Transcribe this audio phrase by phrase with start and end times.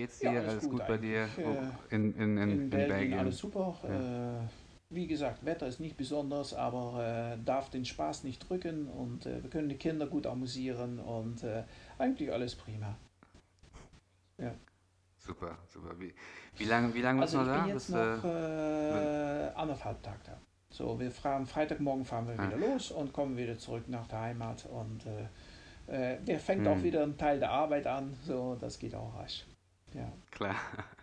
[0.00, 0.30] geht's dir?
[0.30, 1.28] Ja, alles, alles gut, gut bei dir?
[1.38, 3.18] Äh, in, in, in, In, Belgien, Belgien.
[3.18, 3.76] alles super.
[3.88, 4.42] Ja.
[4.44, 4.48] Äh,
[4.92, 9.42] wie gesagt, Wetter ist nicht besonders, aber äh, darf den Spaß nicht drücken und äh,
[9.42, 11.62] wir können die Kinder gut amüsieren und äh,
[11.98, 12.96] eigentlich alles prima.
[15.18, 15.94] Super, super.
[16.00, 16.14] Wie,
[16.56, 17.66] wie lange wie lang bist Also du ich noch bin da?
[17.66, 20.38] jetzt Bis, noch äh, äh, anderthalb Tage da.
[20.70, 22.46] So, wir fahren Freitagmorgen fahren wir Ah.
[22.46, 26.76] wieder los und kommen wieder zurück nach der Heimat und äh, äh, der fängt auch
[26.76, 26.84] Hm.
[26.84, 28.16] wieder ein Teil der Arbeit an.
[28.24, 29.44] So, das geht auch rasch.
[29.94, 30.12] Ja.
[30.30, 30.56] Klar.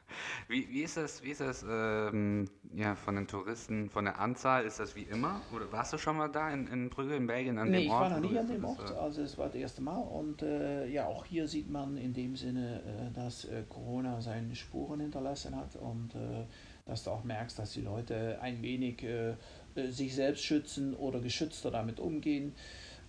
[0.47, 4.65] Wie, wie ist das, wie ist das ähm, ja, von den Touristen, von der Anzahl?
[4.65, 5.41] Ist das wie immer?
[5.53, 7.91] Oder warst du schon mal da in, in Brügge, in Belgien, an nee, dem ich
[7.91, 8.01] Ort?
[8.01, 9.97] war noch wo du nie an dem Ort, äh, also es war das erste Mal
[9.97, 14.55] und äh, ja, auch hier sieht man in dem Sinne, äh, dass äh, Corona seine
[14.55, 16.45] Spuren hinterlassen hat und äh,
[16.85, 19.35] dass du auch merkst, dass die Leute ein wenig äh,
[19.89, 22.55] sich selbst schützen oder geschützter damit umgehen.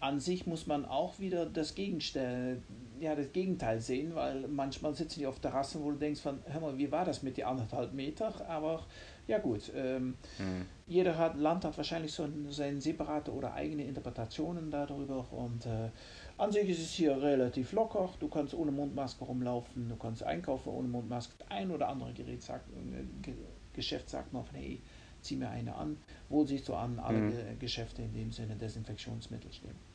[0.01, 2.63] An sich muss man auch wieder das Gegenteil,
[3.01, 6.61] ja, das Gegenteil sehen, weil manchmal sitzen die auf Terrassen, wo du denkst von, hör
[6.61, 8.49] mal, wie war das mit die anderthalb Meter?
[8.49, 8.87] Aber
[9.27, 10.67] ja gut, ähm, hm.
[10.87, 15.91] jeder hat, Land hat wahrscheinlich so ein- seine separate oder eigene Interpretationen darüber und äh,
[16.37, 18.09] an sich ist es hier relativ locker.
[18.21, 21.35] Du kannst ohne Mundmaske rumlaufen, du kannst einkaufen ohne Mundmaske.
[21.49, 23.35] Ein oder andere Gerät sagt, äh, Ge
[23.73, 24.81] Geschäft sagt mal von hey,
[25.21, 25.99] zieh mir eine an.
[26.29, 27.31] Wohl siehst du an, alle Mhm.
[27.31, 29.88] Ge Geschäfte in dem Sinne Desinfektionsmittel stehen.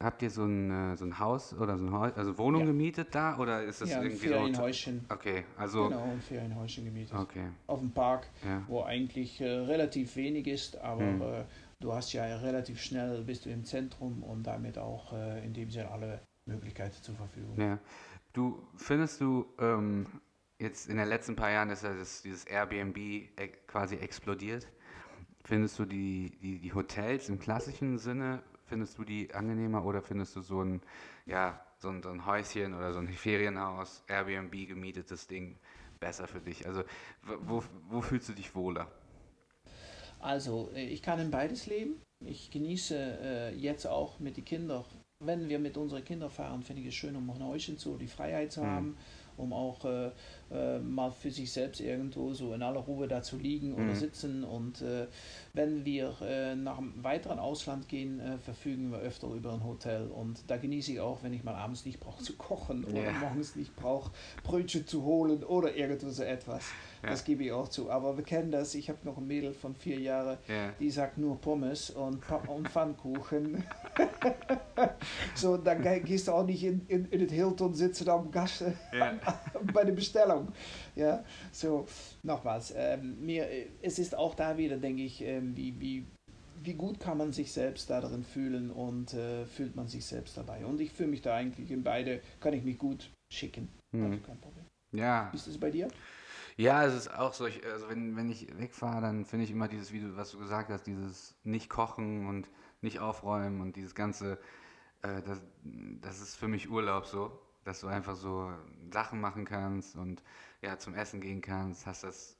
[0.00, 2.66] Habt ihr so ein, äh, so ein Haus oder so ein Haus, also Wohnung Ja.
[2.66, 3.38] gemietet da?
[3.38, 4.34] Oder ist das ja, ein irgendwie so?
[4.34, 5.04] Ferienhäuschen.
[5.08, 5.88] Okay, also.
[5.88, 7.16] Genau, ein Ferienhäuschen gemietet.
[7.16, 8.26] Okay, Auf dem Park.
[8.44, 8.62] ja.
[8.66, 11.22] wo eigentlich äh, relativ wenig ist, aber Hm.
[11.22, 11.44] äh,
[11.80, 15.70] du hast ja relativ schnell bist du im Zentrum und damit auch äh, in dem
[15.70, 17.58] Sinne alle Möglichkeiten zur Verfügung.
[17.58, 17.78] Ja.
[18.32, 20.06] Du, findest du, ähm,
[20.58, 23.30] jetzt in den letzten paar Jahren ist ja das, dieses Airbnb e
[23.68, 24.66] quasi explodiert.
[25.44, 30.36] Findest du die, die, die Hotels im klassischen Sinne, findest du die angenehmer oder findest
[30.36, 30.80] du so ein,
[31.26, 35.58] ja, so ein, so ein Häuschen oder so ein Ferienhaus, Airbnb gemietetes Ding
[36.00, 36.66] besser für dich?
[36.66, 36.82] Also
[37.22, 38.88] wo, wo fühlst du dich wohler?
[40.20, 42.00] Also äh, ich kann in beides leben.
[42.24, 44.84] Ich genieße äh, jetzt auch mit den Kindern,
[45.20, 48.06] wenn wir mit unseren Kindern fahren, finde ich es schön, um ein Häuschen zu, die
[48.06, 48.96] Freiheit zu Mhm.
[49.36, 50.10] Um auch äh,
[50.50, 53.94] äh, mal für sich selbst irgendwo so in aller Ruhe da zu liegen oder Mhm.
[53.96, 54.44] sitzen.
[54.44, 55.06] Und äh,
[55.52, 60.06] wenn wir äh, nach einem weiteren Ausland gehen, äh, verfügen wir öfter über ein Hotel.
[60.08, 63.12] Und da genieße ich auch, wenn ich mal abends nicht brauche zu kochen oder Ja.
[63.12, 64.12] morgens nicht brauche,
[64.42, 66.64] Brötchen zu holen oder irgendwo so etwas.
[67.04, 67.10] Ja.
[67.10, 67.90] Das gebe ich auch zu.
[67.90, 68.74] Aber wir kennen das.
[68.74, 70.72] Ich habe noch ein Mädel von vier Jahren, Ja.
[70.80, 73.62] die sagt nur Pommes und, und Pfannkuchen.
[75.34, 78.64] so, dann ge- gehst du auch nicht in, in, in het Hilton sitzen am Gast
[78.92, 79.14] Ja.
[79.72, 80.48] bei der Bestellung.
[80.96, 81.86] Ja, so,
[82.22, 82.72] nochmals.
[82.76, 86.06] Ähm, mir, äh, es ist auch da wieder, denke ich, ähm, wie, wie,
[86.62, 90.36] wie gut kann man sich selbst da drin fühlen und äh, fühlt man sich selbst
[90.36, 90.64] dabei.
[90.64, 93.68] Und ich fühle mich da eigentlich in beide, kann ich mich gut schicken.
[93.92, 94.22] Also Hm.
[94.22, 94.64] kein Problem.
[94.94, 95.88] Ja, ist es bei dir?
[96.56, 99.68] Ja, es ist auch so, ich, also wenn, wenn ich wegfahre, dann finde ich immer
[99.68, 102.48] dieses, wie was du gesagt hast, dieses nicht kochen und
[102.80, 104.38] nicht aufräumen und dieses ganze,
[105.02, 108.52] äh, das, das ist für mich Urlaub so, dass du einfach so
[108.92, 110.22] Sachen machen kannst und
[110.62, 112.38] ja, zum Essen gehen kannst, hast das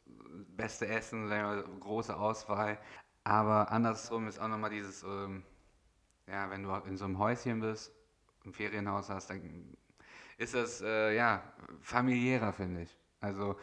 [0.56, 1.28] beste Essen,
[1.80, 2.78] große Auswahl.
[3.24, 5.44] Aber andersrum ist auch nochmal dieses, ähm,
[6.26, 7.92] ja, wenn du in so einem Häuschen bist,
[8.44, 9.76] ein Ferienhaus hast, dann
[10.38, 11.42] ist das, äh, ja,
[11.80, 12.96] familiärer, finde ich.
[13.20, 13.56] Also,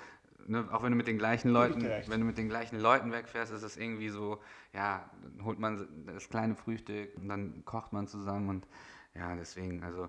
[0.48, 3.52] ne, auch wenn du mit den gleichen Leuten, wenn du mit den gleichen Leuten wegfährst,
[3.52, 4.40] ist es irgendwie so,
[4.74, 8.68] ja, dann holt man das kleine Frühstück und dann kocht man zusammen und
[9.16, 10.08] ja, deswegen, also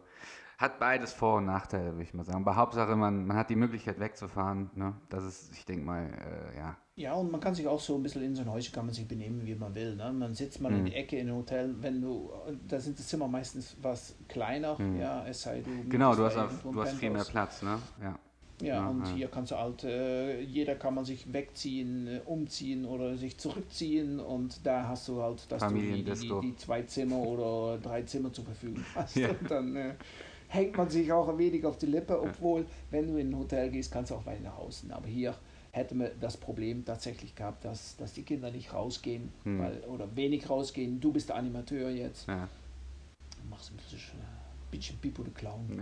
[0.59, 2.43] hat beides Vor- und Nachteile, würde ich mal sagen.
[2.43, 4.95] Aber Hauptsache, man, man hat die Möglichkeit wegzufahren, ne?
[5.09, 6.77] Das ist, ich denke mal, äh, ja.
[6.95, 8.95] Ja, und man kann sich auch so ein bisschen in so ein Häuschen kann man
[8.95, 9.97] sich benehmen, wie man will.
[9.97, 10.13] Ne?
[10.13, 10.85] Man sitzt mal in Mhm.
[10.85, 12.31] die Ecke in einem Hotel, wenn du,
[12.69, 15.01] da sind die Zimmer meistens was kleiner, Mhm.
[15.01, 15.89] ja, es sei du.
[15.89, 17.25] Genau, du hast, ein du hast viel mehr.
[17.25, 17.79] Platz, ne?
[18.01, 18.19] Ja.
[18.63, 22.85] Ja, Ja, und hier kannst du halt, äh, jeder kann man sich wegziehen, äh, umziehen
[22.85, 27.19] oder sich zurückziehen und da hast du halt, dass du die, die, die, zwei Zimmer
[27.19, 29.17] oder drei Zimmer zur Verfügung hast.
[29.17, 29.31] Ja.
[29.31, 29.95] Und dann äh,
[30.49, 33.71] hängt man sich auch ein wenig auf die Lippe, obwohl, wenn du in ein Hotel
[33.71, 34.91] gehst, kannst du auch weit nach außen.
[34.93, 35.35] Aber hier
[35.73, 39.59] hätte man das Problem tatsächlich gehabt, dass, dass die Kinder nicht rausgehen Hm.
[39.59, 41.01] weil, oder wenig rausgehen.
[41.01, 42.47] Du bist der Animateur jetzt, ja.
[43.49, 43.99] machst ein bisschen,
[44.73, 45.81] bisschen Pipo de Clown,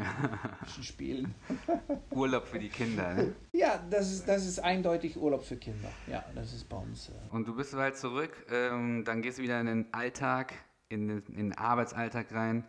[0.62, 1.34] bisschen spielen.
[2.10, 3.34] Urlaub für die Kinder, ne?
[3.52, 5.88] Ja, das ist, das ist eindeutig Urlaub für Kinder.
[6.06, 7.08] Ja, das ist bei uns.
[7.08, 10.52] Äh, Und du bist bald zurück, ähm, dann gehst du wieder in den Alltag,
[10.90, 12.64] in den, in den Arbeitsalltag rein.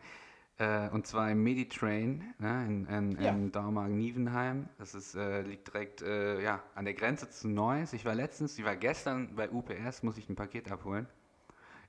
[0.57, 3.31] Äh, und zwar im Meditrain ne, in, in, Ja.
[3.31, 4.69] in Dormagen-Nievenheim.
[4.77, 7.94] Das ist, äh, liegt direkt äh, ja, an der Grenze zu Neuss.
[7.94, 11.07] Ich war letztens, ich war gestern bei UPS, muss ich ein Paket abholen.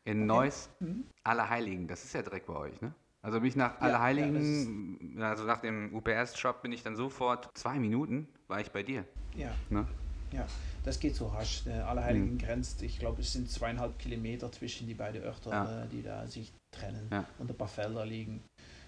[0.05, 1.05] In Neuss, mhm.
[1.23, 1.87] Allerheiligen.
[1.87, 2.93] Das ist ja direkt bei euch, ne?
[3.23, 7.49] Also bin ich nach Ja, ja, Allerheiligen, also nach dem UPS-Shop bin ich dann sofort
[7.55, 9.05] zwei Minuten, war ich bei dir.
[9.37, 9.55] Ja.
[9.71, 9.87] Ne?
[10.33, 10.47] Ja,
[10.85, 11.63] das geht so rasch.
[11.65, 12.39] Der Allerheiligen mhm.
[12.39, 15.83] grenzt, ich glaube, es sind zweieinhalb Kilometer zwischen die beiden Örter, ja.
[15.85, 17.25] Äh, die da sich trennen ja.
[17.39, 18.43] und ein paar Felder liegen.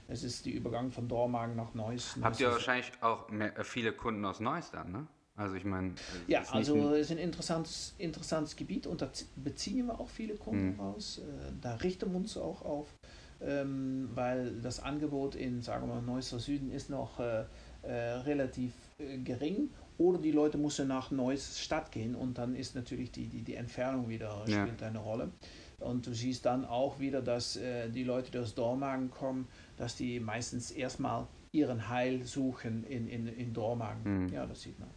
[0.08, 2.16] Es ist der Übergang von Dormagen nach Neuss.
[2.20, 5.06] Habt ihr wahrscheinlich auch mehr, äh, viele Kunden aus Neuss dann, ne?
[5.36, 5.94] Also ich meine.
[6.28, 10.74] Ja, also es ist ein interessantes, interessantes Gebiet und da beziehen wir auch viele Kunden
[10.74, 10.80] mhm.
[10.80, 11.18] raus.
[11.18, 12.94] Äh, da richten wir uns auch auf,
[13.40, 17.44] ähm, weil das Angebot in, sagen wir mal, Neusser Süden ist noch äh,
[17.86, 19.70] äh, relativ äh, gering.
[19.96, 23.54] Oder die Leute müssen nach Neuss Stadt gehen und dann ist natürlich die, die, die
[23.54, 24.62] Entfernung wieder ja.
[24.62, 25.30] spielt eine Rolle.
[25.78, 29.46] Und du siehst dann auch wieder, dass äh, die Leute, die aus Dormagen kommen,
[29.76, 34.24] dass die meistens erstmal ihren Heil suchen in, in, in Dormagen.
[34.24, 34.28] Mhm.
[34.32, 34.88] Ja, das sieht man.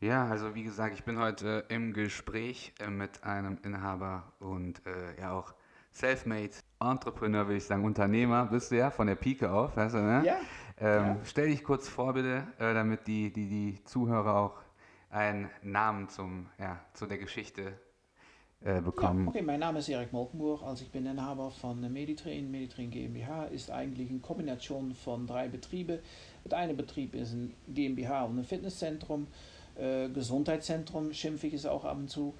[0.00, 4.82] Ja, also wie gesagt, ich bin heute äh, im Gespräch äh, mit einem Inhaber und
[5.18, 5.54] ja auch
[5.92, 9.98] Selfmade Entrepreneur, würde ich sagen, Unternehmer bist du ja von der Pike auf, weißt du,
[9.98, 10.22] ne?
[10.24, 10.36] Ja.
[10.80, 11.16] Ähm, ja.
[11.24, 14.56] Stell dich kurz vor, bitte, äh, damit die, die, die Zuhörer auch
[15.10, 17.72] einen Namen zum, ja, zu der Geschichte
[18.60, 19.24] äh, bekommen.
[19.24, 22.50] Ja, okay, mein Name ist Erik Molkenburg, also ich bin Inhaber von Meditrain.
[22.50, 25.98] Meditrain GmbH ist eigentlich eine Kombination von drei Betrieben.
[26.44, 29.26] Der eine Betrieb ist ein GmbH und ein Fitnesszentrum.
[29.76, 32.34] Äh, Gesundheitszentrum schimpfe ich es auch ab und zu.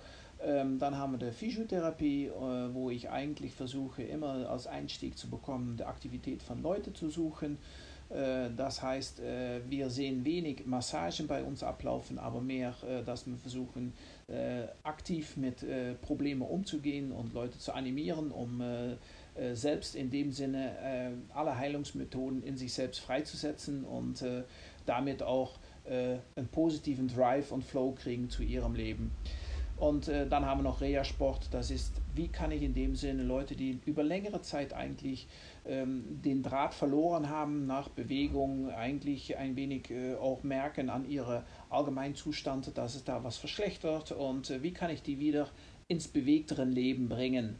[0.44, 2.30] Ähm, dann haben wir die Physiotherapie, äh,
[2.72, 7.58] wo ich eigentlich versuche, immer als Einstieg zu bekommen, die Aktivität von Leuten zu suchen.
[8.08, 13.26] Äh, das heißt, äh, wir sehen wenig Massagen bei uns ablaufen, aber mehr, äh, dass
[13.26, 13.92] wir versuchen,
[14.28, 15.64] äh, aktiv mit
[16.02, 18.62] Problemen umzugehen und Leute zu animieren, um
[19.52, 24.22] selbst in dem Sinne alle Heilungsmethoden in sich selbst freizusetzen und
[24.84, 29.10] damit auch äh, einen positiven Drive und Flow kriegen zu ihrem Leben.
[29.78, 31.48] Und äh, dann haben wir noch Reha-Sport.
[31.52, 35.28] Das ist, wie kann ich in dem Sinne Leute, die über längere Zeit eigentlich
[35.66, 41.44] ähm, den Draht verloren haben nach Bewegung, eigentlich ein wenig äh, auch merken an ihre
[41.70, 45.48] Allgemeinzustand, dass es da was verschlechtert und äh, wie kann ich die wieder
[45.86, 47.56] ins bewegteren Leben bringen.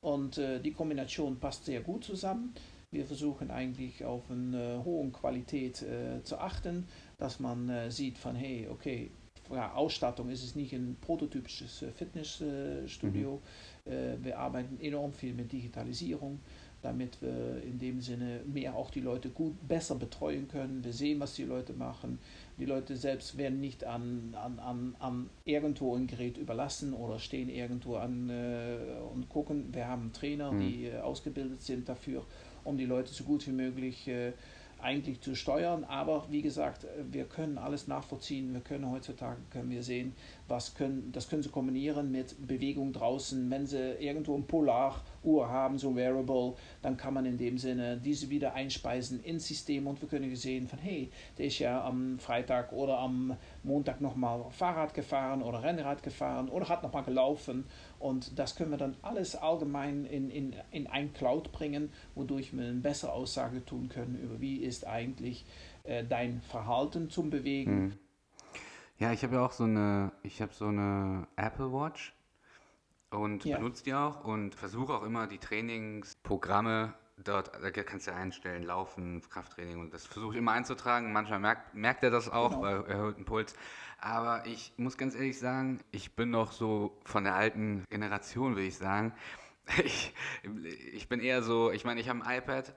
[0.00, 2.54] Und äh, die Kombination passt sehr gut zusammen.
[2.92, 6.86] Wir versuchen eigentlich auf eine hohe Qualität äh, zu achten
[7.18, 9.10] dass man äh, sieht von, hey, okay,
[9.52, 13.40] ja, Ausstattung ist es nicht ein prototypisches äh, Fitnessstudio.
[13.84, 13.92] Mhm.
[13.92, 16.40] Äh, wir arbeiten enorm viel mit Digitalisierung,
[16.82, 20.84] damit wir in dem Sinne mehr auch die Leute gut, besser betreuen können.
[20.84, 22.18] Wir sehen, was die Leute machen.
[22.58, 27.48] Die Leute selbst werden nicht an, an, an, an irgendwo ein Gerät überlassen oder stehen
[27.48, 28.78] irgendwo an äh,
[29.12, 29.72] und gucken.
[29.72, 30.60] Wir haben Trainer, mhm.
[30.60, 32.24] die äh, ausgebildet sind dafür,
[32.64, 34.32] um die Leute so gut wie möglich äh,
[34.80, 35.84] eigentlich zu steuern.
[35.84, 38.52] Aber wie gesagt, wir können alles nachvollziehen.
[38.52, 40.14] Wir können heutzutage können wir sehen,
[40.48, 43.50] was können, das können sie kombinieren mit Bewegung draußen.
[43.50, 48.30] Wenn sie irgendwo ein Polaruhr haben, so Wearable, dann kann man in dem Sinne diese
[48.30, 52.72] wieder einspeisen ins System und wir können sehen von, hey, der ist ja am Freitag
[52.72, 57.64] oder am Montag nochmal Fahrrad gefahren oder Rennrad gefahren oder hat nochmal gelaufen
[57.98, 62.64] und das können wir dann alles allgemein in, in, in ein Cloud bringen, wodurch wir
[62.64, 65.44] eine bessere Aussage tun können über wie ist eigentlich
[65.84, 67.90] äh, dein Verhalten zum Bewegen.
[67.90, 68.05] Hm.
[68.98, 72.14] Ja, ich habe ja auch so eine, ich habe so eine Apple Watch
[73.10, 73.58] und ja.
[73.58, 76.94] benutze die auch und versuche auch immer die Trainingsprogramme
[77.24, 81.12] dort, da kannst du ja einstellen, Laufen, Krafttraining und das versuche ich immer einzutragen.
[81.12, 82.62] Manchmal merkt, merkt er das auch, genau.
[82.62, 83.54] weil er hört einen Puls.
[83.98, 88.64] Aber ich muss ganz ehrlich sagen, ich bin noch so von der alten Generation, will
[88.64, 89.12] ich sagen.
[89.84, 90.14] Ich,
[90.92, 92.72] ich bin eher so, ich meine, ich habe ein iPad,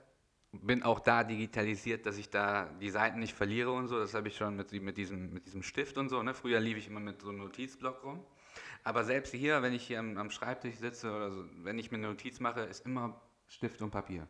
[0.52, 3.98] bin auch da digitalisiert, dass ich da die Seiten nicht verliere und so.
[3.98, 6.22] Das habe ich schon mit, mit, diesem, mit diesem Stift und so.
[6.22, 6.34] Ne?
[6.34, 8.24] Früher lief ich immer mit so einem Notizblock rum.
[8.82, 11.98] Aber selbst hier, wenn ich hier am, am Schreibtisch sitze oder so, wenn ich mir
[11.98, 14.26] eine Notiz mache, ist immer Stift und Papier.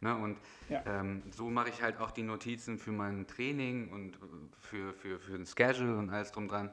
[0.00, 0.16] Ne?
[0.16, 0.82] Und ja.
[0.86, 4.18] ähm, so mache ich halt auch die Notizen für mein Training und
[4.60, 6.70] für, für, für den Schedule und alles drum dran.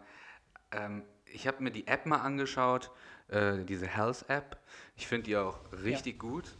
[0.71, 2.91] Ähm, ich habe mir die App mal angeschaut,
[3.29, 4.59] äh, diese Health App.
[4.95, 6.19] Ich finde die auch richtig ja.
[6.19, 6.55] gut.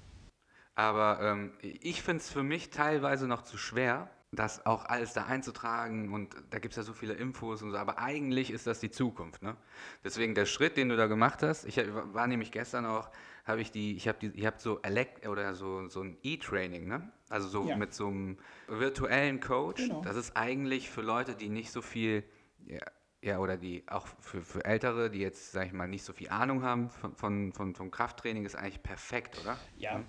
[0.80, 5.26] Aber ähm, ich finde es für mich teilweise noch zu schwer, das auch alles da
[5.26, 8.80] einzutragen und da gibt es ja so viele Infos und so, aber eigentlich ist das
[8.80, 9.42] die Zukunft.
[9.42, 9.58] Ne?
[10.06, 13.10] Deswegen der Schritt, den du da gemacht hast, ich war nämlich gestern auch
[13.44, 16.88] habe ich die, ich habe die, ihr habt so Elect oder so, so ein E-Training,
[16.88, 17.12] ne?
[17.28, 17.76] Also so ja.
[17.76, 18.38] mit so einem
[18.70, 19.82] virtuellen Coach.
[19.82, 20.02] Genau.
[20.02, 22.24] Das ist eigentlich für Leute, die nicht so viel,
[22.68, 22.80] ja,
[23.22, 26.30] ja, oder die auch für, für Ältere, die jetzt, sag ich mal, nicht so viel
[26.30, 29.58] Ahnung haben von, von, von vom Krafttraining, ist eigentlich perfekt, oder?
[29.76, 30.04] Ja.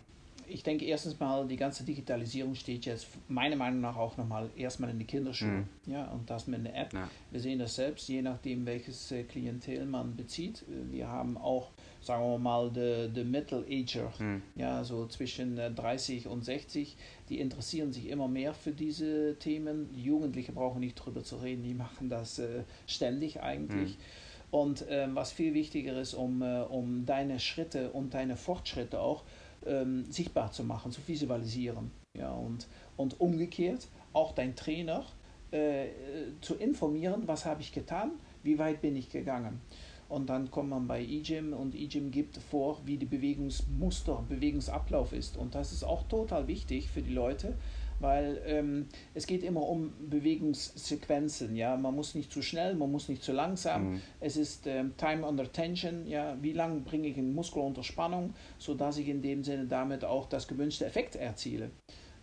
[0.50, 4.90] Ich denke erstens mal, die ganze Digitalisierung steht jetzt meiner Meinung nach auch nochmal erstmal
[4.90, 5.48] in die Kinderschuhe.
[5.48, 5.66] Mhm.
[5.86, 6.92] Ja, und das mit einer App.
[6.92, 7.08] Ja.
[7.30, 10.64] Wir sehen das selbst, je nachdem, welches äh, Klientel man bezieht.
[10.90, 11.70] Wir haben auch,
[12.02, 14.42] sagen wir mal, die Middle-Ager, mhm.
[14.56, 16.96] ja, so zwischen 30 und 60,
[17.28, 19.90] die interessieren sich immer mehr für diese Themen.
[19.94, 23.90] Die Jugendliche brauchen nicht drüber zu reden, die machen das äh, ständig eigentlich.
[23.90, 24.02] Mhm.
[24.50, 29.22] Und ähm, was viel wichtiger ist, um, äh, um deine Schritte und deine Fortschritte auch
[29.66, 31.90] ähm, sichtbar zu machen, zu visualisieren.
[32.18, 35.04] Ja, und, und umgekehrt auch dein Trainer
[35.52, 35.86] äh,
[36.40, 38.12] zu informieren, was habe ich getan,
[38.42, 39.60] wie weit bin ich gegangen.
[40.08, 45.36] Und dann kommt man bei eGym und eGym gibt vor, wie die Bewegungsmuster, Bewegungsablauf ist.
[45.36, 47.56] Und das ist auch total wichtig für die Leute,
[48.00, 51.54] weil ähm, es geht immer um Bewegungssequenzen.
[51.54, 53.92] Ja, man muss nicht zu schnell, man muss nicht zu langsam.
[53.92, 54.02] Mhm.
[54.18, 56.06] Es ist ähm, Time under Tension.
[56.06, 60.04] Ja, wie lange bringe ich einen Muskel unter Spannung, sodass ich in dem Sinne damit
[60.04, 61.70] auch das gewünschte Effekt erziele.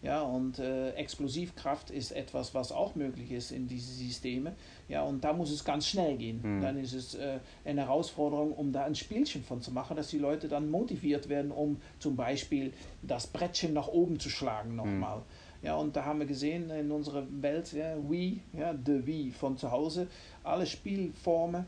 [0.01, 4.53] Ja, und äh, Explosivkraft ist etwas, was auch möglich ist in diese Systeme.
[4.87, 6.39] Ja, und da muss es ganz schnell gehen.
[6.43, 6.61] Mhm.
[6.61, 10.19] Dann ist es äh, eine Herausforderung, um da ein Spielchen von zu machen, dass die
[10.19, 15.17] Leute dann motiviert werden, um zum Beispiel das Brettchen nach oben zu schlagen nochmal.
[15.17, 15.23] Mhm.
[15.61, 19.57] Ja, und da haben wir gesehen in unserer Welt, ja, Wii, ja, The Wii von
[19.57, 20.07] zu Hause,
[20.43, 21.65] alle Spielformen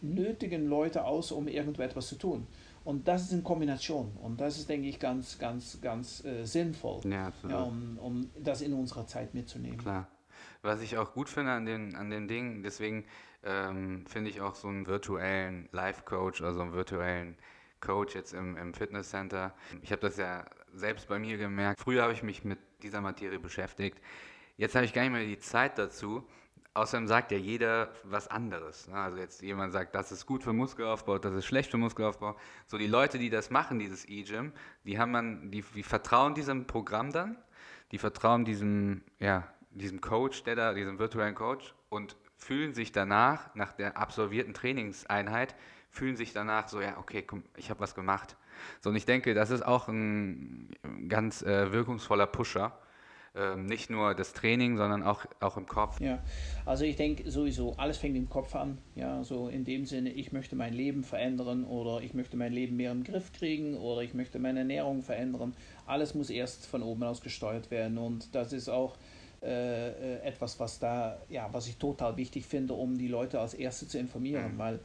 [0.00, 2.46] nötigen Leute aus, um irgendetwas zu tun.
[2.84, 4.10] Und das ist in Kombination.
[4.20, 8.60] Und das ist, denke ich, ganz, ganz, ganz äh, sinnvoll, ja, ja, um, um das
[8.60, 9.78] in unserer Zeit mitzunehmen.
[9.78, 10.08] Klar.
[10.62, 13.04] Was ich auch gut finde an den, an den Dingen, deswegen
[13.44, 17.36] ähm, finde ich auch so einen virtuellen Life-Coach, also einen virtuellen
[17.82, 19.52] Coach jetzt im, im Fitnesscenter.
[19.82, 21.80] Ich habe das ja selbst bei mir gemerkt.
[21.80, 24.00] Früher habe ich mich mit dieser Materie beschäftigt.
[24.56, 26.26] Jetzt habe ich gar nicht mehr die Zeit dazu.
[26.74, 28.88] Außerdem sagt ja jeder was anderes.
[28.88, 28.94] Ne?
[28.94, 32.34] Also jetzt jemand sagt, das ist gut für Muskelaufbau, das ist schlecht für Muskelaufbau.
[32.66, 34.52] So die Leute, die das machen, dieses E-Gym,
[34.84, 37.36] die haben man, die, die vertrauen diesem Programm dann,
[37.90, 43.54] die vertrauen diesem, ja, diesem Coach, der da, diesem virtuellen Coach und fühlen sich danach,
[43.54, 45.54] nach der absolvierten Trainingseinheit,
[45.92, 48.36] fühlen sich danach so, ja, okay, komm, ich habe was gemacht.
[48.80, 50.68] So, und ich denke, das ist auch ein
[51.08, 52.72] ganz äh, wirkungsvoller Pusher.
[53.34, 56.00] Ähm, nicht nur das Training, sondern auch, auch im Kopf.
[56.00, 56.22] Ja,
[56.66, 58.76] also ich denke sowieso, alles fängt im Kopf an.
[58.94, 62.76] Ja, so in dem Sinne, ich möchte mein Leben verändern oder ich möchte mein Leben
[62.76, 65.54] mehr im Griff kriegen oder ich möchte meine Ernährung verändern.
[65.86, 68.98] Alles muss erst von oben aus gesteuert werden und das ist auch
[69.42, 73.54] äh, äh etwas, was da, ja, was ich total wichtig finde, um die Leute als
[73.54, 74.58] Erste zu informieren, mhm.
[74.58, 74.80] weil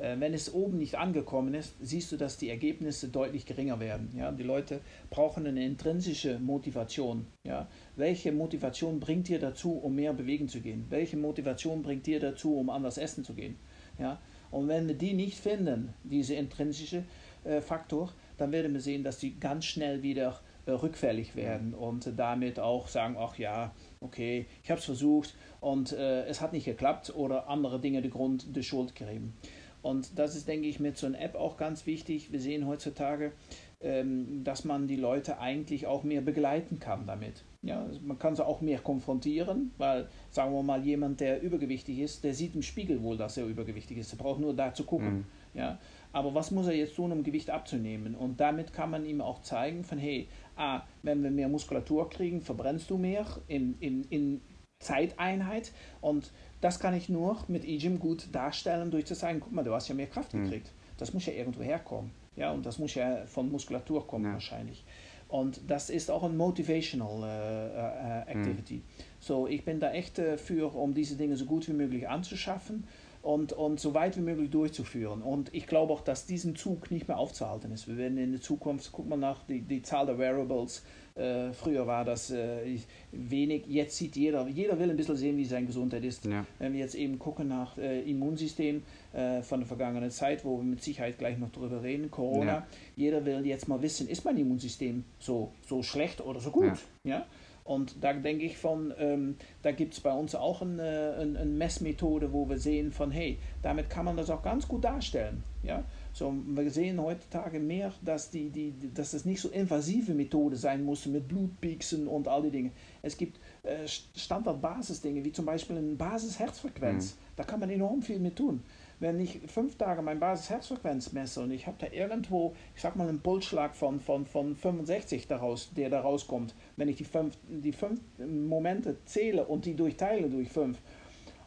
[0.00, 4.10] wenn es oben nicht angekommen ist, siehst du, dass die Ergebnisse deutlich geringer werden.
[4.16, 4.30] Ja?
[4.30, 7.26] Die Leute brauchen eine intrinsische Motivation.
[7.44, 7.66] Ja?
[7.96, 10.86] Welche Motivation bringt dir dazu, um mehr bewegen zu gehen?
[10.88, 13.56] Welche Motivation bringt dir dazu, um anders essen zu gehen?
[13.98, 14.18] Ja?
[14.50, 17.02] Und wenn wir die nicht finden, diese intrinsische
[17.44, 22.12] äh, Faktor, dann werden wir sehen, dass die ganz schnell wieder äh, rückfällig werden und
[22.16, 26.64] damit auch sagen, ach ja, okay, ich habe es versucht und äh, es hat nicht
[26.64, 29.34] geklappt oder andere Dinge die Grund, die Schuld geben.
[29.82, 32.32] Und das ist, denke ich, mit so einer App auch ganz wichtig.
[32.32, 33.32] Wir sehen heutzutage,
[33.80, 37.44] ähm, dass man die Leute eigentlich auch mehr begleiten kann damit.
[37.62, 41.98] Ja, also man kann sie auch mehr konfrontieren, weil, sagen wir mal, jemand, der übergewichtig
[42.00, 44.12] ist, der sieht im Spiegel wohl, dass er übergewichtig ist.
[44.12, 45.18] Er braucht nur da zu gucken.
[45.18, 45.24] Mhm.
[45.54, 45.78] Ja,
[46.12, 48.14] aber was muss er jetzt tun, um Gewicht abzunehmen?
[48.14, 52.40] Und damit kann man ihm auch zeigen, von hey, ah, wenn wir mehr Muskulatur kriegen,
[52.40, 54.40] verbrennst du mehr in, in, in
[54.80, 56.30] Zeiteinheit und
[56.60, 59.88] das kann ich nur mit eGym gut darstellen, durch zu sagen, guck mal, du hast
[59.88, 60.44] ja mehr Kraft mhm.
[60.44, 60.72] gekriegt.
[60.96, 62.10] Das muss ja irgendwo herkommen.
[62.36, 64.32] Ja, und das muss ja von Muskulatur kommen ja.
[64.32, 64.84] wahrscheinlich.
[65.28, 68.76] Und das ist auch ein Motivational äh, äh, Activity.
[68.76, 68.82] Mhm.
[69.20, 72.84] So, ich bin da echt äh, für, um diese Dinge so gut wie möglich anzuschaffen
[73.20, 75.20] und, und so weit wie möglich durchzuführen.
[75.22, 77.88] Und ich glaube auch, dass diesen Zug nicht mehr aufzuhalten ist.
[77.88, 80.82] Wir werden in der Zukunft, guck mal nach, die, die Zahl der Wearables,
[81.18, 82.78] äh, früher war das äh,
[83.12, 86.24] wenig, jetzt sieht jeder, jeder will ein bisschen sehen, wie seine Gesundheit ist.
[86.24, 86.46] Ja.
[86.58, 88.82] Wenn wir jetzt eben gucken nach äh, Immunsystem
[89.12, 92.66] äh, von der vergangenen Zeit, wo wir mit Sicherheit gleich noch drüber reden, Corona, ja.
[92.96, 96.78] jeder will jetzt mal wissen, ist mein Immunsystem so, so schlecht oder so gut?
[97.04, 97.10] Ja.
[97.10, 97.26] ja?
[97.68, 102.32] Und da denke ich von, ähm, da gibt es bei uns auch eine, eine, Messmethode,
[102.32, 105.44] wo wir sehen von, hey, damit kann man das auch ganz gut darstellen.
[105.62, 105.84] Ja?
[106.18, 110.84] So, wir sehen heutzutage mehr, dass, die, die, dass das nicht so invasive Methode sein
[110.84, 112.72] muss mit Blutpieksen und all die Dinge.
[113.02, 117.14] Es gibt äh, Standard-Basisdinge, wie zum Beispiel eine Basis-Herzfrequenz.
[117.14, 117.18] Mhm.
[117.36, 118.64] Da kann man enorm viel mit tun.
[118.98, 123.08] Wenn ich fünf Tage meine Basis-Herzfrequenz messe und ich habe da irgendwo, ich sag mal,
[123.08, 127.70] einen Pulsschlag von, von, von 65 daraus, der da rauskommt, wenn ich die fünf, die
[127.70, 130.78] fünf Momente zähle und die durchteile durch fünf,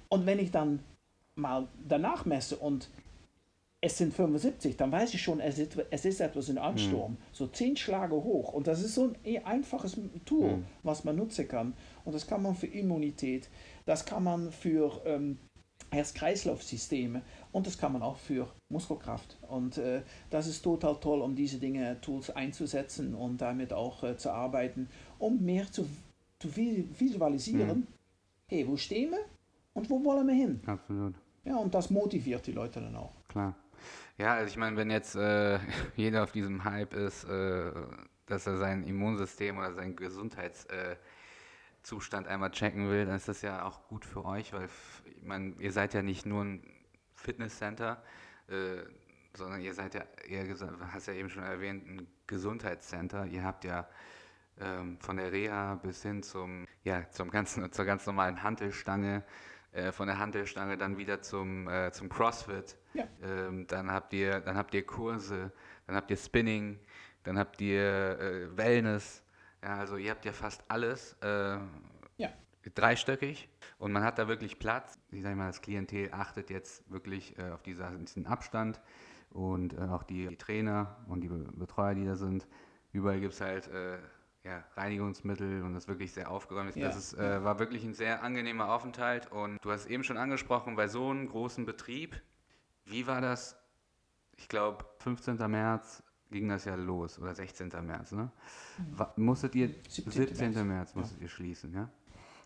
[0.08, 0.80] und wenn ich dann
[1.36, 2.90] mal danach messe und
[3.84, 7.14] es sind 75, dann weiß ich schon, es ist, es ist etwas in Ansturm.
[7.14, 7.18] Mhm.
[7.32, 8.54] So zehn Schlage hoch.
[8.54, 10.66] Und das ist so ein eh einfaches Tool, mhm.
[10.84, 11.74] was man nutzen kann.
[12.06, 13.50] Und das kann man für Immunität,
[13.86, 15.40] das kann man für ähm,
[15.90, 19.38] Herz-Kreislauf-Systeme und das kann man auch für Muskelkraft.
[19.50, 24.16] Und äh, das ist total toll, um diese Dinge, Tools einzusetzen und damit auch äh,
[24.16, 25.88] zu arbeiten, um mehr zu,
[26.40, 27.80] zu visualisieren.
[27.80, 27.88] Mhm.
[28.48, 29.26] Hey, wo stehen wir
[29.74, 30.62] und wo wollen wir hin?
[30.68, 31.16] Absolut.
[31.44, 33.14] Ja, und das motiviert die Leute dann auch.
[33.28, 33.56] Klar.
[34.18, 35.60] Ja, also ich meine, wenn jetzt äh,
[35.96, 37.72] jeder auf diesem Hype ist, äh,
[38.26, 43.66] dass er sein Immunsystem oder seinen Gesundheitszustand äh, einmal checken will, dann ist das ja
[43.66, 44.70] auch gut für euch, weil
[45.06, 46.64] ich meine, ihr seid ja nicht nur ein
[47.14, 48.04] Fitnesscenter,
[48.48, 48.84] äh,
[49.36, 53.26] sondern ihr seid ja, gesagt, hast ja eben schon erwähnt, ein Gesundheitscenter.
[53.28, 53.88] Ihr habt ja
[54.60, 59.24] ähm, von der Reha bis hin zum, ja, zum ganzen, zur ganz normalen Hantelstange
[59.72, 62.78] äh, von der Handelstange dann wieder zum, äh, zum CrossFit.
[62.94, 63.06] Ja.
[63.24, 65.52] Ähm, dann, habt ihr, dann habt ihr Kurse,
[65.88, 66.80] dann habt ihr Spinning,
[67.24, 69.24] dann habt ihr äh, Wellness.
[69.64, 71.58] Ja, also ihr habt ja fast alles äh,
[72.18, 72.30] ja.
[72.76, 73.48] dreistöckig
[73.78, 75.00] und man hat da wirklich Platz.
[75.12, 78.82] Ich sage mal, das Klientel achtet jetzt wirklich äh, auf dieser, diesen Abstand
[79.30, 82.48] und äh, auch die, die, Trainer und die Betreuer, die da sind.
[82.92, 83.70] Überall gibt es halt
[84.44, 86.76] ja, Reinigungsmittel und das wirklich sehr aufgeräumt ist.
[86.76, 86.88] Ja.
[86.88, 90.76] Das ist, äh, war wirklich ein sehr angenehmer Aufenthalt und du hast eben schon angesprochen,
[90.76, 92.22] bei so einem großen Betrieb,
[92.86, 93.56] wie war das?
[94.38, 95.38] Ich glaube, 15.
[95.50, 97.70] März ging das ja los oder 16.
[97.86, 98.32] März, ne?
[98.78, 99.24] Mhm.
[99.24, 100.28] Musstet ihr 17.
[100.36, 100.68] 17.
[100.68, 101.24] März, musstet ja.
[101.24, 101.90] ihr schließen, ja?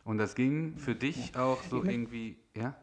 [0.04, 2.76] Und das ging für dich auch so irgendwie, ja?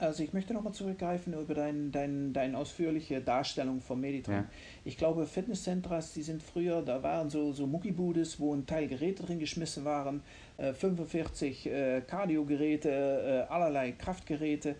[0.00, 4.34] Also ich möchte nochmal zurückgreifen über deine dein, dein ausführliche Darstellung von Meditron.
[4.34, 4.44] Ja.
[4.84, 9.24] Ich glaube, Fitnesszentras, die sind früher, da waren so, so Muckibudes, wo ein Teil Geräte
[9.24, 10.22] drin geschmissen waren,
[10.56, 12.88] äh, 45 äh, Cardio-Geräte,
[13.48, 14.76] äh, allerlei Kraftgeräte.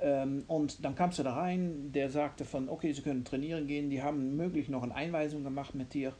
[0.00, 3.90] Ähm, und dann kamst du da rein, der sagte von, okay, sie können trainieren gehen,
[3.90, 6.14] die haben möglich noch eine Einweisung gemacht mit dir.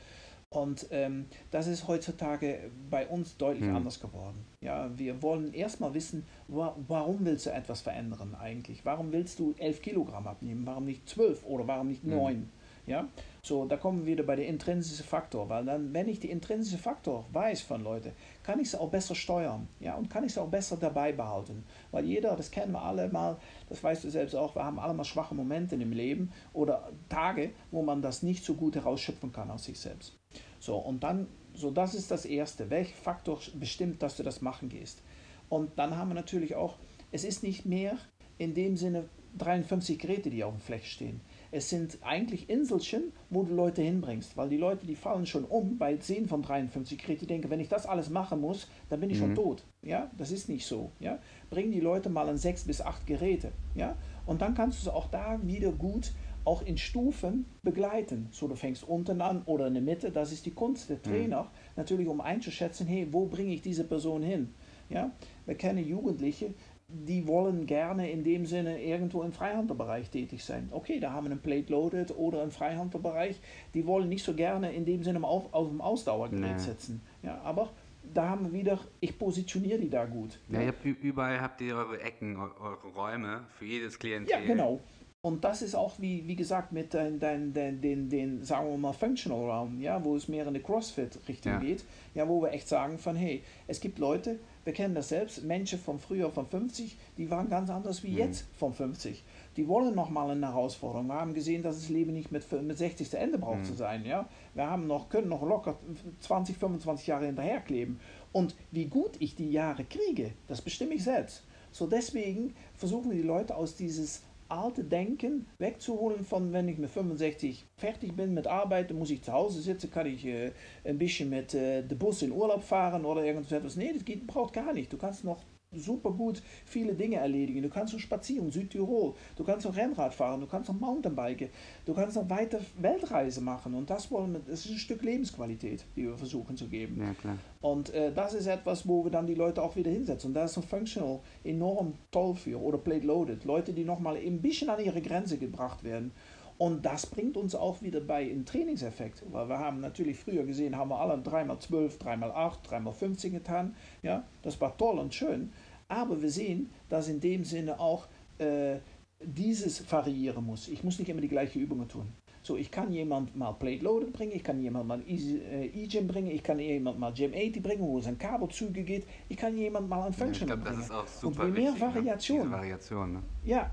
[0.52, 3.76] Und ähm, das ist heutzutage bei uns deutlich mhm.
[3.76, 4.44] anders geworden.
[4.60, 8.84] Ja, wir wollen erstmal wissen, wa warum willst du etwas verändern eigentlich?
[8.84, 10.66] Warum willst du 11 Kilogramm abnehmen?
[10.66, 12.36] Warum nicht 12 oder warum nicht 9?
[12.36, 12.48] Mhm.
[12.84, 13.08] Ja,
[13.42, 16.78] so, da kommen wir wieder bei der intrinsischen Faktor, weil dann, wenn ich die intrinsische
[16.78, 18.10] Faktor weiß von Leuten,
[18.42, 21.64] kann ich sie auch besser steuern, ja, und kann ich sie auch besser dabei behalten,
[21.92, 23.36] weil jeder, das kennen wir alle mal,
[23.68, 27.52] das weißt du selbst auch, wir haben alle mal schwache Momente im Leben oder Tage,
[27.70, 30.18] wo man das nicht so gut herausschöpfen kann aus sich selbst.
[30.58, 32.70] So, und dann, so das ist das Erste.
[32.70, 35.02] Welcher Faktor bestimmt, dass du das machen gehst?
[35.48, 36.76] Und dann haben wir natürlich auch,
[37.10, 37.98] es ist nicht mehr
[38.38, 41.20] in dem Sinne 53 Geräte, die auf dem Fleck stehen.
[41.50, 45.78] Es sind eigentlich Inselchen, wo du Leute hinbringst, weil die Leute, die fallen schon um
[45.78, 49.10] bei 10 von 53 Geräten, die denken, wenn ich das alles machen muss, dann bin
[49.10, 49.22] ich mhm.
[49.22, 49.64] schon tot.
[49.82, 50.92] Ja, das ist nicht so.
[51.00, 51.18] Ja,
[51.50, 53.52] bring die Leute mal an 6 bis 8 Geräte.
[53.74, 56.12] Ja, und dann kannst du es auch da wieder gut
[56.44, 58.28] auch in Stufen begleiten.
[58.30, 61.02] So, du fängst unten an oder in der Mitte, das ist die Kunst der mhm.
[61.02, 61.48] Trainer, mhm.
[61.76, 64.54] natürlich um einzuschätzen, hey, wo bringe ich diese Person hin?
[64.88, 65.10] Ja,
[65.46, 66.52] wir kennen Jugendliche,
[66.88, 70.68] die wollen gerne in dem Sinne irgendwo im Freihandelbereich tätig sein.
[70.70, 73.40] Okay, da haben wir einen Plate Loaded oder einen Freihandelbereich,
[73.72, 76.58] die wollen nicht so gerne in dem Sinne auf, auf dem Ausdauergerät nee.
[76.58, 77.00] setzen.
[77.22, 77.70] Ja, aber
[78.12, 80.38] da haben wir wieder, ich positioniere die da gut.
[80.48, 80.68] Ja, ja.
[80.68, 84.30] Habt, überall habt ihr eure Ecken, eure Räume für jedes Klientel.
[84.30, 84.80] Ja, genau.
[85.24, 88.92] Und das ist auch, wie, wie gesagt, mit den, den, den, den, sagen wir mal,
[88.92, 91.58] Functional Raum, ja, wo es mehr in eine CrossFit-Richtung ja.
[91.60, 95.44] geht, ja, wo wir echt sagen von, hey, es gibt Leute, wir kennen das selbst,
[95.44, 98.18] Menschen von früher, von 50, die waren ganz anders wie mhm.
[98.18, 99.22] jetzt von 50.
[99.56, 101.06] Die wollen nochmal eine Herausforderung.
[101.06, 103.64] Wir haben gesehen, dass das Leben nicht mit, mit 60 zu Ende braucht mhm.
[103.64, 104.28] zu sein, ja.
[104.54, 105.78] Wir haben noch, können noch locker
[106.18, 108.00] 20, 25 Jahre hinterherkleben.
[108.32, 111.44] Und wie gut ich die Jahre kriege, das bestimme ich selbst.
[111.70, 114.22] So deswegen versuchen wir die Leute aus dieses
[114.52, 119.32] alte Denken wegzuholen von, wenn ich mit 65 fertig bin mit Arbeiten, muss ich zu
[119.32, 120.52] Hause sitzen, kann ich äh,
[120.84, 123.76] ein bisschen mit äh, dem Bus in Urlaub fahren oder irgendwas.
[123.76, 124.92] Nee, das geht, braucht gar nicht.
[124.92, 125.42] Du kannst noch
[125.74, 127.62] super gut viele Dinge erledigen.
[127.62, 131.48] Du kannst noch spazieren, Südtirol, du kannst noch Rennrad fahren, du kannst noch Mountainbiken,
[131.84, 135.84] du kannst noch weiter Weltreise machen und das wollen wir, das ist ein Stück Lebensqualität,
[135.96, 137.00] die wir versuchen zu geben.
[137.00, 137.36] Ja.
[137.60, 140.44] Und äh, das ist etwas, wo wir dann die Leute auch wieder hinsetzen und da
[140.44, 144.84] ist ein Functional enorm toll für oder Plate Loaded, Leute, die nochmal ein bisschen an
[144.84, 146.12] ihre Grenze gebracht werden.
[146.58, 150.76] Und das bringt uns auch wieder bei einen Trainingseffekt, weil wir haben natürlich früher gesehen,
[150.76, 153.74] haben wir alle 3x12, 3x8, 3x15 getan.
[154.02, 155.50] Ja, das war toll und schön.
[155.92, 158.06] Aber wir sehen, dass in dem Sinne auch
[158.38, 158.76] äh,
[159.20, 160.68] dieses variieren muss.
[160.68, 162.10] Ich muss nicht immer die gleiche Übungen tun.
[162.42, 166.30] So, ich kann jemand mal Plate Loaded bringen, ich kann jemand mal äh, E-Gym bringen,
[166.30, 169.88] ich kann jemand mal Gym 80 bringen, wo es an Kabelzüge geht, ich kann jemand
[169.88, 170.78] mal ein Function ja, ich glaub, bringen.
[170.80, 172.48] Das ist auch super Und je mehr wichtig, Variation.
[172.48, 172.50] Ne?
[172.50, 173.22] Variation ne?
[173.44, 173.70] ja,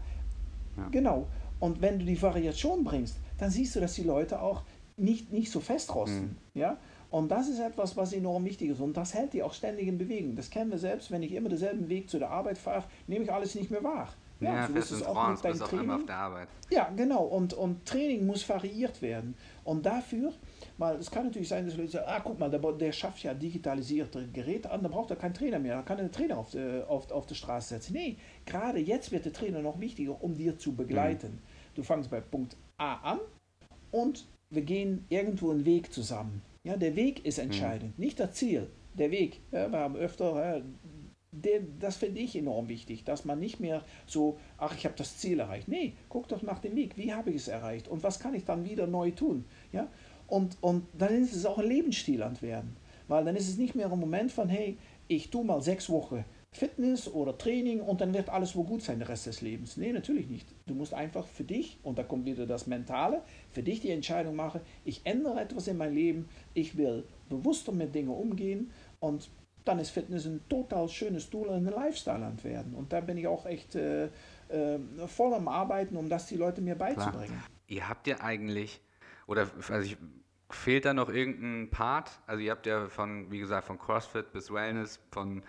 [0.78, 1.28] ja, genau.
[1.60, 4.64] Und wenn du die Variation bringst, dann siehst du, dass die Leute auch
[4.98, 6.38] nicht, nicht so festrosten.
[6.54, 6.60] Mhm.
[6.60, 6.78] Ja?
[7.12, 8.82] Und das ist etwas, was enorm wichtig ist.
[8.82, 10.36] Und das hält die auch ständig in Bewegung.
[10.36, 13.32] Das kennen wir selbst, wenn ich immer denselben Weg zu der Arbeit fahre, nehme ich
[13.32, 14.10] alles nicht mehr wahr.
[14.40, 15.90] Ja, ja so ist es auch mit deinem Training.
[15.90, 16.48] auf der Arbeit.
[16.70, 17.24] Ja, genau.
[17.24, 19.36] Und, und Training muss variiert werden.
[19.64, 20.32] Und dafür,
[20.78, 23.34] weil es kann natürlich sein, dass Leute sagen, ah, guck mal, der, der schafft ja
[23.34, 26.52] digitalisierte Geräte an, da braucht er keinen Trainer mehr, da kann er einen Trainer auf
[26.52, 27.94] die, auf, auf die Straße setzen.
[27.94, 31.34] Nee, gerade jetzt wird der Trainer noch wichtiger, um dir zu begleiten.
[31.34, 31.76] Mhm.
[31.76, 33.20] Du fängst bei Punkt A an
[33.92, 36.42] und wir gehen irgendwo einen Weg zusammen.
[36.70, 38.06] Ja, der Weg ist entscheidend, mhm.
[38.06, 38.68] nicht das Ziel.
[38.94, 39.40] Der Weg.
[39.52, 40.62] Ja, wir haben öfter, ja,
[41.32, 45.18] den, das finde ich enorm wichtig, dass man nicht mehr so, ach, ich habe das
[45.18, 45.68] Ziel erreicht.
[45.68, 48.46] Nee, guck doch nach dem Weg, wie habe ich es erreicht und was kann ich
[48.46, 49.46] dann wieder neu tun.
[49.72, 49.88] Ja?
[50.28, 52.78] Und, und dann ist es auch ein Lebensstil an werden.
[53.08, 54.78] Weil dann ist es nicht mehr ein Moment von, hey,
[55.08, 59.00] ich tue mal sechs Wochen Fitness oder Training und dann wird alles wohl gut sein,
[59.00, 59.78] der Rest des Lebens.
[59.78, 60.48] Nee, natürlich nicht.
[60.66, 64.36] Du musst einfach für dich, und da kommt wieder das Mentale, für dich die Entscheidung
[64.36, 69.30] machen, ich ändere etwas in mein Leben, ich will bewusster mit Dingen umgehen und
[69.66, 72.74] dann ist Fitness ein total schönes Tool und ein Lifestyle an werden.
[72.74, 74.06] Und da bin ich auch echt äh,
[74.50, 77.28] äh, voll am Arbeiten, um das die Leute mir beizubringen.
[77.28, 77.50] Klar.
[77.68, 78.82] Ihr habt ja eigentlich,
[79.28, 79.98] oder also ich,
[80.50, 82.20] fehlt da noch irgendein Part?
[82.26, 85.44] Also ihr habt ja von, wie gesagt, von CrossFit bis Wellness, von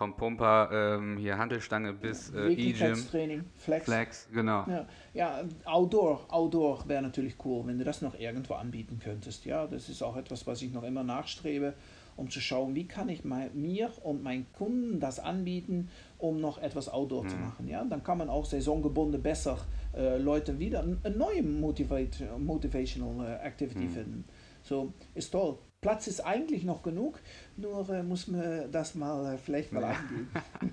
[0.00, 3.06] vom Pumper ähm, hier Handelstange bis äh, E-Gym.
[3.10, 3.84] Training, Flex.
[3.84, 4.64] Flex, genau.
[4.66, 9.44] Ja, ja, Outdoor, Outdoor wäre natürlich cool, wenn du das noch irgendwo anbieten könntest.
[9.44, 11.74] Ja, das ist auch etwas, was ich noch immer nachstrebe,
[12.16, 16.56] um zu schauen, wie kann ich mein, mir und meinen Kunden das anbieten, um noch
[16.56, 17.28] etwas Outdoor mhm.
[17.28, 17.68] zu machen.
[17.68, 19.58] Ja, dann kann man auch saisongebunden besser
[19.94, 23.90] äh, Leute wieder eine neue Motivate, Motivational äh, Activity mhm.
[23.90, 24.24] finden.
[24.62, 25.58] So, ist toll.
[25.80, 27.20] Platz ist eigentlich noch genug,
[27.56, 29.90] nur äh, muss man das mal äh, vielleicht mal ja.
[29.90, 30.28] angehen.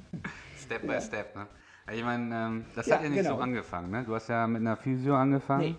[0.58, 1.48] step by step, ne?
[1.93, 3.38] Ich meine, ähm, das ja, hat ja nicht genau.
[3.38, 4.04] so angefangen, ne?
[4.04, 5.62] Du hast ja mit einer Physio angefangen.
[5.70, 5.76] Nee.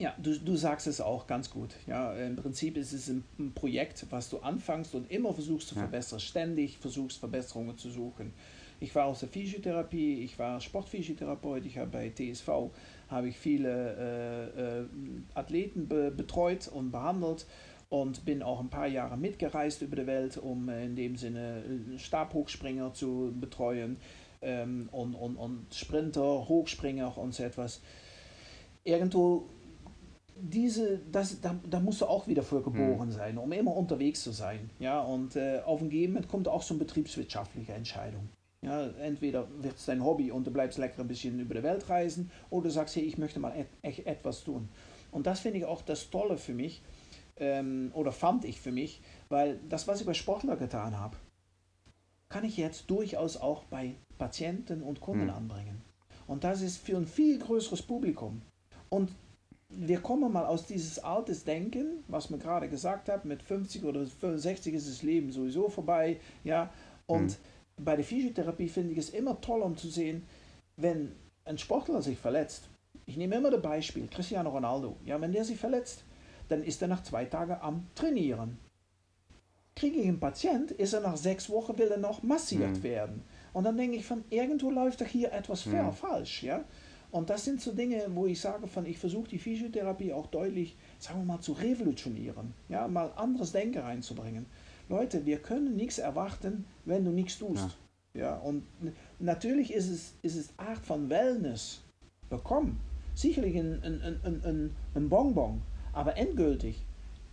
[0.00, 1.76] Ja, du, du sagst es auch ganz gut.
[1.86, 5.74] Ja, Im Prinzip ist es ein, ein Projekt, was du anfängst und immer versuchst zu
[5.76, 5.82] ja.
[5.82, 8.32] verbessern, ständig versuchst Verbesserungen zu suchen.
[8.80, 12.70] Ich war aus der Physiotherapie, ich war Sportphysiotherapeut, ich habe bei TSV
[13.08, 14.86] habe ich viele äh, äh,
[15.34, 17.46] Athleten be betreut und behandelt
[17.88, 21.62] und bin auch ein paar Jahre mitgereist über die Welt, um in dem Sinne
[21.96, 23.98] Stabhochspringer zu betreuen
[24.42, 27.80] ähm, und, und, und Sprinter, Hochspringer und so etwas.
[28.84, 29.48] Irgendwo
[30.36, 33.12] diese, das, da, da musst du auch wieder für geboren hm.
[33.12, 34.70] sein, um immer unterwegs zu sein.
[34.78, 38.28] Ja, und äh, auf ein Moment kommt auch so eine betriebswirtschaftliche Entscheidung.
[38.62, 41.88] Ja, entweder wird es dein Hobby und du bleibst lecker ein bisschen über die Welt
[41.88, 44.68] reisen oder du sagst, hey, ich möchte mal et, et, etwas tun.
[45.12, 46.82] Und das finde ich auch das Tolle für mich,
[47.36, 51.16] ähm, oder fand ich für mich, weil das, was ich bei Sportler getan habe,
[52.28, 55.30] kann ich jetzt durchaus auch bei Patienten und Kunden mhm.
[55.30, 55.82] anbringen.
[56.26, 58.42] Und das ist für ein viel größeres Publikum.
[58.88, 59.10] Und
[59.68, 64.06] wir kommen mal aus dieses altes Denken, was man gerade gesagt hat, mit 50 oder
[64.06, 66.72] 65 ist das Leben sowieso vorbei, ja.
[67.06, 67.84] Und mhm.
[67.84, 70.22] bei der Physiotherapie finde ich es immer toll, um zu sehen,
[70.76, 71.12] wenn
[71.44, 72.68] ein Sportler sich verletzt.
[73.06, 74.96] Ich nehme immer das Beispiel, Cristiano Ronaldo.
[75.04, 76.03] Ja, wenn der sich verletzt,
[76.48, 78.58] dann ist er nach zwei Tagen am Trainieren.
[79.76, 82.82] Kriege ich einen Patient, ist er nach sechs Wochen, will er noch massiert mhm.
[82.82, 83.22] werden.
[83.52, 85.92] Und dann denke ich von, irgendwo läuft doch hier etwas mhm.
[85.92, 86.64] falsch, ja.
[87.10, 90.76] Und das sind so Dinge, wo ich sage von, ich versuche die Physiotherapie auch deutlich,
[90.98, 94.46] sagen wir mal, zu revolutionieren, ja, mal anderes Denken reinzubringen.
[94.88, 97.78] Leute, wir können nichts erwarten, wenn du nichts tust.
[98.14, 98.64] Ja, ja und
[99.20, 101.82] natürlich ist es, ist es Art von Wellness
[102.28, 102.80] bekommen.
[103.14, 105.62] Sicherlich ein, ein, ein, ein, ein Bonbon,
[105.94, 106.84] aber endgültig,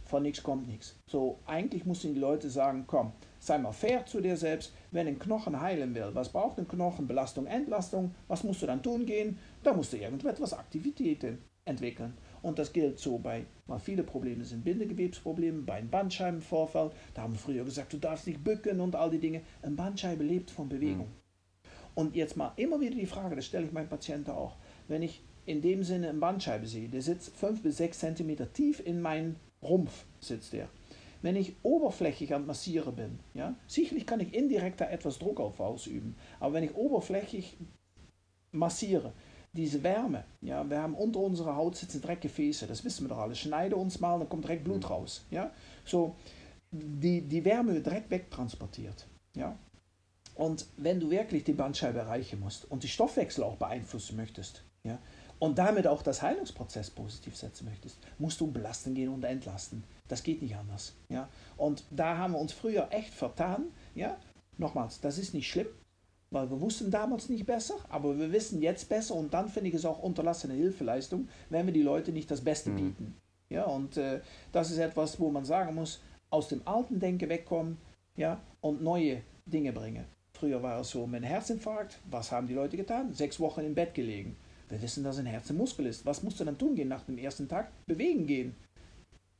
[0.06, 0.97] von nichts kommt nichts.
[1.08, 4.74] So, eigentlich müssen die Leute sagen, komm, sei mal fair zu dir selbst.
[4.91, 7.08] Wenn ein Knochen heilen will, was braucht ein Knochen?
[7.08, 8.13] Belastung, Entlastung.
[8.28, 9.39] Was musst du dann tun gehen?
[9.63, 12.13] Da musst du irgendetwas Aktivitäten entwickeln.
[12.41, 16.91] Und das gilt so bei, weil viele Probleme sind Bindegewebsprobleme, bei einem Bandscheibenvorfall.
[17.13, 19.41] Da haben wir früher gesagt, du darfst nicht bücken und all die Dinge.
[19.62, 21.08] Ein Bandscheibe lebt von Bewegung.
[21.08, 21.21] Mhm.
[21.93, 24.56] Und jetzt mal immer wieder die Frage, das stelle ich meinen Patienten auch.
[24.88, 28.81] Wenn ich in dem Sinne eine Bandscheibe sehe, der sitzt 5 bis 6 cm tief
[28.85, 30.67] in meinen Rumpf, sitzt der.
[31.21, 35.59] Wenn ich oberflächlich am Massieren bin, ja, sicherlich kann ich indirekt da etwas Druck auf
[35.59, 37.57] ausüben, aber wenn ich oberflächlich
[38.51, 39.13] massiere,
[39.53, 43.35] diese Wärme, ja, wir haben unter unserer Haut sitzen Dreckgefäße, das wissen wir doch alle,
[43.35, 44.87] schneide uns mal, dann kommt direkt Blut mhm.
[44.87, 45.51] raus, ja,
[45.85, 46.15] so,
[46.71, 49.55] die, die Wärme wird direkt wegtransportiert, ja,
[50.35, 54.97] und wenn du wirklich die Bandscheibe erreichen musst und die Stoffwechsel auch beeinflussen möchtest, ja,
[55.41, 59.84] und damit auch das Heilungsprozess positiv setzen möchtest, musst du belasten gehen und entlasten.
[60.08, 60.93] Das geht nicht anders.
[61.10, 61.30] Ja?
[61.58, 63.63] Und da haben wir uns früher echt vertan.
[63.95, 64.17] Ja?
[64.60, 65.65] Nochmals, das ist nicht schlimm.
[66.30, 69.75] weil wir wussten damals nicht besser, aber wir wissen jetzt besser und dann finde ich
[69.75, 72.75] es auch unterlassene Hilfeleistung, wenn wir die Leute nicht das Beste mhm.
[72.75, 73.17] bieten.
[73.49, 77.80] Ja, und äh, das ist etwas, wo man sagen muss, aus dem alten Denken wegkommen
[78.15, 80.06] ja, und neue Dinge bringen.
[80.38, 83.12] Früher war es so mit einem Herzinfarkt, was haben die Leute getan?
[83.12, 84.38] Sechs Wochen im Bett gelegen.
[84.71, 86.05] Wir wissen, dass ein Herz ein Muskel ist.
[86.05, 87.71] Was musst du dann tun gehen nach dem ersten Tag?
[87.86, 88.55] Bewegen gehen.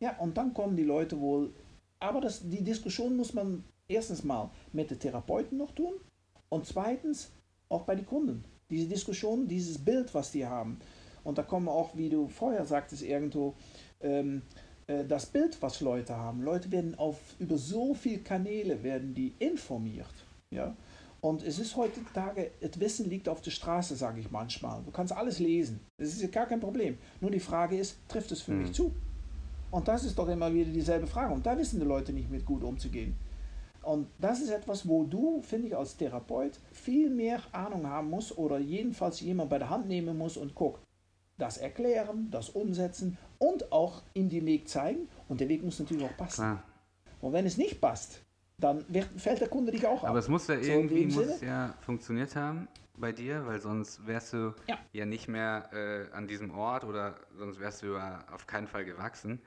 [0.02, 1.54] Ja, und dann kommen die Leute wohl.
[2.00, 5.94] Aber das, die Diskussion muss man erstens mal mit den Therapeuten noch tun
[6.50, 7.32] und zweitens
[7.70, 8.44] auch bei den Kunden.
[8.70, 10.80] Diese Diskussion, dieses Bild, was die haben.
[11.24, 13.54] Und da kommen auch, wie du vorher sagtest, irgendwo,
[14.02, 14.42] ähm,
[14.88, 16.42] äh, das Bild, was Leute haben.
[16.42, 20.26] Leute werden auf über so viele Kanäle werden die informiert.
[20.50, 20.76] Ja?
[21.22, 24.82] Und es ist heutzutage, das Wissen liegt auf der Straße, sage ich manchmal.
[24.84, 25.80] Du kannst alles lesen.
[25.98, 26.98] Das ist gar kein Problem.
[27.20, 28.64] Nur die Frage ist, trifft es für mhm.
[28.64, 28.92] mich zu?
[29.70, 31.34] Und das ist doch immer wieder dieselbe Frage.
[31.34, 33.16] Und da wissen die Leute nicht mit gut umzugehen.
[33.84, 38.38] Und das ist etwas, wo du, finde ich, als Therapeut viel mehr Ahnung haben musst
[38.38, 40.80] oder jedenfalls jemand bei der Hand nehmen muss und guck,
[41.38, 45.08] das erklären, das umsetzen und auch ihm den Weg zeigen.
[45.30, 46.42] Und der Weg muss natürlich auch passen.
[46.42, 46.64] Klar.
[47.22, 48.22] Und wenn es nicht passt,
[48.64, 50.10] dann wird, fällt der Kunde dich auch ab.
[50.10, 54.54] Aber es muss ja irgendwie muss ja funktioniert haben bei dir, weil sonst wärst du
[54.68, 58.68] ja, ja nicht mehr äh, an diesem Ort oder sonst wärst du ja auf keinen
[58.68, 59.42] Fall gewachsen.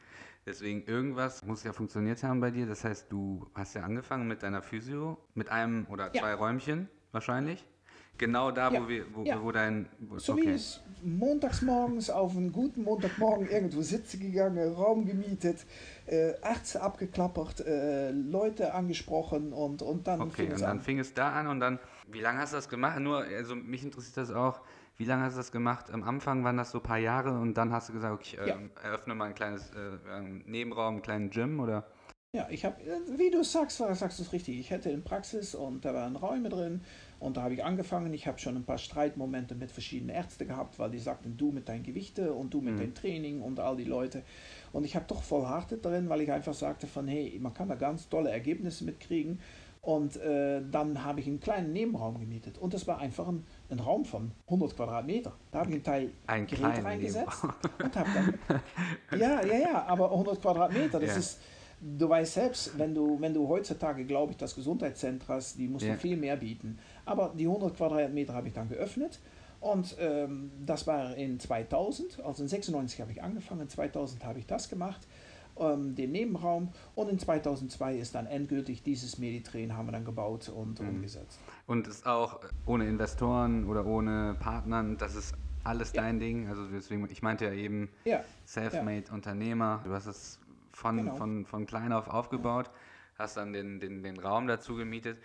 [0.46, 2.66] Deswegen irgendwas muss ja funktioniert haben bei dir.
[2.66, 6.34] Das heißt, du hast ja angefangen mit deiner Physio, mit einem oder zwei ja.
[6.34, 7.64] Räumchen wahrscheinlich.
[8.16, 8.82] Genau da, ja.
[8.82, 9.42] wo, wir, wo, ja.
[9.42, 9.88] wo dein.
[9.98, 10.46] Wo, so okay.
[10.46, 15.66] wie ich montags morgens auf einen guten Montagmorgen irgendwo sitzen gegangen, Raum gemietet,
[16.06, 20.80] äh, Ärzte abgeklappert, äh, Leute angesprochen und, und dann okay, fing es und dann an.
[20.80, 21.78] fing es da an und dann,
[22.10, 22.98] wie lange hast du das gemacht?
[23.00, 24.60] Nur, also mich interessiert das auch,
[24.96, 25.90] wie lange hast du das gemacht?
[25.90, 28.52] Am Anfang waren das so ein paar Jahre und dann hast du gesagt, okay, ich
[28.52, 31.86] äh, eröffne mal ein kleines äh, Nebenraum, einen kleinen Gym oder?
[32.34, 34.58] Ja, ich habe, äh, wie du sagst, sagst du es richtig.
[34.58, 36.80] Ich hätte in Praxis und da waren Räume drin
[37.20, 38.12] und da habe ich angefangen.
[38.12, 41.68] Ich habe schon ein paar Streitmomente mit verschiedenen Ärzten gehabt, weil die sagten, du mit
[41.68, 42.78] deinen Gewichte und du mit mhm.
[42.78, 44.24] deinem Training und all die Leute.
[44.72, 47.68] Und ich habe doch voll harte drin, weil ich einfach sagte von, hey, man kann
[47.68, 49.38] da ganz tolle Ergebnisse mitkriegen.
[49.80, 52.58] Und äh, dann habe ich einen kleinen Nebenraum gemietet.
[52.58, 55.32] Und das war einfach ein, ein Raum von 100 Quadratmeter.
[55.52, 57.44] Da habe ich einen Teil ein Gerät reingesetzt
[57.80, 58.10] und habe
[58.48, 59.20] dann.
[59.20, 61.16] Ja, ja, ja, aber 100 Quadratmeter, das ja.
[61.18, 61.40] ist.
[61.86, 65.84] Du weißt selbst, wenn du, wenn du heutzutage, glaube ich, das Gesundheitszentrum hast, die musst
[65.84, 65.96] ja.
[65.96, 66.78] viel mehr bieten.
[67.04, 69.20] Aber die 100 Quadratmeter habe ich dann geöffnet.
[69.60, 74.46] Und ähm, das war in 2000, also in 96 habe ich angefangen, 2000 habe ich
[74.46, 75.06] das gemacht
[75.58, 80.48] ähm, den Nebenraum und in 2002 ist dann endgültig dieses Meditrain haben wir dann gebaut
[80.48, 80.88] und mhm.
[80.88, 81.38] umgesetzt.
[81.66, 86.02] Und ist auch ohne Investoren oder ohne Partnern, das ist alles ja.
[86.02, 86.48] dein Ding.
[86.48, 88.22] Also deswegen, ich meinte ja eben ja.
[88.44, 89.14] Selfmade ja.
[89.14, 89.80] Unternehmer.
[89.84, 90.38] Du hast es
[90.74, 91.14] von, genau.
[91.14, 92.70] von, von klein auf aufgebaut,
[93.18, 95.18] hast dann den, den, den Raum dazu gemietet.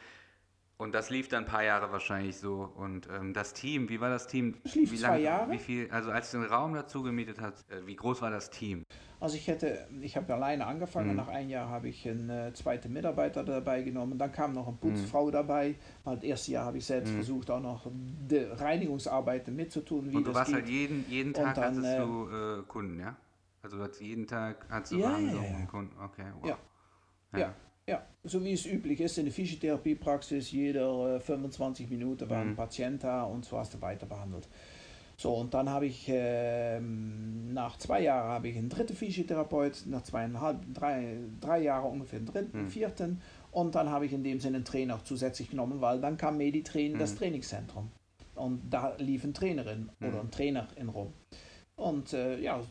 [0.81, 2.71] Und das lief dann ein paar Jahre wahrscheinlich so.
[2.77, 4.55] Und ähm, das Team, wie war das Team?
[4.63, 5.51] Es lief wie zwei lang, Jahre.
[5.51, 8.49] Wie viel, also als du den Raum dazu gemietet hast, äh, wie groß war das
[8.49, 8.83] Team?
[9.19, 11.15] Also ich hätte, ich habe alleine angefangen, mhm.
[11.17, 14.77] nach einem Jahr habe ich einen äh, zweiten Mitarbeiter dabei genommen, dann kam noch eine
[14.77, 15.31] Putzfrau mhm.
[15.31, 17.15] dabei, weil das erste Jahr habe ich selbst mhm.
[17.15, 20.09] versucht, auch noch die Reinigungsarbeiten mitzutun.
[20.09, 23.17] Wie Und du warst halt jeden, jeden Tag dann, hattest äh, du äh, Kunden, ja?
[23.61, 25.65] Also jeden Tag du ja, ja, ja.
[25.65, 26.49] Kunden, okay, wow.
[26.49, 27.39] Ja.
[27.39, 27.55] ja.
[27.87, 28.03] ja.
[28.23, 32.55] So wie es üblich ist in der Physiotherapiepraxis, jeder äh, 25 Minuten war ein mhm.
[32.55, 34.47] Patient da und so hast du weiter behandelt.
[35.19, 40.03] So, und dann habe ich äh, nach zwei Jahren habe ich einen dritten Physiotherapeut, nach
[40.03, 42.67] zweieinhalb, drei, drei Jahren ungefähr einen dritten, mhm.
[42.67, 43.21] vierten.
[43.51, 46.93] Und dann habe ich in dem Sinne einen Trainer zusätzlich genommen, weil dann kam Meditrain,
[46.93, 46.99] mhm.
[46.99, 47.91] das Trainingszentrum.
[48.35, 50.07] Und da lief eine Trainerin mhm.
[50.07, 51.11] oder ein Trainer in rum.
[51.75, 52.61] Und äh, ja,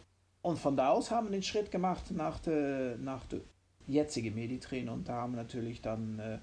[0.49, 3.41] und von da aus haben wir den Schritt gemacht nach der, nach der
[3.87, 6.39] jetzigen Meditrain und da haben wir natürlich dann äh,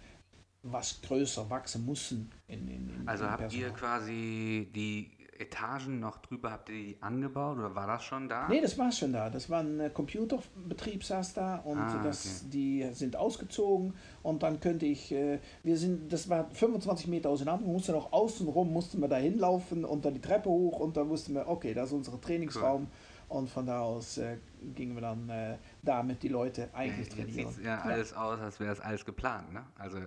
[0.62, 2.32] was größer wachsen müssen.
[2.48, 7.58] In, in, in also habt ihr quasi die Etagen noch drüber, habt ihr die angebaut
[7.58, 8.48] oder war das schon da?
[8.48, 9.30] Nee, das war schon da.
[9.30, 12.50] Das war ein äh, Computerbetrieb, saß da und ah, das, okay.
[12.52, 17.66] die sind ausgezogen und dann könnte ich, äh, wir sind, das war 25 Meter auseinander,
[17.66, 21.34] musste noch außenrum, mussten wir da hinlaufen und dann die Treppe hoch und dann wussten
[21.34, 22.84] wir, okay, das ist unser Trainingsraum.
[22.84, 22.88] Cool.
[23.28, 24.38] Und von da aus äh,
[24.76, 27.52] gingen wir dann äh, damit die Leute eigentlich trainieren.
[27.52, 29.52] Sieht ja, ja alles aus, als wäre es alles geplant.
[29.54, 29.64] Ne?
[29.78, 30.00] Also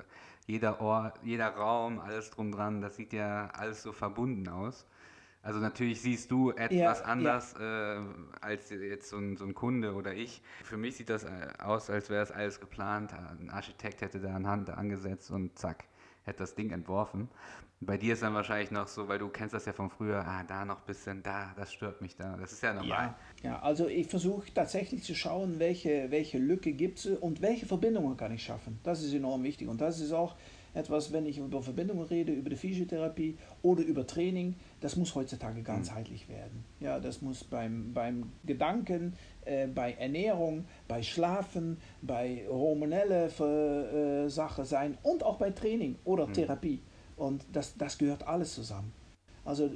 [0.46, 4.86] jeder Ort, jeder Raum, alles drum dran, das sieht ja alles so verbunden aus.
[5.42, 8.00] Also natürlich siehst du etwas ja, anders ja.
[8.00, 8.04] Äh,
[8.40, 10.42] als jetzt so ein, so ein, Kunde oder ich.
[10.64, 11.28] Für mich sieht das äh,
[11.58, 13.12] aus, als wäre es alles geplant.
[13.14, 15.84] Ein Architekt hätte da eine Hand angesetzt und zack,
[16.28, 17.28] hätte das Ding entworfen.
[17.80, 20.42] Bei dir ist dann wahrscheinlich noch so, weil du kennst das ja von früher, ah,
[20.42, 22.36] da noch ein bisschen, da, das stört mich da.
[22.36, 23.14] Das ist ja normal.
[23.42, 27.66] Ja, ja also ich versuche tatsächlich zu schauen, welche, welche Lücke gibt es und welche
[27.66, 28.80] Verbindungen kann ich schaffen.
[28.82, 29.68] Das ist enorm wichtig.
[29.68, 30.34] Und das ist auch
[30.74, 35.62] etwas, wenn ich über Verbindungen rede, über die Physiotherapie oder über Training, das muss heutzutage
[35.62, 36.64] ganzheitlich werden.
[36.80, 44.64] Ja, das muss beim, beim Gedanken, äh, bei Ernährung, bei Schlafen, bei hormonelle äh, Sache
[44.64, 46.32] sein und auch bei Training oder mhm.
[46.34, 46.82] Therapie.
[47.16, 48.92] Und das, das gehört alles zusammen.
[49.44, 49.70] Also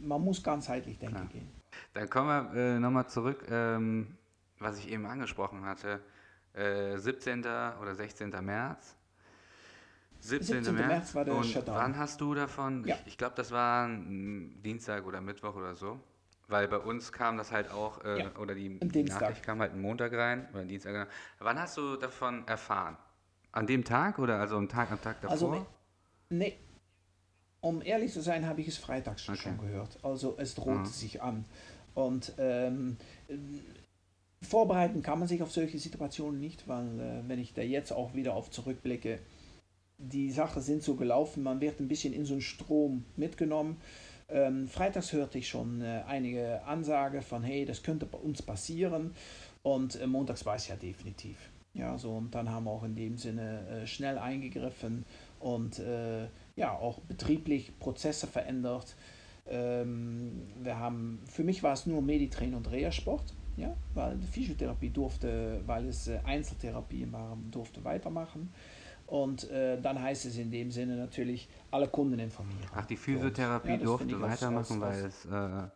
[0.00, 1.28] man muss ganzheitlich denken Klar.
[1.28, 1.48] gehen.
[1.94, 4.16] Dann kommen wir äh, nochmal zurück, ähm,
[4.58, 6.00] was ich eben angesprochen hatte.
[6.52, 7.40] Äh, 17.
[7.40, 8.30] oder 16.
[8.42, 8.96] März.
[10.24, 10.64] 17.
[10.64, 10.74] 17.
[10.74, 11.76] März, war der Und Shutdown.
[11.76, 12.84] Wann hast du davon?
[12.86, 12.94] Ja.
[12.94, 16.00] Ich, ich glaube, das war Dienstag oder Mittwoch oder so.
[16.48, 19.72] Weil bei uns kam das halt auch, äh, ja, oder die, die Nachricht kam halt
[19.72, 20.94] einen Montag rein oder Dienstag.
[20.94, 21.06] Rein.
[21.38, 22.96] Wann hast du davon erfahren?
[23.52, 25.32] An dem Tag oder also am Tag, am Tag davor?
[25.32, 25.66] Also,
[26.28, 26.58] nee,
[27.60, 29.38] um ehrlich zu sein, habe ich es freitags okay.
[29.38, 29.98] schon gehört.
[30.02, 30.84] Also es droht mhm.
[30.86, 31.44] sich an.
[31.94, 32.96] Und ähm,
[34.42, 38.14] vorbereiten kann man sich auf solche Situationen nicht, weil äh, wenn ich da jetzt auch
[38.14, 39.18] wieder auf zurückblicke,
[39.98, 43.80] die Sachen sind so gelaufen, man wird ein bisschen in so einen Strom mitgenommen.
[44.28, 49.14] Ähm, freitags hörte ich schon äh, einige Ansage von, hey, das könnte bei uns passieren.
[49.62, 51.36] Und äh, montags war es ja definitiv.
[51.74, 55.04] Ja, so und dann haben wir auch in dem Sinne äh, schnell eingegriffen
[55.40, 58.94] und äh, ja auch betrieblich Prozesse verändert.
[59.46, 64.90] Ähm, wir haben, für mich war es nur Meditrain und Reha-Sport, ja, weil die Physiotherapie
[64.90, 68.52] durfte, weil es äh, Einzeltherapien waren, durfte weitermachen.
[69.14, 72.68] Und äh, dann heißt es in dem Sinne natürlich, alle Kunden informieren.
[72.74, 75.24] Ach, die Physiotherapie ja, durfte weitermachen, weil es.
[75.26, 75.70] Äh, ja,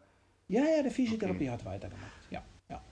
[0.48, 1.51] ja, die Physiotherapie okay.
[1.51, 2.11] hat weitergemacht.
[2.33, 2.83] Ja, ja.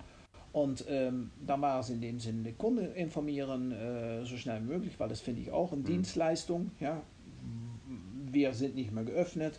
[0.52, 4.68] Und ähm, dann war es in dem Sinne, die Kunden informieren, äh, so schnell wie
[4.68, 5.86] möglich, weil das finde ich auch eine mhm.
[5.86, 6.70] Dienstleistung.
[6.78, 7.02] Ja,
[8.30, 9.58] wir sind nicht mehr geöffnet.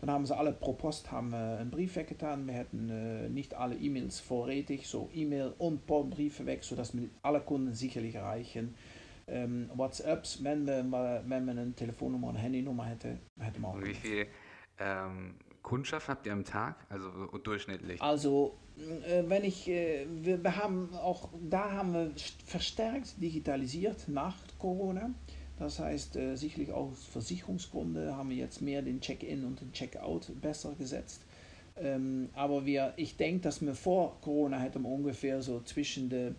[0.00, 2.46] Dann haben sie alle pro Post haben, einen Brief weggetan.
[2.46, 7.40] Wir hätten äh, nicht alle E-Mails vorrätig, so E-Mail und Briefe weg, sodass wir alle
[7.40, 8.76] Kunden sicherlich erreichen.
[9.28, 10.84] Ähm, WhatsApps, wenn wir,
[11.26, 13.80] wenn wir eine Telefonnummer und Handynummer hätte, hätten wir auch.
[13.80, 14.26] Wie viel
[14.78, 18.00] ähm, Kundschaft habt ihr am Tag, also durchschnittlich?
[18.00, 22.10] Also, äh, wenn ich, äh, wir, wir haben auch, da haben wir
[22.46, 25.10] verstärkt digitalisiert nach Corona.
[25.58, 30.30] Das heißt, äh, sicherlich aus Versicherungsgründe haben wir jetzt mehr den Check-in und den Check-out
[30.40, 31.22] besser gesetzt.
[31.76, 36.32] Ähm, aber wir, ich denke, dass wir vor Corona hätten ungefähr so zwischen de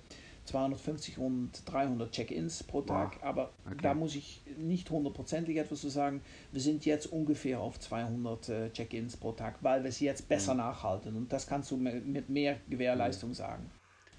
[0.50, 3.18] 250 und 300 Check-ins pro Tag.
[3.18, 3.24] Wow.
[3.24, 3.78] Aber okay.
[3.82, 6.22] da muss ich nicht hundertprozentig etwas zu sagen.
[6.52, 10.54] Wir sind jetzt ungefähr auf 200 äh, Check-ins pro Tag, weil wir es jetzt besser
[10.54, 10.62] mhm.
[10.62, 11.16] nachhalten.
[11.16, 13.36] Und das kannst du mit mehr Gewährleistung mhm.
[13.36, 13.72] sagen.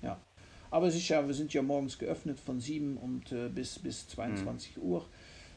[0.02, 0.20] Ja.
[0.70, 4.08] Aber es ist ja, wir sind ja morgens geöffnet von 7 und äh, bis, bis
[4.08, 4.82] 22 mhm.
[4.82, 5.06] Uhr.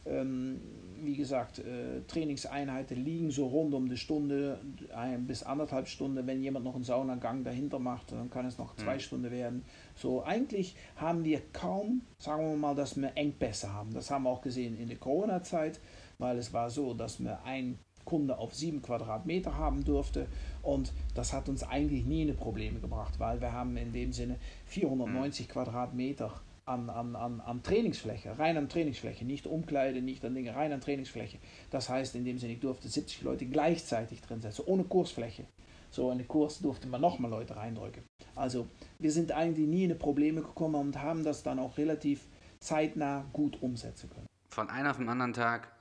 [0.06, 0.60] Ähm,
[1.06, 4.60] wie gesagt, äh, Trainingseinheiten liegen so rund um die Stunde
[4.96, 6.26] ein bis anderthalb Stunden.
[6.26, 9.00] Wenn jemand noch einen Saunagang dahinter macht, dann kann es noch zwei mhm.
[9.00, 9.66] Stunden werden.
[9.96, 13.94] So, eigentlich haben wir kaum, sagen wir mal, dass wir Engpässe haben.
[13.94, 15.80] Das haben wir auch gesehen in der Corona-Zeit,
[16.20, 20.28] weil es war so, dass wir ein Kunde auf sieben Quadratmeter haben durfte.
[20.62, 24.38] Und das hat uns eigentlich nie eine Probleme gebracht, weil wir haben in dem Sinne
[24.66, 30.56] 490 Quadratmeter an, an, an, an Trainingsfläche, rein an Trainingsfläche, nicht Umkleide, nicht an Dinge,
[30.56, 31.40] rein an Trainingsfläche.
[31.70, 35.46] Das heißt in dem Sinne, ich durfte 70 Leute gleichzeitig drin setzen, ohne Kursfläche.
[35.92, 38.04] So in den Kurs durfte man nochmal Leute reindrücken.
[38.36, 42.28] Also wir sind eigentlich nie in eine Probleme gekommen und haben das dann auch relativ
[42.60, 44.26] zeitnah gut umsetzen können.
[44.50, 45.72] Von einem auf den anderen Tag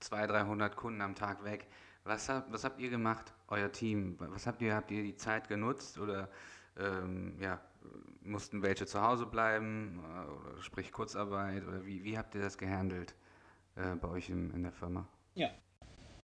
[0.00, 1.66] 200, 300 Kunden am Tag weg.
[2.04, 4.16] Was, hab, was habt ihr gemacht, euer Team?
[4.18, 6.28] Was habt ihr, habt ihr die Zeit genutzt oder
[6.78, 7.60] ähm, ja,
[8.22, 12.58] mussten welche zu Hause bleiben äh, oder sprich Kurzarbeit oder wie, wie habt ihr das
[12.58, 13.14] gehandelt
[13.76, 15.06] äh, bei euch in, in der Firma?
[15.34, 15.50] Ja,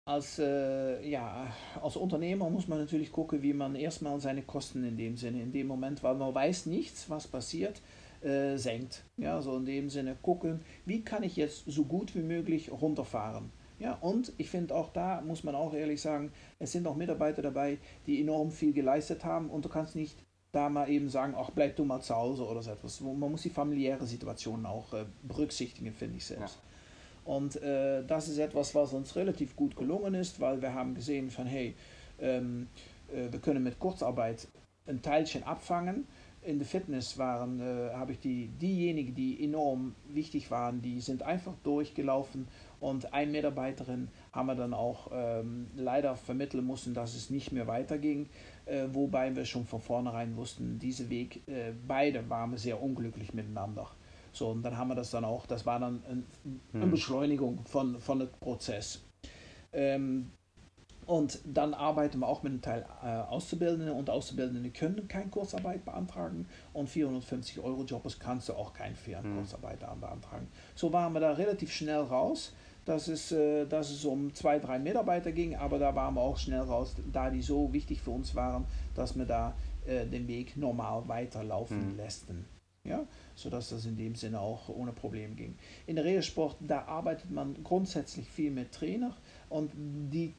[0.07, 1.47] als, äh, ja,
[1.81, 5.51] als Unternehmer muss man natürlich gucken, wie man erstmal seine Kosten in dem Sinne, in
[5.51, 7.81] dem Moment, weil man weiß nichts, was passiert,
[8.21, 9.03] äh, senkt.
[9.17, 13.51] Ja, so in dem Sinne gucken, wie kann ich jetzt so gut wie möglich runterfahren.
[13.79, 17.41] Ja, und ich finde auch da, muss man auch ehrlich sagen, es sind auch Mitarbeiter
[17.41, 20.23] dabei, die enorm viel geleistet haben und du kannst nicht
[20.55, 23.01] da mal eben sagen, ach, bleib du mal zu Hause oder so etwas.
[23.01, 26.55] Man muss die familiäre Situation auch äh, berücksichtigen, finde ich selbst.
[26.55, 27.33] Ja.
[27.33, 31.31] Und äh, das ist etwas, was uns relativ gut gelungen ist, weil wir haben gesehen
[31.31, 31.75] von, hey,
[32.19, 32.67] ähm,
[33.11, 34.47] äh, wir können mit Kurzarbeit
[34.87, 36.07] ein Teilchen abfangen.
[36.43, 41.23] In der Fitness waren, äh, habe ich die, diejenigen, die enorm wichtig waren, die sind
[41.23, 42.47] einfach durchgelaufen
[42.79, 47.65] und eine Mitarbeiterin haben wir dann auch ähm, leider vermitteln müssen, dass es nicht mehr
[47.65, 48.29] weiterging,
[48.65, 53.89] äh, wobei wir schon von vornherein wussten, diese Weg, äh, beide waren sehr unglücklich miteinander.
[54.31, 56.25] So, und dann haben wir das dann auch, das war dann ein,
[56.73, 56.91] eine hm.
[56.91, 59.01] Beschleunigung von, von dem Prozess.
[59.71, 60.31] Ähm,
[61.05, 65.85] Und dann arbeiten wir auch mit einem Teil äh, Auszubildende und Auszubildende können keine Kurzarbeit
[65.85, 70.01] beantragen und 450 Euro Jobbers kannst du auch keine Ferienkurzarbeit mhm.
[70.01, 70.47] beantragen.
[70.73, 72.53] So waren wir da relativ schnell raus,
[72.85, 76.37] dass es, äh, dass es um zwei, drei Mitarbeiter ging, aber da waren wir auch
[76.37, 79.53] schnell raus, da die so wichtig für uns waren, dass wir da
[79.85, 81.97] äh, den Weg normal weiterlaufen mhm.
[81.97, 82.45] lässten
[82.85, 85.55] ja, sodass das in dem Sinne auch ohne Problem ging.
[85.87, 89.15] In der Regelsport, da arbeitet man grundsätzlich viel mit Trainer
[89.49, 90.33] und die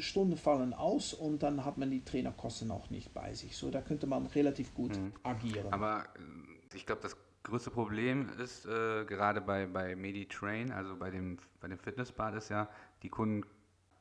[0.00, 3.56] Stunden fallen aus und dann hat man die Trainerkosten auch nicht bei sich.
[3.56, 5.12] So, da könnte man relativ gut mhm.
[5.22, 5.72] agieren.
[5.72, 11.10] Aber äh, ich glaube, das größte Problem ist äh, gerade bei, bei MediTrain, also bei
[11.10, 12.68] dem, bei dem Fitnessbad ist ja,
[13.02, 13.46] die Kunden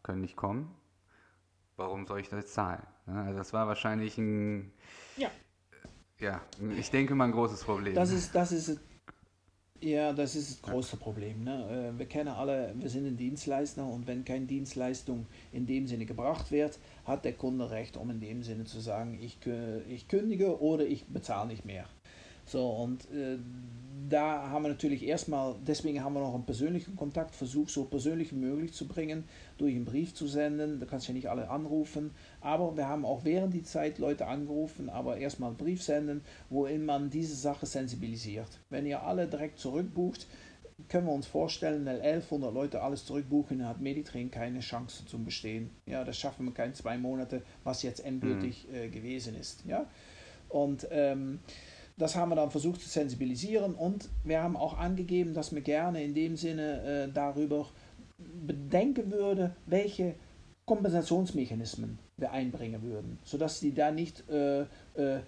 [0.03, 0.75] können nicht kommen.
[1.75, 2.81] Warum soll ich das zahlen?
[3.05, 4.73] Also das war wahrscheinlich ein
[5.15, 5.29] ja.
[6.19, 6.41] Ja,
[6.75, 7.93] ich denke mal ein großes Problem.
[7.93, 8.79] Das ist, das ist,
[9.81, 11.43] ja, das ist das große Problem.
[11.43, 11.93] Ne?
[11.95, 16.05] Äh, wir kennen alle, wir sind ein Dienstleister und wenn keine Dienstleistung in dem Sinne
[16.05, 19.37] gebracht wird, hat der Kunde Recht, um in dem Sinne zu sagen, ich,
[19.89, 21.85] ich kündige oder ich bezahle nicht mehr.
[22.47, 23.37] So, und äh,
[24.09, 28.31] da haben wir natürlich erstmal, deswegen haben wir noch einen persönlichen Kontakt versucht, so persönlich
[28.31, 29.25] wie möglich zu bringen,
[29.57, 30.79] durch einen Brief zu senden.
[30.79, 32.11] Da kannst du ja nicht alle anrufen.
[32.39, 36.85] Aber wir haben auch während die Zeit Leute angerufen, aber erstmal einen Brief senden, worin
[36.85, 38.47] man diese Sache sensibilisiert.
[38.69, 40.25] Wenn ihr alle direkt zurückbucht,
[40.87, 45.25] können wir uns vorstellen, wenn 1100 Leute alles zurückbuchen, dann hat Meditrain keine Chance zum
[45.25, 45.71] Bestehen.
[45.85, 48.75] Ja, das schaffen wir keine zwei Monate, was jetzt endgültig mhm.
[48.75, 49.65] äh, gewesen ist.
[49.65, 49.87] Ja,
[50.49, 51.39] und ähm,
[51.97, 56.03] das haben wir dann versucht zu sensibilisieren und wir haben auch angegeben, dass wir gerne
[56.03, 57.67] in dem Sinne äh, darüber
[58.17, 60.15] bedenken würden, welche
[60.65, 65.21] Kompensationsmechanismen wir einbringen würden, sodass die da nicht äh, äh,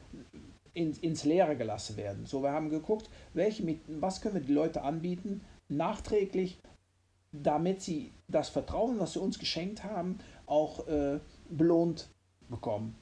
[0.73, 2.25] in, ins Leere gelassen werden.
[2.25, 6.59] So, wir haben geguckt, welche, was können wir die Leute anbieten, nachträglich,
[7.31, 12.09] damit sie das Vertrauen, was sie uns geschenkt haben, auch äh, belohnt
[12.49, 12.95] bekommen.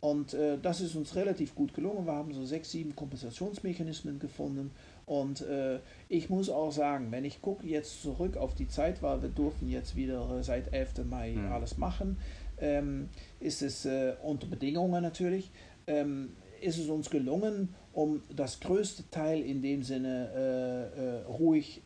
[0.00, 2.06] Und äh, das ist uns relativ gut gelungen.
[2.06, 4.70] Wir haben so sechs, sieben Kompensationsmechanismen gefunden.
[5.04, 9.20] Und äh, ich muss auch sagen, wenn ich gucke jetzt zurück auf die Zeit, weil
[9.20, 11.04] wir durften jetzt wieder äh, seit 11.
[11.04, 11.52] Mai mhm.
[11.52, 12.16] alles machen,
[12.60, 13.08] ähm,
[13.40, 15.50] ist es äh, unter Bedingungen natürlich,
[15.86, 16.30] ähm,
[16.60, 21.82] ist es uns gelungen, um das größte Teil in dem Sinne äh, äh, ruhig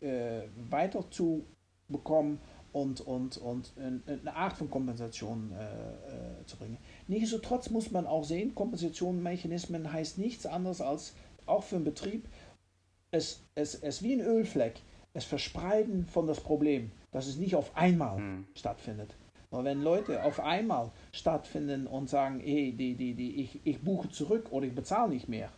[0.69, 1.45] weiter zu
[1.87, 2.39] bekommen
[2.73, 5.51] und, und, und eine Art von Kompensation
[6.45, 6.77] zu bringen.
[7.07, 11.13] Nichtsdestotrotz muss man auch sehen, Kompensationsmechanismen heißt nichts anderes als
[11.45, 12.27] auch für einen Betrieb,
[13.11, 14.81] es, es, es wie ein Ölfleck,
[15.13, 18.47] es Verspreiden von das Problem, dass es nicht auf einmal mhm.
[18.55, 19.15] stattfindet.
[19.51, 24.09] Aber wenn Leute auf einmal stattfinden und sagen, hey, die, die, die, ich, ich buche
[24.09, 25.49] zurück oder ich bezahle nicht mehr,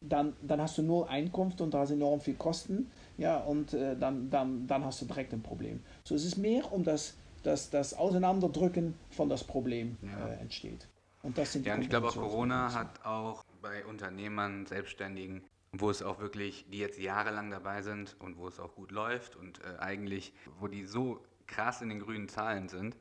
[0.00, 3.96] dann, dann hast du nur Einkunft und da hast enorm viel Kosten, ja, und äh,
[3.96, 5.80] dann, dann, dann hast du direkt ein Problem.
[6.04, 10.28] So, es ist mehr um das, das, das Auseinanderdrücken von das Problem ja.
[10.28, 10.88] äh, entsteht.
[11.22, 15.42] Und das sind ja, und ich glaube auch Corona hat auch bei Unternehmern, Selbstständigen,
[15.72, 19.36] wo es auch wirklich, die jetzt jahrelang dabei sind und wo es auch gut läuft
[19.36, 22.96] und äh, eigentlich, wo die so krass in den grünen Zahlen sind,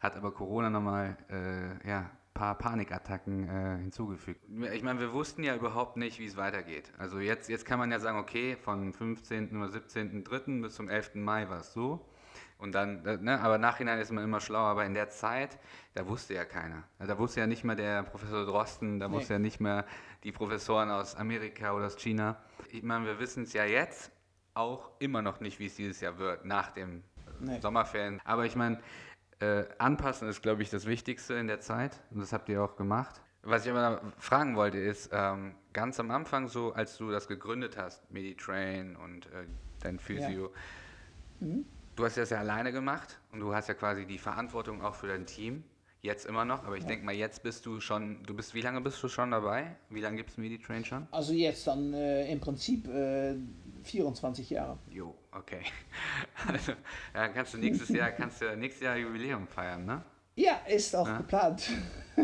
[0.00, 4.40] hat aber Corona nochmal äh, ja, paar Panikattacken äh, hinzugefügt.
[4.72, 6.92] Ich meine, wir wussten ja überhaupt nicht, wie es weitergeht.
[6.98, 9.56] Also jetzt, jetzt kann man ja sagen, okay, von 15.
[9.56, 10.62] oder 17.3.
[10.62, 11.14] bis zum 11.
[11.14, 12.04] Mai war es so.
[12.58, 14.68] Und dann, ne, aber nachhinein ist man immer schlauer.
[14.68, 15.58] Aber in der Zeit,
[15.94, 16.84] da wusste ja keiner.
[16.98, 19.14] Da wusste ja nicht mehr der Professor Drosten, da nee.
[19.14, 19.84] wusste ja nicht mehr
[20.22, 22.36] die Professoren aus Amerika oder aus China.
[22.70, 24.10] Ich meine, wir wissen es ja jetzt
[24.54, 27.02] auch immer noch nicht, wie es dieses Jahr wird, nach dem
[27.40, 27.60] nee.
[27.60, 28.20] Sommerferien.
[28.24, 28.80] Aber ich meine,
[29.40, 32.00] äh, anpassen ist, glaube ich, das Wichtigste in der Zeit.
[32.12, 33.20] Und das habt ihr auch gemacht.
[33.42, 37.76] Was ich aber fragen wollte, ist, ähm, ganz am Anfang, so als du das gegründet
[37.76, 39.44] hast, Meditrain und äh,
[39.80, 40.50] dein Physio,
[41.40, 41.46] ja.
[41.46, 41.66] mhm
[41.96, 45.08] du hast das ja alleine gemacht und du hast ja quasi die Verantwortung auch für
[45.08, 45.64] dein Team.
[46.02, 46.88] Jetzt immer noch, aber ich ja.
[46.88, 49.74] denke mal, jetzt bist du schon, du bist, wie lange bist du schon dabei?
[49.88, 51.08] Wie lange gibt es MediTrain schon?
[51.10, 53.36] Also jetzt dann äh, im Prinzip äh,
[53.84, 54.78] 24 Jahre.
[54.90, 55.62] Jo, okay.
[56.46, 56.72] Also,
[57.14, 60.04] ja, kannst du nächstes Jahr, kannst du nächstes Jahr Jubiläum feiern, ne?
[60.36, 61.18] Ja, ist auch ja?
[61.18, 61.70] geplant.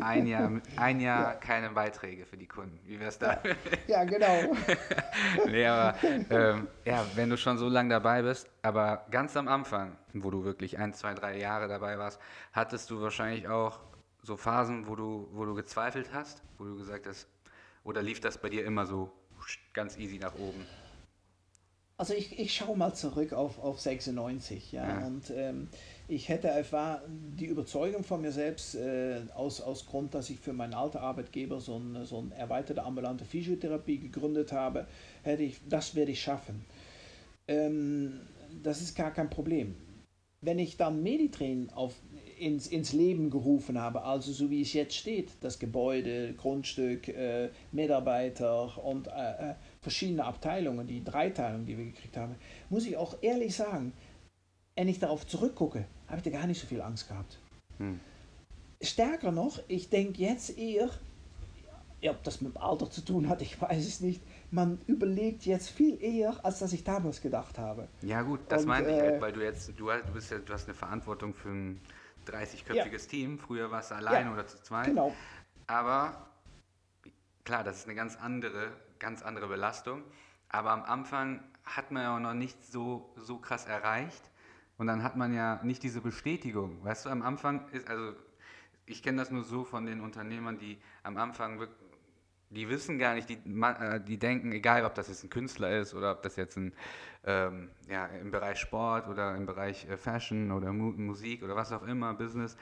[0.00, 1.34] Ein Jahr, ein Jahr ja.
[1.34, 2.78] keine Beiträge für die Kunden.
[2.84, 3.40] Wie wär's da?
[3.86, 4.54] Ja, genau.
[5.46, 5.96] nee, aber
[6.30, 10.44] ähm, ja, wenn du schon so lange dabei bist, aber ganz am Anfang, wo du
[10.44, 12.20] wirklich ein, zwei, drei Jahre dabei warst,
[12.52, 13.80] hattest du wahrscheinlich auch
[14.22, 17.26] so Phasen, wo du, wo du gezweifelt hast, wo du gesagt hast,
[17.84, 19.10] oder lief das bei dir immer so
[19.72, 20.66] ganz easy nach oben?
[21.96, 25.06] Also ich, ich schaue mal zurück auf, auf 96, ja, ja.
[25.06, 25.68] und ähm,
[26.10, 30.52] ich hätte einfach die Überzeugung von mir selbst, äh, aus, aus Grund, dass ich für
[30.52, 34.86] meinen alten Arbeitgeber so, ein, so eine erweiterte ambulante Physiotherapie gegründet habe,
[35.22, 36.64] hätte ich, das werde ich schaffen.
[37.46, 38.20] Ähm,
[38.62, 39.76] das ist gar kein Problem.
[40.40, 41.94] Wenn ich dann Meditrain auf,
[42.38, 47.50] ins, ins Leben gerufen habe, also so wie es jetzt steht, das Gebäude, Grundstück, äh,
[47.70, 52.34] Mitarbeiter und äh, äh verschiedene Abteilungen, die Dreiteilung, die wir gekriegt haben,
[52.68, 53.92] muss ich auch ehrlich sagen,
[54.80, 57.38] wenn ich darauf zurückgucke, habe ich da gar nicht so viel Angst gehabt.
[57.78, 58.00] Hm.
[58.82, 60.90] Stärker noch, ich denke jetzt eher,
[62.00, 64.22] ja, ob das mit dem Alter zu tun hat, ich weiß es nicht.
[64.50, 67.88] Man überlegt jetzt viel eher, als dass ich damals gedacht habe.
[68.02, 70.52] Ja gut, das meine ich halt, äh, weil du jetzt, du, du bist ja, du
[70.52, 71.80] hast eine Verantwortung für ein
[72.26, 73.10] 30-köpfiges ja.
[73.10, 73.38] Team.
[73.38, 74.86] Früher warst du allein ja, oder zu zweit.
[74.86, 75.14] Genau.
[75.66, 76.26] Aber
[77.44, 80.02] klar, das ist eine ganz andere, ganz andere Belastung.
[80.48, 84.22] Aber am Anfang hat man ja auch noch nicht so, so krass erreicht.
[84.80, 86.82] Und dann hat man ja nicht diese Bestätigung.
[86.82, 88.14] Weißt du, am Anfang ist, also
[88.86, 91.78] ich kenne das nur so von den Unternehmern, die am Anfang wirklich
[92.48, 95.94] die wissen gar nicht, die, äh, die denken, egal ob das jetzt ein Künstler ist
[95.94, 96.72] oder ob das jetzt ein,
[97.24, 101.72] ähm, ja, im Bereich Sport oder im Bereich äh, Fashion oder Mu Musik oder was
[101.72, 102.56] auch immer, Business,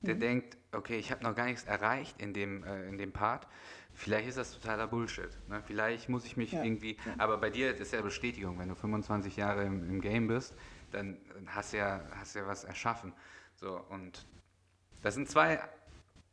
[0.00, 0.20] der mhm.
[0.20, 3.46] denkt, okay, ich habe noch gar nichts erreicht in dem, äh, in dem Part.
[3.94, 5.30] Vielleicht ist das totaler Bullshit.
[5.48, 5.62] Ne?
[5.64, 6.62] Vielleicht muss ich mich ja.
[6.62, 10.54] irgendwie, aber bei dir ist ja Bestätigung, wenn du 25 Jahre im, im Game bist,
[10.90, 13.12] dann hast du ja, hast ja was erschaffen.
[13.56, 14.26] So, und
[15.02, 15.60] das sind zwei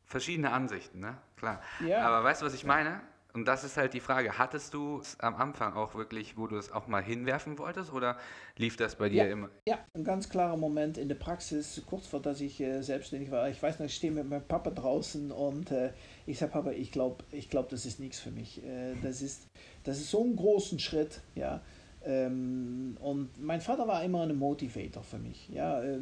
[0.05, 1.17] verschiedene Ansichten, ne?
[1.37, 1.61] Klar.
[1.85, 2.07] Ja.
[2.07, 3.01] Aber weißt du, was ich meine?
[3.35, 4.37] Und das ist halt die Frage.
[4.37, 8.17] Hattest du es am Anfang auch wirklich, wo du es auch mal hinwerfen wolltest oder
[8.55, 9.49] lief das bei dir ja, immer?
[9.67, 13.49] Ja, ein ganz klarer Moment in der Praxis, kurz vor dass ich äh, selbstständig war.
[13.49, 15.91] Ich weiß noch, ich stehe mit meinem Papa draußen und äh,
[16.25, 18.63] ich sage, Papa, ich glaube, ich glaub, das ist nichts für mich.
[18.63, 19.47] Äh, das, ist,
[19.83, 21.61] das ist so ein großen Schritt, ja.
[22.05, 25.81] Ähm, und mein Vater war immer ein Motivator für mich, ja.
[25.81, 25.99] Äh,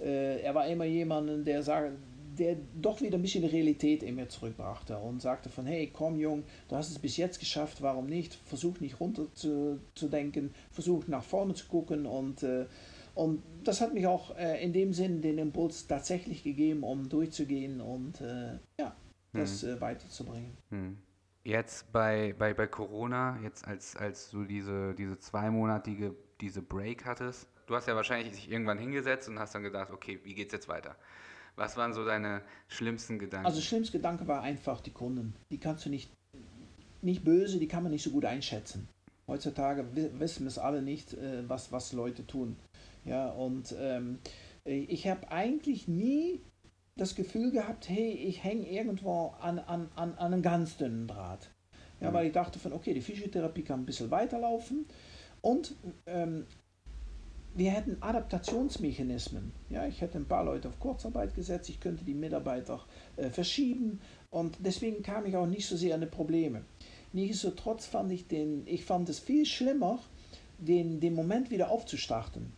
[0.00, 1.92] äh, er war immer jemand, der sagt,
[2.38, 6.18] der doch wieder ein bisschen die Realität in mir zurückbrachte und sagte von, hey, komm
[6.18, 8.34] Jung, du hast es bis jetzt geschafft, warum nicht?
[8.34, 12.66] Versuch nicht runter zu, zu denken, versuch nach vorne zu gucken und, äh,
[13.14, 17.80] und das hat mich auch äh, in dem Sinn den Impuls tatsächlich gegeben, um durchzugehen
[17.80, 18.94] und äh, ja,
[19.32, 19.80] das hm.
[19.80, 20.56] weiterzubringen.
[20.70, 20.98] Hm.
[21.46, 27.46] Jetzt bei, bei, bei Corona, jetzt als, als du diese, diese zweimonatige diese Break hattest,
[27.66, 30.66] du hast ja wahrscheinlich dich irgendwann hingesetzt und hast dann gedacht, okay, wie geht's jetzt
[30.66, 30.96] weiter?
[31.54, 33.46] Was waren so deine schlimmsten Gedanken?
[33.46, 35.36] Also schlimmste Gedanke war einfach die Kunden.
[35.52, 36.10] Die kannst du nicht,
[37.00, 38.88] nicht böse, die kann man nicht so gut einschätzen.
[39.28, 39.86] Heutzutage
[40.18, 42.56] wissen wir es alle nicht, äh, was, was Leute tun.
[43.04, 44.18] Ja, und ähm,
[44.64, 46.40] ich habe eigentlich nie
[46.96, 51.50] das Gefühl gehabt, hey, ich hänge irgendwo an, an, an, an einem ganz dünnen Draht.
[52.00, 52.14] Ja, mhm.
[52.14, 54.86] weil ich dachte von, okay, die Physiotherapie kann ein bisschen weiterlaufen
[55.42, 55.74] und
[56.06, 56.46] ähm,
[57.54, 59.52] wir hätten Adaptationsmechanismen.
[59.70, 62.84] Ja, ich hätte ein paar Leute auf Kurzarbeit gesetzt, ich könnte die Mitarbeiter
[63.16, 66.64] äh, verschieben und deswegen kam ich auch nicht so sehr an die Probleme.
[67.12, 70.00] Nichtsdestotrotz fand ich den, ich fand es viel schlimmer,
[70.58, 72.52] den, den Moment wieder aufzustarten.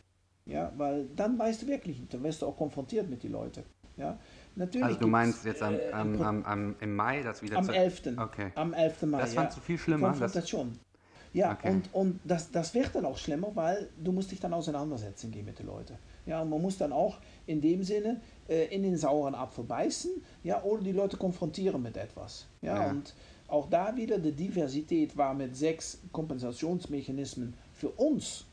[0.47, 3.63] Ja, weil dann weißt du wirklich dann wirst du auch konfrontiert mit den Leuten.
[3.99, 4.19] Ja,
[4.55, 4.87] natürlich.
[4.87, 7.73] Also du meinst jetzt am, äh, am, am, am, im Mai das wieder am zu...
[7.73, 8.03] 11.
[8.17, 8.53] Okay.
[8.55, 9.03] Am 11.
[9.03, 9.21] Mai.
[9.21, 9.61] Das fandst ja.
[9.61, 10.09] du viel schlimmer.
[10.09, 10.73] Konfrontation.
[10.73, 10.89] Das
[11.33, 11.71] ja, okay.
[11.71, 15.45] und, und das, das wird dann auch schlimmer, weil du musst dich dann auseinandersetzen gehen
[15.45, 15.99] mit den Leuten.
[16.27, 20.11] Ja, und man muss dann auch in dem Sinne äh, in den sauren Apfel beißen,
[20.43, 22.47] ja, oder die Leute konfrontieren mit etwas.
[22.63, 23.15] Ja, ja, und
[23.49, 28.47] auch da wieder, die Diversität war mit sechs Kompensationsmechanismen für uns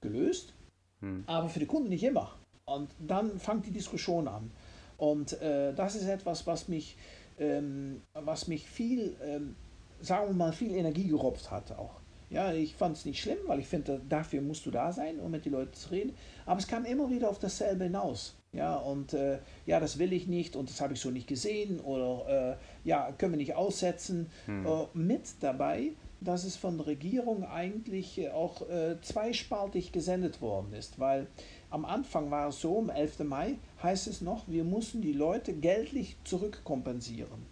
[0.00, 0.54] gelöst,
[1.00, 1.24] hm.
[1.26, 2.34] aber für die Kunden nicht immer.
[2.66, 4.50] Und dann fängt die Diskussion an.
[4.96, 6.96] Und äh, das ist etwas, was mich,
[7.38, 9.56] ähm, was mich viel, ähm,
[10.00, 12.00] sagen wir mal, viel Energie gerupft hat auch.
[12.30, 15.30] Ja, ich fand es nicht schlimm, weil ich finde, dafür musst du da sein, um
[15.30, 16.14] mit den Leuten zu reden.
[16.46, 18.34] Aber es kam immer wieder auf dasselbe hinaus.
[18.52, 21.80] Ja, und äh, ja, das will ich nicht und das habe ich so nicht gesehen
[21.80, 24.30] oder äh, ja, können wir nicht aussetzen.
[24.46, 24.64] Hm.
[24.64, 30.72] Äh, mit dabei, dass es von der Regierung eigentlich äh, auch äh, zweispaltig gesendet worden
[30.72, 31.26] ist, weil
[31.70, 33.20] am Anfang war es so, am 11.
[33.20, 37.46] Mai heißt es noch, wir mussten die Leute geldlich zurückkompensieren.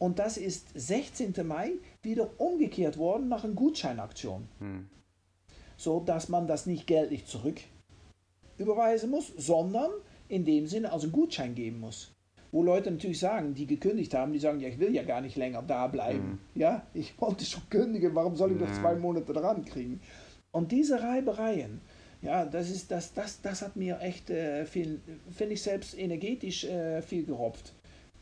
[0.00, 1.34] Und das ist 16.
[1.46, 4.48] Mai wieder umgekehrt worden nach einer Gutscheinaktion.
[4.58, 4.88] Hm.
[5.76, 7.60] So dass man das nicht geldlich zurück
[8.58, 9.90] überweisen muss, sondern
[10.28, 12.12] in dem Sinne als einen Gutschein geben muss.
[12.52, 15.36] Wo Leute natürlich sagen, die gekündigt haben, die sagen, ja, ich will ja gar nicht
[15.36, 16.32] länger da bleiben.
[16.32, 16.38] Hm.
[16.54, 20.00] Ja, ich wollte schon kündigen, warum soll ich noch zwei Monate dran kriegen?
[20.50, 21.80] Und diese Reibereien,
[22.22, 25.00] ja, das ist das, das, das hat mir echt äh, viel,
[25.30, 27.72] finde ich selbst energetisch äh, viel geropft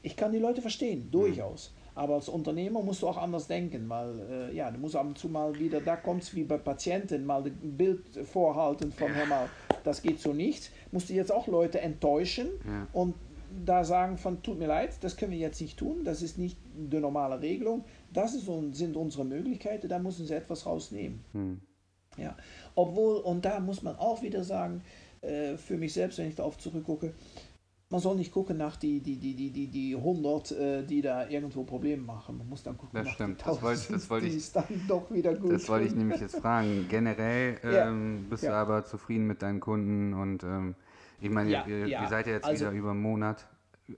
[0.02, 1.10] ich kann die Leute verstehen, mhm.
[1.10, 1.74] durchaus.
[1.94, 5.18] Aber als Unternehmer musst du auch anders denken, weil äh, ja, du musst ab und
[5.18, 9.26] zu mal wieder, da kommt es wie bei Patienten, mal ein Bild vorhalten von, hör
[9.26, 9.48] mal,
[9.82, 10.70] das geht so nicht.
[10.92, 12.86] Musst du jetzt auch Leute enttäuschen ja.
[12.92, 13.14] und
[13.64, 16.56] da sagen von, tut mir leid, das können wir jetzt nicht tun, das ist nicht
[16.76, 21.24] die normale Regelung, das ist, sind unsere Möglichkeiten, da müssen sie etwas rausnehmen.
[21.32, 21.60] Hm.
[22.16, 22.36] Ja,
[22.78, 24.82] obwohl, und da muss man auch wieder sagen,
[25.20, 27.12] äh, für mich selbst, wenn ich darauf zurückgucke,
[27.90, 31.26] man soll nicht gucken nach die, die, die, die, die, die 100, äh, die da
[31.26, 32.36] irgendwo Probleme machen.
[32.38, 33.40] Man muss dann gucken das nach stimmt.
[33.40, 36.20] die das wollte, das wollte die ich, dann doch wieder gut Das wollte ich nämlich
[36.20, 36.86] jetzt fragen.
[36.88, 37.88] Generell Ja.
[37.88, 38.50] ähm, bist Ja.
[38.50, 40.74] du aber zufrieden mit deinen Kunden und ähm,
[41.20, 43.48] ich meine, Ja, ihr, ihr seid ja jetzt Also- wieder über einen Monat,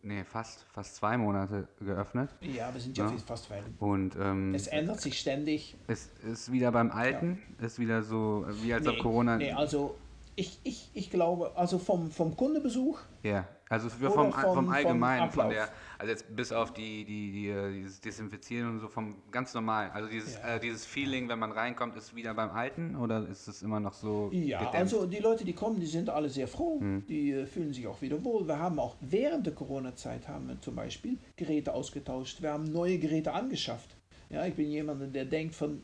[0.02, 3.16] nee, fast, fast zwei Monate geöffnet Ja, wir sind ja, Ja.
[3.18, 3.72] fast fertig.
[3.80, 5.76] und ähm, Es ändert sich ständig.
[5.86, 9.96] es ist wieder beim Alten, ist wieder so, wie als ob Corona, nee, also
[10.36, 14.68] ich, ich, ich glaube, also vom, vom Kundebesuch, ja, also Oder vom, vom- vom vom
[14.68, 15.52] Allgemeinen, von Ablauf.
[15.54, 19.90] der, also jetzt bis auf die, die, die, dieses Desinfizieren und so vom ganz normal,
[19.94, 20.56] also dieses, Ja.
[20.56, 23.92] äh, dieses Feeling, wenn man reinkommt, ist wieder beim Alten oder ist es immer noch
[23.92, 24.74] so ja, gedämpft?
[24.76, 28.02] also die Leute, die kommen, die sind alle sehr froh, die äh, fühlen sich auch
[28.02, 28.46] wieder wohl.
[28.48, 32.98] Wir haben auch während der Corona-Zeit haben wir zum Beispiel Geräte ausgetauscht, wir haben neue
[32.98, 33.96] Geräte angeschafft.
[34.30, 35.80] Ja, ich bin jemand, der denkt von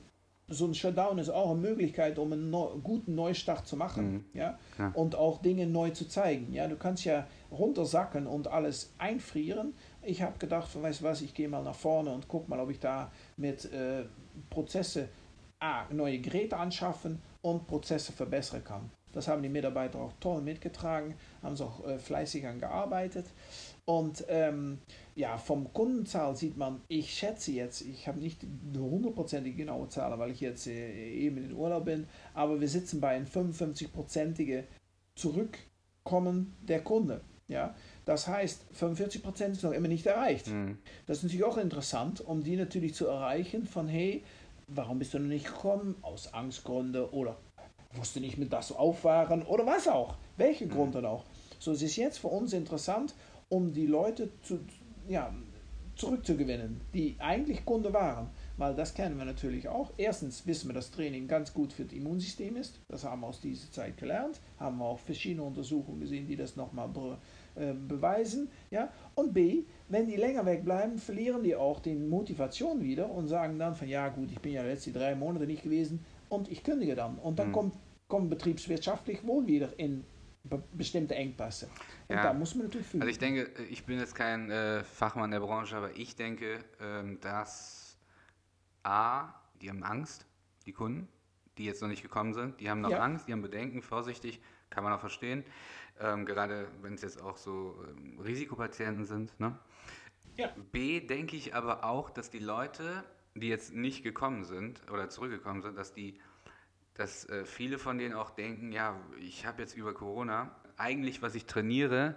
[0.48, 4.58] so ein Shutdown ist auch eine Möglichkeit, um einen neu, guten Neustart zu machen, ja,
[4.78, 4.90] Ja.
[4.94, 6.52] und auch Dinge neu zu zeigen.
[6.52, 9.74] Ja, du kannst ja runtersacken und alles einfrieren.
[10.02, 12.70] Ich habe gedacht, weißt du was, ich gehe mal nach vorne und guck mal, ob
[12.70, 14.04] ich da mit äh,
[14.50, 15.08] Prozesse
[15.58, 18.90] A, neue Geräte anschaffen und Prozesse verbessern kann.
[19.12, 23.26] Das haben die Mitarbeiter auch toll mitgetragen, haben sie auch äh, fleißig an gearbeitet.
[23.88, 24.78] Und ähm,
[25.14, 30.18] ja, vom Kundenzahl sieht man, ich schätze jetzt, ich habe nicht eine hundertprozentige genaue Zahl,
[30.18, 34.64] weil ich jetzt äh, eben in Urlaub bin, aber wir sitzen bei einem 55-prozentige
[35.14, 37.20] Zurückkommen der Kunde.
[37.46, 37.76] Ja?
[38.04, 40.48] Das heißt, 45 Prozent ist noch immer nicht erreicht.
[40.48, 40.78] Hm.
[41.06, 44.24] Das ist natürlich auch interessant, um die natürlich zu erreichen von, hey,
[44.66, 45.94] warum bist du noch nicht gekommen?
[46.02, 47.36] Aus Angstgründe oder
[47.94, 50.16] wusste nicht mit das auffahren oder was auch.
[50.36, 51.24] Welche Grund dann auch.
[51.58, 53.14] So, es ist jetzt für uns interessant,
[53.48, 54.60] um die Leute zu,
[55.08, 55.32] ja,
[55.96, 58.28] zurückzugewinnen, die eigentlich Kunde waren.
[58.58, 59.92] Weil das kennen wir natürlich auch.
[59.96, 62.80] Erstens wissen wir, dass Training ganz gut für das Immunsystem ist.
[62.88, 64.40] Das haben wir aus dieser Zeit gelernt.
[64.58, 67.16] Haben wir auch verschiedene Untersuchungen gesehen, die das nochmal be,
[67.54, 68.48] äh, beweisen.
[68.70, 68.90] Ja?
[69.14, 73.74] Und B, wenn die länger wegbleiben, verlieren die auch die Motivation wieder und sagen dann
[73.74, 77.16] von, ja gut, ich bin ja letzte drei Monate nicht gewesen und ich kündige dann.
[77.18, 77.52] Und dann Mhm.
[77.52, 77.74] kommt,
[78.08, 80.04] kommt betriebswirtschaftlich wohl wieder in
[80.72, 81.68] bestimmte Engpässe.
[82.08, 82.22] Und Ja.
[82.24, 83.02] da muss man natürlich fühlen.
[83.02, 87.20] Also ich denke, ich bin jetzt kein äh, Fachmann der Branche, aber ich denke, ähm,
[87.20, 87.96] dass
[88.82, 90.26] A, die haben Angst,
[90.66, 91.08] die Kunden,
[91.58, 92.98] die jetzt noch nicht gekommen sind, die haben noch Ja.
[93.00, 94.40] Angst, die haben Bedenken, vorsichtig,
[94.70, 95.44] kann man auch verstehen.
[95.98, 99.38] Ähm, gerade wenn es jetzt auch so ähm, Risikopatienten sind.
[99.40, 99.58] Ne?
[100.36, 100.52] Ja.
[100.70, 103.02] B, denke ich aber auch, dass die Leute,
[103.34, 106.20] die jetzt nicht gekommen sind oder zurückgekommen sind, dass die
[106.96, 111.34] dass äh, viele von denen auch denken, ja, ich habe jetzt über Corona, eigentlich was
[111.34, 112.16] ich trainiere,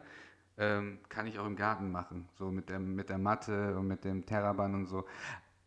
[0.57, 4.03] ähm, kann ich auch im Garten machen, so mit, dem, mit der Matte und mit
[4.03, 5.05] dem Terraband und so.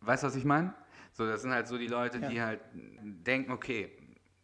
[0.01, 0.75] Weißt du, was ich meine?
[1.13, 2.29] So, das sind halt so die Leute, Ja.
[2.29, 3.91] die halt denken, okay,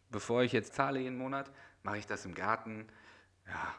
[0.09, 1.51] bevor ich jetzt zahle jeden Monat,
[1.83, 2.87] mache ich das im Garten,
[3.47, 3.75] ja,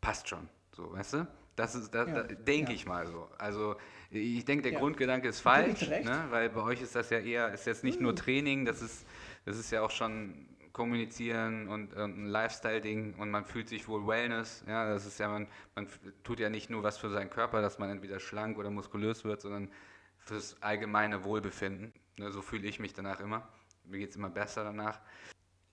[0.00, 1.26] passt schon, so, weißt du?
[1.56, 2.74] Das ist, das, Ja, da, denke ja.
[2.74, 3.28] ich mal so.
[3.38, 3.76] Also
[4.10, 4.78] ich denke, der Ja.
[4.80, 6.26] Grundgedanke ist falsch, ne?
[6.30, 8.16] weil bei euch ist das ja eher, ist jetzt nicht nur Mhm.
[8.16, 9.06] Training, das ist,
[9.44, 14.06] das ist ja auch schon kommunizieren und, und ein Lifestyle-Ding und man fühlt sich wohl
[14.06, 15.86] Wellness, ja, das ist ja, man, man
[16.24, 19.40] tut ja nicht nur was für seinen Körper, dass man entweder schlank oder muskulös wird,
[19.40, 19.70] sondern
[20.18, 21.92] fürs allgemeine Wohlbefinden.
[22.16, 23.48] Ne, so fühle ich mich danach immer.
[23.84, 25.00] Mir geht es immer besser danach.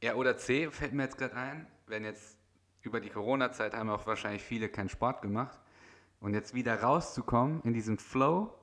[0.04, 2.38] Ja, oder C, fällt mir jetzt gerade ein, wenn jetzt
[2.82, 5.60] über die Corona-Zeit haben auch wahrscheinlich viele keinen Sport gemacht
[6.20, 8.54] und jetzt wieder rauszukommen in diesem Flow,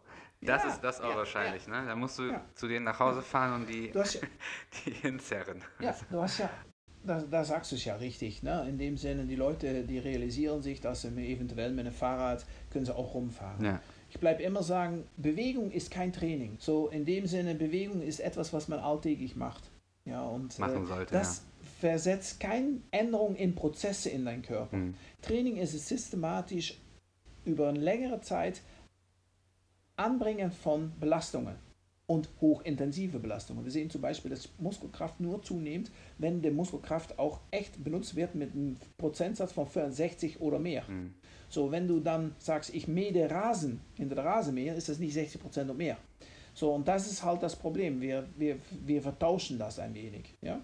[0.41, 1.84] das Ja, ist das auch ja, wahrscheinlich, ne?
[1.86, 2.45] Da musst du Ja.
[2.55, 4.20] zu denen nach Hause fahren und die, hast ja,
[4.86, 5.62] die hinzerren.
[5.80, 6.51] Ja, du hast ja,
[7.05, 8.66] da, da sagst du es ja richtig, ne?
[8.68, 12.84] In dem Sinne, die Leute, die realisieren sich, dass sie eventuell mit einem Fahrrad können
[12.84, 13.64] sie auch rumfahren.
[13.64, 13.80] Ja.
[14.11, 16.57] Ich bleibe immer sagen, Bewegung ist kein Training.
[16.59, 19.64] So in dem Sinne, Bewegung ist etwas, was man alltäglich macht.
[20.05, 21.43] Ja, und Machen äh, sollte, das
[21.80, 24.72] versetzt keine Änderung in Prozesse in deinen Körper.
[24.72, 24.95] Hm.
[25.20, 26.78] Training ist es systematisch
[27.45, 28.62] über eine längere Zeit
[29.99, 31.57] Anbringen von Belastungen
[32.07, 33.64] und hochintensive Belastungen.
[33.64, 38.34] Wir sehen zum Beispiel, dass Muskelkraft nur zunimmt, wenn die Muskelkraft auch echt benutzt wird
[38.34, 40.86] mit einem Prozentsatz von 65 oder mehr.
[40.88, 41.14] Hm.
[41.51, 45.16] So, wenn du dann sagst, ich mähe den Rasen hinter der Rasenmäher, ist das nicht
[45.16, 45.99] 60% und mehr.
[46.55, 48.01] So, und das ist halt das Problem.
[48.01, 50.34] Wir, wir, wir vertauschen das ein wenig.
[50.40, 50.61] Ja?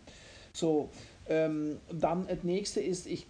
[0.52, 0.88] So,
[1.28, 3.26] ähm, dann das nächste ist, ich,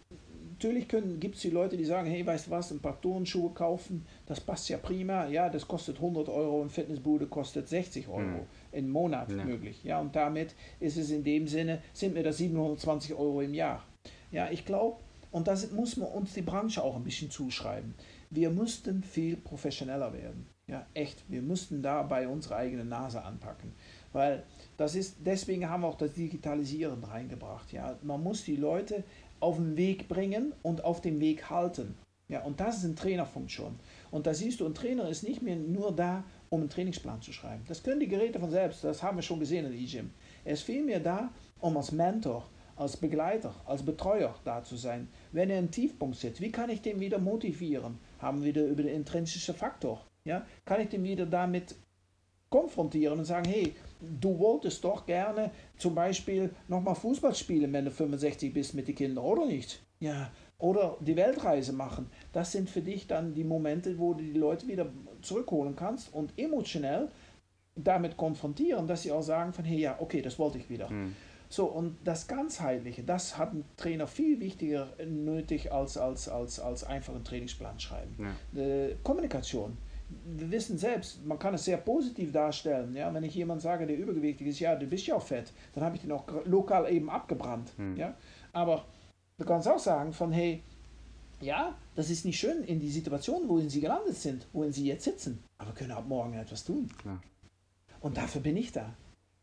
[0.55, 4.07] natürlich gibt es die Leute, die sagen, hey, weißt du was, ein paar Turnschuhe kaufen,
[4.27, 5.27] das passt ja prima.
[5.27, 8.47] Ja, das kostet 100 Euro, ein Fitnessbude kostet 60 Euro Hm.
[8.73, 9.45] im Monat Ja.
[9.45, 9.83] möglich.
[9.85, 13.85] Ja, und damit ist es in dem Sinne, sind wir das 720 Euro im Jahr.
[14.31, 14.99] Ja, ich glaube,
[15.33, 17.95] und das muss man uns die Branche auch ein bisschen zuschreiben.
[18.31, 20.47] Wir müssten viel professioneller werden.
[20.67, 21.25] Ja, echt.
[21.29, 23.73] Wir müssten da bei unserer eigenen Nase anpacken.
[24.13, 24.45] Weil
[24.79, 27.71] das ist, deswegen haben wir auch das Digitalisieren reingebracht.
[27.73, 29.05] Ja, man muss die Leute
[29.41, 31.97] auf den Weg bringen und auf dem Weg halten.
[32.29, 33.79] Ja, und das ist eine Trainerfunktion.
[34.11, 37.33] Und da siehst du, ein Trainer ist nicht mehr nur da, um einen Trainingsplan zu
[37.33, 37.65] schreiben.
[37.69, 40.11] Das können die Geräte von selbst, das haben wir schon gesehen in E-Gym.
[40.45, 41.31] Er ist vielmehr da,
[41.61, 45.09] um als Mentor, als Begleiter, als Betreuer da zu sein.
[45.33, 47.99] Wenn er einen Tiefpunkt sitzt, wie kann ich den wieder motivieren?
[48.19, 50.05] Haben wir wieder über den intrinsischen Faktor.
[50.25, 50.47] Ja?
[50.65, 51.75] Kann ich den wieder damit
[52.51, 53.75] konfrontieren und sagen, hey,
[54.21, 58.95] du wolltest doch gerne zum Beispiel nochmal Fußball spielen, wenn du 65 bist mit den
[58.95, 59.81] Kindern, oder nicht?
[60.01, 62.11] Ja, oder die Weltreise machen.
[62.33, 64.87] Das sind für dich dann die Momente, wo du die Leute wieder
[65.23, 67.09] zurückholen kannst und emotionell
[67.77, 70.89] damit konfrontieren, dass sie auch sagen von, hey, ja, okay, das wollte ich wieder.
[70.89, 71.15] Hm.
[71.49, 76.85] So, und das Ganzheitliche, das hat ein Trainer viel wichtiger nötig als, als, als, als
[76.85, 78.35] einfach einen Trainingsplan schreiben.
[78.55, 78.61] Ja.
[78.61, 79.77] Äh, Kommunikation
[80.25, 82.95] wir wissen selbst, man kann es sehr positiv darstellen.
[82.95, 83.13] Ja?
[83.13, 85.97] Wenn ich jemand sage, der übergewichtig ist, ja, du bist ja auch fett, dann habe
[85.97, 87.73] ich den auch lokal eben abgebrannt.
[87.77, 87.97] Hm.
[87.97, 88.15] Ja?
[88.53, 88.85] Aber
[89.39, 90.63] du kannst auch sagen von, hey,
[91.41, 95.05] ja, das ist nicht schön in die Situation, wohin sie gelandet sind, wohin sie jetzt
[95.05, 95.43] sitzen.
[95.59, 96.89] Aber wir können ab morgen etwas tun.
[96.99, 97.21] Klar.
[98.01, 98.95] Und dafür bin ich da.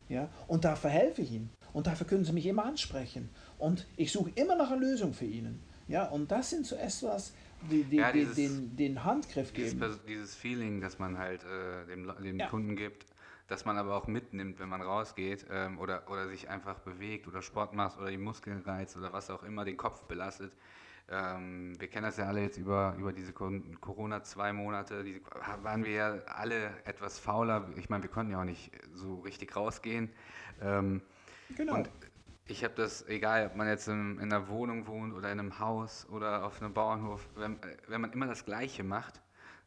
[0.08, 0.28] Ja?
[0.46, 1.50] Und dafür helfe ich ihnen.
[1.72, 3.30] Und dafür können sie mich immer ansprechen.
[3.58, 5.60] Und ich suche immer nach einer Lösung für ihnen.
[5.88, 6.08] Ja?
[6.08, 7.32] Und das sind so etwas,
[7.70, 9.80] die, die, ja, dieses, den, den, Handgriff geben.
[9.80, 12.48] Dieses, dieses, Feeling, das man halt äh, dem, dem ja.
[12.48, 13.06] Kunden gibt,
[13.48, 17.42] dass man aber auch mitnimmt, wenn man rausgeht ähm, oder, oder sich einfach bewegt oder
[17.42, 20.52] Sport macht oder die Muskeln reizt oder was auch immer den Kopf belastet.
[21.10, 25.20] Ähm, wir kennen das ja alle jetzt über, über diese Corona zwei Monate, die,
[25.62, 27.68] waren wir ja alle etwas fauler.
[27.76, 30.10] Ich meine, wir konnten ja auch nicht so richtig rausgehen.
[30.60, 31.02] Ähm,
[31.56, 31.74] genau.
[31.74, 31.90] Und
[32.46, 35.58] ich habe das, egal ob man jetzt in, in, einer Wohnung wohnt oder in einem
[35.58, 39.20] Haus oder auf einem Bauernhof, wenn, wenn man immer das Gleiche macht,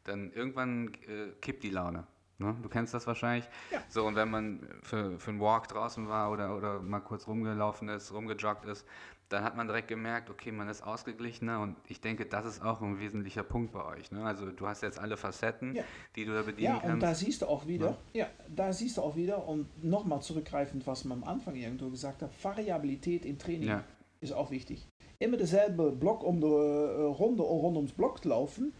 [0.04, 2.06] dann irgendwann äh, kippt die Laune.
[2.38, 2.54] Ne?
[2.62, 3.48] Du kennst das wahrscheinlich.
[3.70, 3.82] Ja.
[3.88, 7.88] So, und wenn man für, für einen Walk draußen war oder, oder mal kurz rumgelaufen
[7.88, 8.86] ist, rumgejoggt ist,
[9.28, 12.80] dann hat man direkt gemerkt, okay, man ist ausgeglichener und ich denke, das ist auch
[12.80, 14.12] ein wesentlicher Punkt bei euch.
[14.12, 14.24] Ne?
[14.24, 15.82] Also du hast jetzt alle Facetten, ja.
[16.14, 16.86] die du da bedienen kannst.
[16.86, 19.82] Ja, und da siehst du auch wieder, ja, ja da siehst du auch wieder, und
[19.82, 23.84] nochmal zurückgreifend, was man am Anfang irgendwo gesagt hat, Variabilität im Training ja.
[24.20, 24.86] ist auch wichtig.
[25.18, 28.74] Immer derselbe Block um die äh, Runde rund ums Block laufen,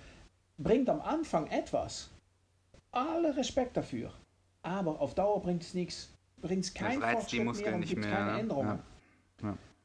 [0.58, 2.10] bringt am Anfang etwas.
[2.92, 4.12] Alle Respekt dafür.
[4.62, 6.12] Aber auf Dauer bringt es nichts.
[6.40, 8.40] Bringt es keinen Fortschritt mehr und gibt keine ne?
[8.40, 8.82] Änderungen.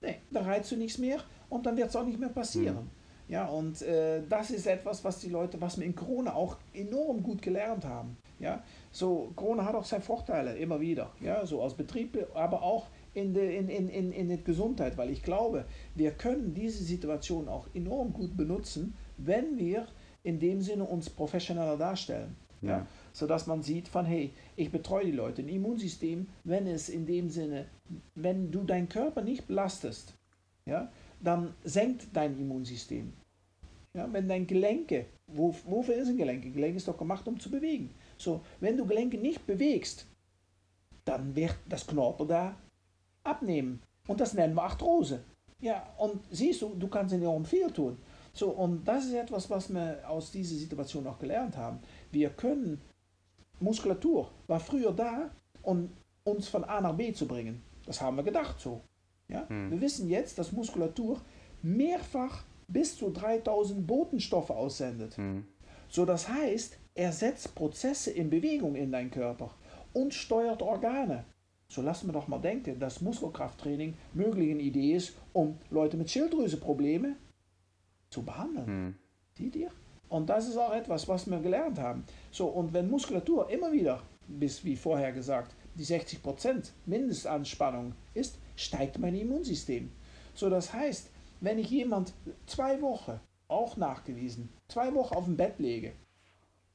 [0.02, 2.76] Nee, da reizt du nichts mehr und dann wird es auch nicht mehr passieren.
[2.76, 3.02] Mhm.
[3.28, 7.24] Ja, und äh, das ist etwas, was die Leute, was wir in Corona auch enorm
[7.24, 8.18] gut gelernt haben.
[8.40, 11.12] Ja, so Corona hat auch seine Vorteile immer wieder.
[11.22, 15.12] Ja, so als Betrieb, aber auch in der in, in, in, in der Gesundheit, weil
[15.12, 19.88] ich glaube, wir können diese Situation auch enorm gut benutzen, wenn wir
[20.24, 22.36] in dem Sinne uns professioneller darstellen.
[22.62, 22.70] Ja.
[22.70, 25.42] ja sodass man sieht von, hey, ich betreue die Leute.
[25.42, 27.66] Ein Immunsystem, wenn es in dem Sinne,
[28.16, 30.14] wenn du deinen Körper nicht belastest,
[30.66, 30.92] ja,
[31.22, 33.14] dann senkt dein Immunsystem.
[33.94, 36.50] Ja, wenn dein Gelenke, wo, wofür ist ein Gelenke?
[36.50, 37.90] Gelenke ist doch gemacht, um zu bewegen.
[38.18, 40.06] So, wenn du Gelenke nicht bewegst,
[41.04, 42.56] dann wird das Knorpel da
[43.24, 43.82] abnehmen.
[44.08, 45.24] Und das nennen wir Arthrose.
[45.60, 47.98] Ja, und siehst du, du kannst enorm viel tun.
[48.34, 51.80] So, und das ist etwas, was wir aus dieser Situation auch gelernt haben.
[52.12, 52.82] Wir können
[53.62, 55.32] Muskulatur war früher da,
[55.62, 55.90] um
[56.24, 57.62] uns von A nach B zu bringen.
[57.86, 58.82] Das haben wir gedacht so.
[59.28, 59.48] Ja?
[59.48, 59.72] Hm.
[59.72, 61.22] Wir wissen jetzt, dass Muskulatur
[61.62, 65.18] mehrfach bis zu 3000 Botenstoffe aussendet.
[65.18, 65.46] Hm.
[65.90, 69.52] So das heißt, er setzt Prozesse in Bewegung in deinen Körper
[69.94, 71.26] und steuert Organe.
[71.68, 76.10] So lassen wir doch mal denken, dass Muskelkrafttraining möglich eine Idee ist, um Leute mit
[76.10, 77.16] Schilddrüseprobleme
[78.10, 78.68] zu behandeln.
[78.68, 78.96] Hm.
[79.38, 79.72] Seht ihr?
[80.12, 82.04] Und das ist auch etwas, was wir gelernt haben.
[82.32, 89.00] So, und wenn Muskulatur immer wieder, bis wie vorher gesagt, die 60% Mindestanspannung ist, steigt
[89.00, 89.90] mein Immunsystem.
[90.34, 91.10] So, das heißt,
[91.40, 92.12] wenn ich jemand
[92.46, 95.94] zwei Wochen, auch nachgewiesen, zwei Wochen auf dem Bett lege,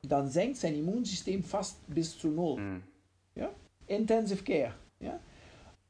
[0.00, 2.58] dann senkt sein Immunsystem fast bis zu null.
[2.58, 2.82] Mhm.
[3.34, 3.50] Ja?
[3.86, 4.74] Intensive Care.
[4.98, 5.20] Ja?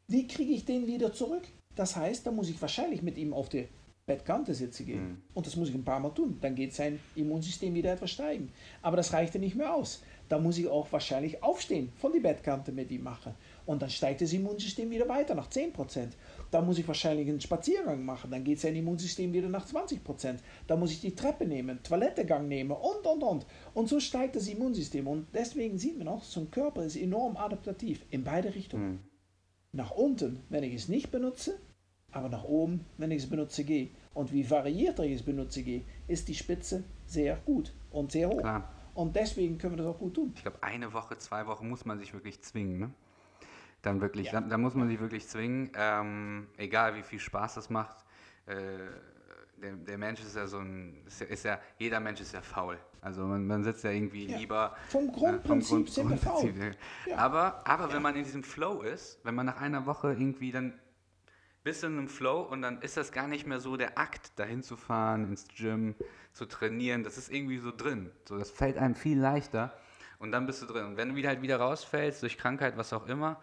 [0.09, 1.44] Wie kriege ich den wieder zurück?
[1.76, 3.68] Das heißt, da muss ich wahrscheinlich mit ihm auf die
[4.07, 5.09] Bettkante sitze gehen.
[5.09, 5.22] Mhm.
[5.34, 6.38] Und das muss ich ein paar Mal tun.
[6.40, 8.52] Dann geht sein Immunsystem wieder etwas steigen.
[8.80, 10.00] Aber das reicht ja nicht mehr aus.
[10.28, 13.34] Da muss ich auch wahrscheinlich aufstehen von die Bettkante mit ihm machen.
[13.64, 16.11] Und dann steigt das Immunsystem wieder weiter nach 10%.
[16.52, 18.30] Da muss ich wahrscheinlich einen Spaziergang machen.
[18.30, 20.36] Dann geht sein Immunsystem wieder nach 20%.
[20.68, 23.46] Da muss ich die Treppe nehmen, Toilettegang nehmen und, und, und.
[23.74, 25.09] Und so steigt das Immunsystem.
[25.09, 28.88] Und deswegen sieht man auch, so ein Körper ist enorm adaptativ in beide Richtungen.
[28.92, 28.98] Mhm.
[29.72, 31.59] Nach unten, wenn ich es nicht benutze,
[32.12, 33.90] aber nach oben, wenn ich es benutze, gehe.
[34.14, 38.38] Und wie variierter ich es benutze, gehe, ist die Spitze sehr gut und sehr hoch.
[38.38, 38.72] Klar.
[38.94, 40.32] Und deswegen können wir das auch gut tun.
[40.34, 42.78] Ich glaube, eine Woche, zwei Wochen muss man sich wirklich zwingen.
[42.78, 42.90] Ne?
[43.82, 44.32] Dann wirklich, ja.
[44.32, 48.07] dann, dann, muss man sich wirklich zwingen, ähm, egal wie viel Spaß das macht.
[48.46, 48.78] Äh,
[49.61, 52.40] der, der Mensch ist ja so ein, ist ja, ist ja, jeder Mensch ist ja
[52.40, 52.78] faul.
[53.02, 54.38] Also man, man sitzt ja irgendwie ja.
[54.38, 54.76] lieber.
[54.88, 56.54] Vom Grundprinzip, äh, vom Grund, sind wir faul.
[57.07, 57.18] Ja.
[57.18, 60.72] Aber, aber wenn man in diesem Flow ist, wenn man nach einer Woche irgendwie dann
[61.66, 64.62] bist in einem Flow und dann ist das gar nicht mehr so der Akt, dahin
[64.62, 65.96] zu fahren, ins Gym,
[66.32, 67.02] zu trainieren.
[67.02, 68.12] Das ist irgendwie so drin.
[68.24, 69.76] So, das fällt einem viel leichter
[70.20, 70.86] und dann bist du drin.
[70.86, 73.40] Und wenn du wieder halt wieder rausfällst, durch Krankheit, was auch immer,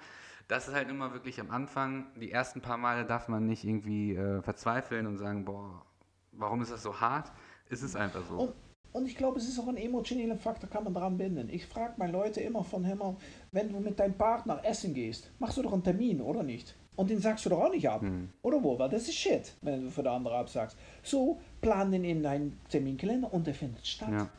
[0.47, 2.05] das ist halt immer wirklich am Anfang.
[2.15, 5.85] Die ersten paar Male darf man nicht irgendwie äh, verzweifeln und sagen, boah,
[6.31, 7.29] warum ist das so hart?
[7.69, 8.35] Ist es einfach so.
[8.35, 8.53] Und,
[8.93, 11.49] und ich glaube, es ist auch ein emotionaler Faktor, kann man dran binden.
[11.49, 13.17] Ich frage meine Leute immer von Himmel,
[13.51, 16.73] wenn du mit deinem Partner essen gehst, machst du doch einen Termin, oder nicht?
[16.95, 18.01] Und den sagst du doch auch nicht ab.
[18.01, 18.29] Mhm.
[18.41, 18.77] Oder wo?
[18.77, 20.77] Weil das ist Shit, wenn du für den anderen absagst.
[21.01, 24.11] So, plan den in deinen Terminkalender und der findet statt.
[24.11, 24.29] Ja.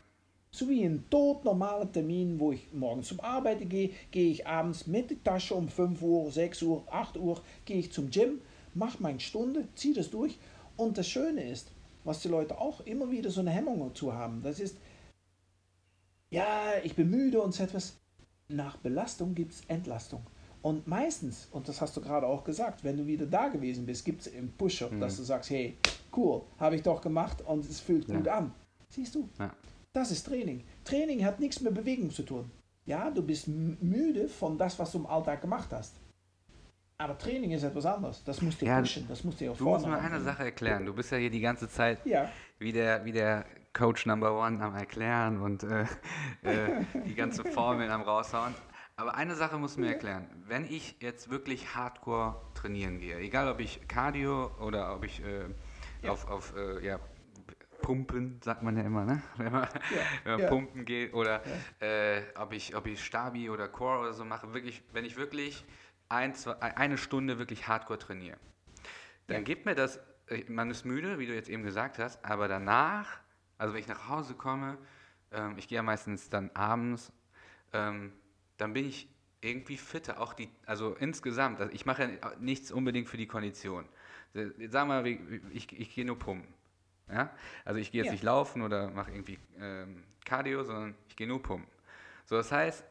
[0.50, 4.86] So wie ein tot normaler Termin, wo ich morgens zum Arbeiten gehe, gehe ich abends
[4.86, 8.40] mit der Tasche um 5 Uhr, 6 Uhr, 8 Uhr, gehe ich zum Gym,
[8.72, 10.38] mache meine Stunde, ziehe das durch.
[10.76, 11.72] Und das Schöne ist,
[12.04, 14.76] was die Leute auch immer wieder so eine Hemmung dazu haben, das ist,
[16.30, 17.96] ja, ich bin müde und so etwas.
[18.48, 20.24] Nach Belastung gibt es Entlastung.
[20.64, 24.02] Und meistens, und das hast du gerade auch gesagt, wenn du wieder da gewesen bist,
[24.02, 25.00] gibt es im Push-Up, mhm.
[25.00, 25.76] dass du sagst, hey,
[26.16, 28.16] cool, habe ich doch gemacht und es fühlt ja.
[28.16, 28.50] gut an.
[28.88, 29.28] Siehst du?
[29.38, 29.50] Ja.
[29.92, 30.64] Das ist Training.
[30.82, 32.50] Training hat nichts mit Bewegung zu tun.
[32.86, 35.96] Ja, du bist müde von das, was du im Alltag gemacht hast.
[36.96, 38.24] Aber Training ist etwas anderes.
[38.24, 39.04] Das musst du ja, pushen.
[39.06, 40.86] Das musst du auch Du musst mir eine Sache erklären.
[40.86, 42.30] Du bist ja hier die ganze Zeit ja.
[42.58, 43.44] wie, der, wie der
[43.74, 45.82] Coach Number One am Erklären und äh,
[46.42, 48.54] äh, die ganzen Formeln am raushauen.
[48.96, 50.28] Aber eine Sache musst du mir erklären.
[50.46, 55.46] Wenn ich jetzt wirklich hardcore trainieren gehe, egal ob ich Cardio oder ob ich äh,
[56.02, 56.12] ja.
[56.12, 57.00] auf, auf äh, ja,
[57.82, 59.20] Pumpen, sagt man ja immer, ne?
[59.36, 59.70] wenn man, ja.
[60.24, 61.42] wenn man pumpen geht oder
[61.80, 65.64] äh, ob, ich, ob ich Stabi oder Core oder so mache, wirklich, wenn ich wirklich
[66.08, 68.38] ein, zwei, eine Stunde wirklich hardcore trainiere,
[69.26, 72.46] dann gibt mir das, äh, man ist müde, wie du jetzt eben gesagt hast, aber
[72.46, 73.18] danach,
[73.58, 74.78] also wenn ich nach Hause komme,
[75.32, 77.12] ähm, ich gehe ja meistens dann abends,
[77.72, 78.12] ähm,
[78.56, 79.08] dann bin ich
[79.40, 80.20] irgendwie fitter.
[80.20, 83.86] Auch die, also insgesamt, also ich mache ja nichts unbedingt für die Kondition.
[84.32, 86.52] Wir mal, ich, ich gehe nur pumpen.
[87.08, 87.30] Ja?
[87.64, 88.12] Also ich gehe jetzt ja.
[88.12, 91.68] nicht laufen oder mache irgendwie ähm, Cardio, sondern ich gehe nur pumpen.
[92.24, 92.84] So, das heißt,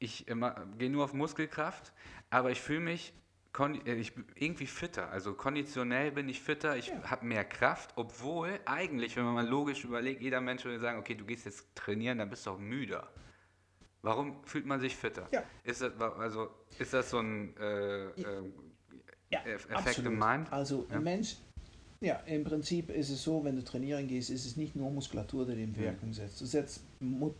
[0.00, 0.34] ich äh,
[0.78, 1.92] gehe nur auf Muskelkraft,
[2.30, 3.14] aber ich fühle mich
[3.58, 5.10] äh, ich irgendwie fitter.
[5.10, 7.10] Also konditionell bin ich fitter, ich ja.
[7.10, 11.14] habe mehr Kraft, obwohl eigentlich, wenn man mal logisch überlegt, jeder Mensch würde sagen, okay,
[11.14, 13.08] du gehst jetzt trainieren, dann bist du auch müder.
[14.02, 15.28] Warum fühlt man sich fitter?
[15.32, 15.42] Ja.
[15.64, 16.48] Ist, das, also,
[16.78, 18.12] ist das so ein äh, äh,
[19.30, 20.12] ja, Effekt absolut.
[20.12, 20.52] im Mind?
[20.52, 20.96] Also ja?
[20.96, 21.36] ein Mensch,
[22.02, 25.46] ja, im Prinzip ist es so, wenn du trainieren gehst, ist es nicht nur Muskulatur,
[25.46, 26.40] die in Wirkung setzt.
[26.40, 26.82] Du setzt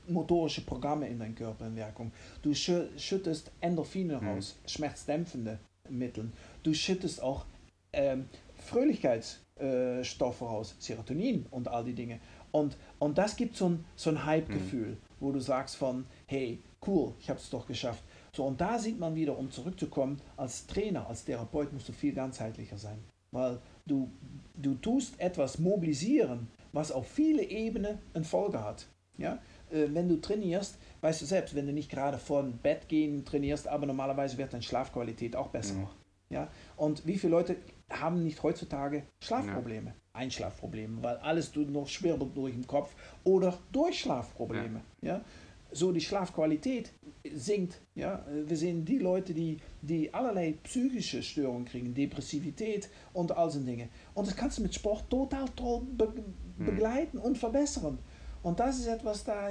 [0.07, 2.13] motorische Programme in deinen Körper in Wirkung.
[2.43, 4.69] Du schüttest Endorphine raus, mhm.
[4.69, 5.59] schmerzdämpfende
[5.91, 6.31] Mittel.
[6.63, 7.45] Du schüttest auch
[7.93, 12.21] ähm, Fröhlichkeitsstoffe raus, Serotonin und all die Dinge.
[12.53, 14.99] Und, und das gibt so ein, so ein Hype-Gefühl, mhm.
[15.19, 18.03] wo du sagst von, hey, cool, ich habe es doch geschafft.
[18.35, 22.15] So, und da sieht man wieder, um zurückzukommen, als Trainer, als Therapeut musst du viel
[22.15, 22.99] ganzheitlicher sein.
[23.33, 24.11] Weil du,
[24.57, 28.87] du tust etwas mobilisieren, was auf viele Ebenen eine Folge hat.
[29.19, 29.39] Ja?
[29.71, 33.25] Äh, wenn du trainierst, weißt du selbst, wenn du nicht gerade vor dem Bett gehen
[33.27, 35.75] trainierst, aber normalerweise wird deine Schlafqualität auch besser.
[35.75, 35.89] Mhm.
[36.31, 36.49] Ja?
[36.77, 37.57] Und wie viele Leute
[37.91, 39.89] haben nicht heutzutage Schlafprobleme?
[39.89, 39.95] Ja.
[40.15, 44.81] Einschlafprobleme, weil alles noch schwirbelt durch den Kopf oder Durchschlafprobleme.
[45.01, 45.15] Ja.
[45.17, 45.25] ja?
[45.73, 46.93] So die Schlafqualität
[47.35, 47.81] sinkt.
[47.95, 48.25] Ja?
[48.47, 53.89] Wir sehen die Leute, die, die allerlei psychische Störungen kriegen, Depressivität und all diese Dinge.
[54.15, 56.13] Und das kannst du mit Sport total toll be
[56.59, 56.67] hm.
[56.67, 57.99] begleiten und verbessern.
[58.43, 59.51] Und das ist etwas, da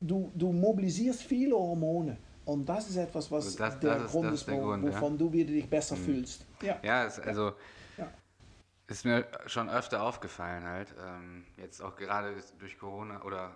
[0.00, 2.16] du, du mobilisierst viele Hormone.
[2.44, 5.18] Und das ist etwas, was das, der das Grund ist, ist wo, Grund, wovon ja.
[5.18, 6.00] du wieder dich besser mhm.
[6.00, 6.46] fühlst.
[6.62, 7.52] Ja, ja also.
[8.90, 10.94] Ist mir schon öfter aufgefallen halt.
[11.00, 13.52] Ähm, jetzt auch gerade durch Corona oder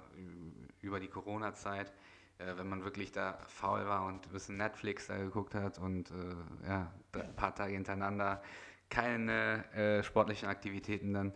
[0.80, 1.92] über die Corona-Zeit,
[2.38, 6.10] äh, wenn man wirklich da faul war und ein bisschen Netflix da geguckt hat und
[6.10, 8.42] äh, ja, ein paar Tage hintereinander
[8.90, 11.32] keine äh, sportlichen Aktivitäten, dann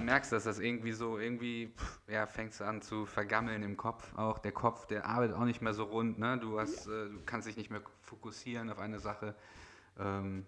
[0.00, 1.72] merkst du, dass das irgendwie so, irgendwie,
[2.06, 4.38] ja, fängst du an zu vergammeln im Kopf auch.
[4.38, 6.38] Der Kopf, der arbeitet auch nicht mehr so rund, ne?
[6.38, 9.34] Du hast, äh, du kannst dich nicht mehr fokussieren auf eine Sache.
[9.98, 10.46] Ähm,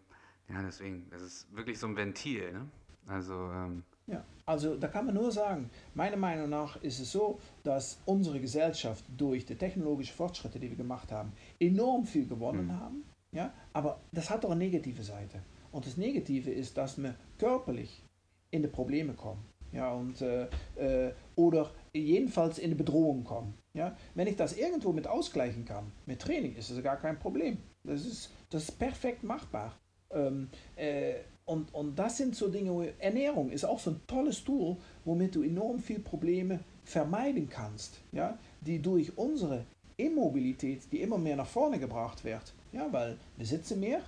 [0.49, 2.69] ja, deswegen, das ist wirklich so ein Ventil, ne?
[3.07, 7.41] Also, ähm, ja, also da kann man nur sagen, meiner Meinung nach ist es so,
[7.63, 12.81] dass unsere Gesellschaft durch die technologischen Fortschritte, die wir gemacht haben, enorm viel gewonnen mhm.
[12.81, 13.05] haben.
[13.33, 13.53] Ja?
[13.73, 15.43] Aber das hat auch eine negative Seite.
[15.73, 18.05] Und das Negative ist, dass wir körperlich
[18.51, 19.45] in die Probleme kommen.
[19.73, 23.55] Ja, und, äh, äh, oder jedenfalls in die Bedrohung kommen.
[23.75, 23.97] Ja?
[24.15, 27.59] Wenn ich das irgendwo mit ausgleichen kann, mit Training, ist es gar kein Problem.
[27.83, 29.77] Das ist, das ist perfekt machbar.
[30.11, 34.77] Ähm, äh, und, und das sind so Dinge, Ernährung ist auch so ein tolles Tool,
[35.05, 39.65] womit du enorm viel Probleme vermeiden kannst, ja, die durch unsere
[39.97, 44.01] Immobilität, die immer mehr nach vorne gebracht wird, ja, weil wir sitzen mehr,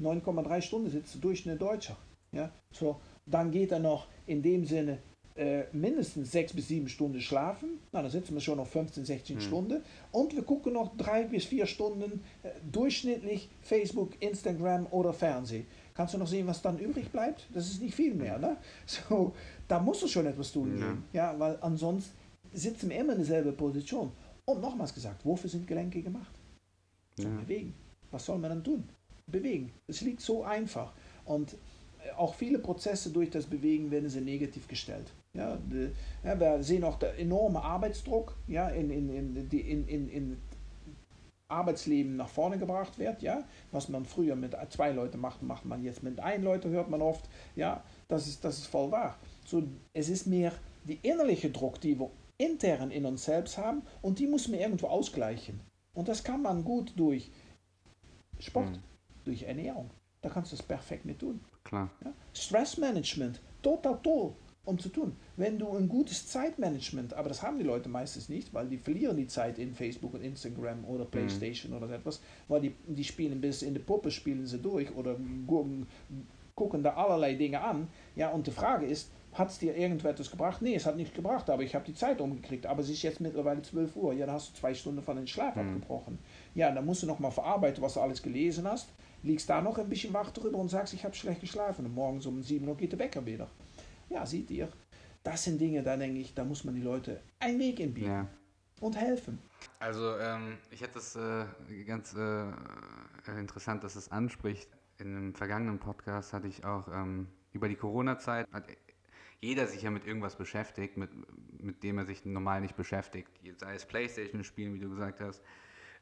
[0.00, 1.96] 9,3 Stunden sitzt der Durchschnitt Deutscher,
[2.32, 4.98] ja, so, dann geht er noch in dem Sinne
[5.36, 9.36] äh, mindestens 6 bis 7 Stunden schlafen, na, dann sitzen wir schon noch 15, 16
[9.36, 9.40] mhm.
[9.40, 15.66] Stunden und wir gucken noch 3 bis 4 Stunden äh, durchschnittlich Facebook, Instagram oder Fernsehen.
[15.94, 17.46] Kannst du noch sehen, was dann übrig bleibt?
[17.52, 18.38] Das ist nicht viel mehr.
[18.38, 18.56] Ne?
[18.86, 19.34] So,
[19.68, 20.78] da musst du schon etwas tun.
[20.78, 22.16] Ja, ja weil ansonsten
[22.52, 24.10] sitzen wir immer in derselben Position.
[24.44, 26.32] Und nochmals gesagt, wofür sind Gelenke gemacht?
[27.16, 27.40] Zum ja.
[27.42, 27.74] Bewegen.
[28.10, 28.88] Was soll man dann tun?
[29.26, 29.72] Bewegen.
[29.86, 30.92] Es liegt so einfach.
[31.24, 35.12] Und äh, auch viele Prozesse durch das Bewegen werden sie negativ gestellt.
[35.36, 35.58] Ja,
[36.24, 40.42] ja, wir sehen auch den enormen Arbeitsdruck ja, in, in, in, in, in, in
[41.48, 45.82] Arbeitsleben nach vorne gebracht wird, ja, was man früher mit zwei Leuten macht, macht man
[45.82, 49.18] jetzt mit ein Leute, hört man oft, ja, das ist, das ist voll wahr.
[49.44, 49.62] So,
[49.92, 50.52] es ist mehr
[50.84, 54.86] die innerliche Druck, die wir intern in uns selbst haben und die muss man irgendwo
[54.86, 55.60] ausgleichen.
[55.94, 57.30] Und das kann man gut durch
[58.38, 58.82] Sport, mhm.
[59.24, 59.90] durch Ernährung.
[60.22, 61.40] Da kannst du das perfekt mit tun.
[61.64, 61.90] Klar.
[62.04, 62.12] Ja?
[62.32, 64.34] Stressmanagement, total toll
[64.64, 65.16] um zu tun.
[65.36, 69.16] Wenn du ein gutes Zeitmanagement, aber das haben die Leute meistens nicht, weil die verlieren
[69.16, 71.10] die Zeit in Facebook und Instagram oder mhm.
[71.10, 71.78] Playstation mhm.
[71.78, 75.16] oder so etwas, weil die, die spielen bis in die Puppe spielen sie durch oder
[75.46, 75.86] gucken,
[76.54, 77.88] gucken da allerlei Dinge an.
[78.16, 80.60] Ja, und die Frage ist, hat es dir irgendetwas gebracht?
[80.60, 82.66] Nee, es hat nichts gebracht, aber ich habe die Zeit umgekriegt.
[82.66, 84.12] Aber es ist jetzt mittlerweile 12 Uhr.
[84.12, 85.62] Ja, dann hast du zwei Stunden von den Schlaf mhm.
[85.62, 86.18] abgebrochen.
[86.54, 88.88] Ja, dann musst du nochmal verarbeiten, was du alles gelesen hast.
[89.22, 91.86] Liegst da noch ein bisschen wach drüber und sagst, ich habe schlecht geschlafen.
[91.86, 93.48] Und morgens um 7 Uhr geht der Wecker wieder.
[94.10, 94.68] Ja, seht ihr,
[95.22, 98.26] das sind Dinge, da denke ich, da muss man die Leute einen Weg entbieten ja.
[98.80, 99.38] und helfen.
[99.78, 101.44] Also ähm, ich hätte es äh,
[101.84, 102.50] ganz äh,
[103.38, 104.68] interessant, dass es anspricht.
[104.98, 108.64] In einem vergangenen Podcast hatte ich auch ähm, über die Corona-Zeit, hat
[109.40, 111.10] jeder sich ja mit irgendwas beschäftigt, mit,
[111.62, 113.30] mit dem er sich normal nicht beschäftigt.
[113.58, 115.42] Sei es Playstation-Spielen, wie du gesagt hast,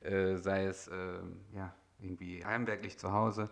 [0.00, 1.20] äh, sei es äh,
[1.54, 3.50] ja, irgendwie heimwerklich zu Hause.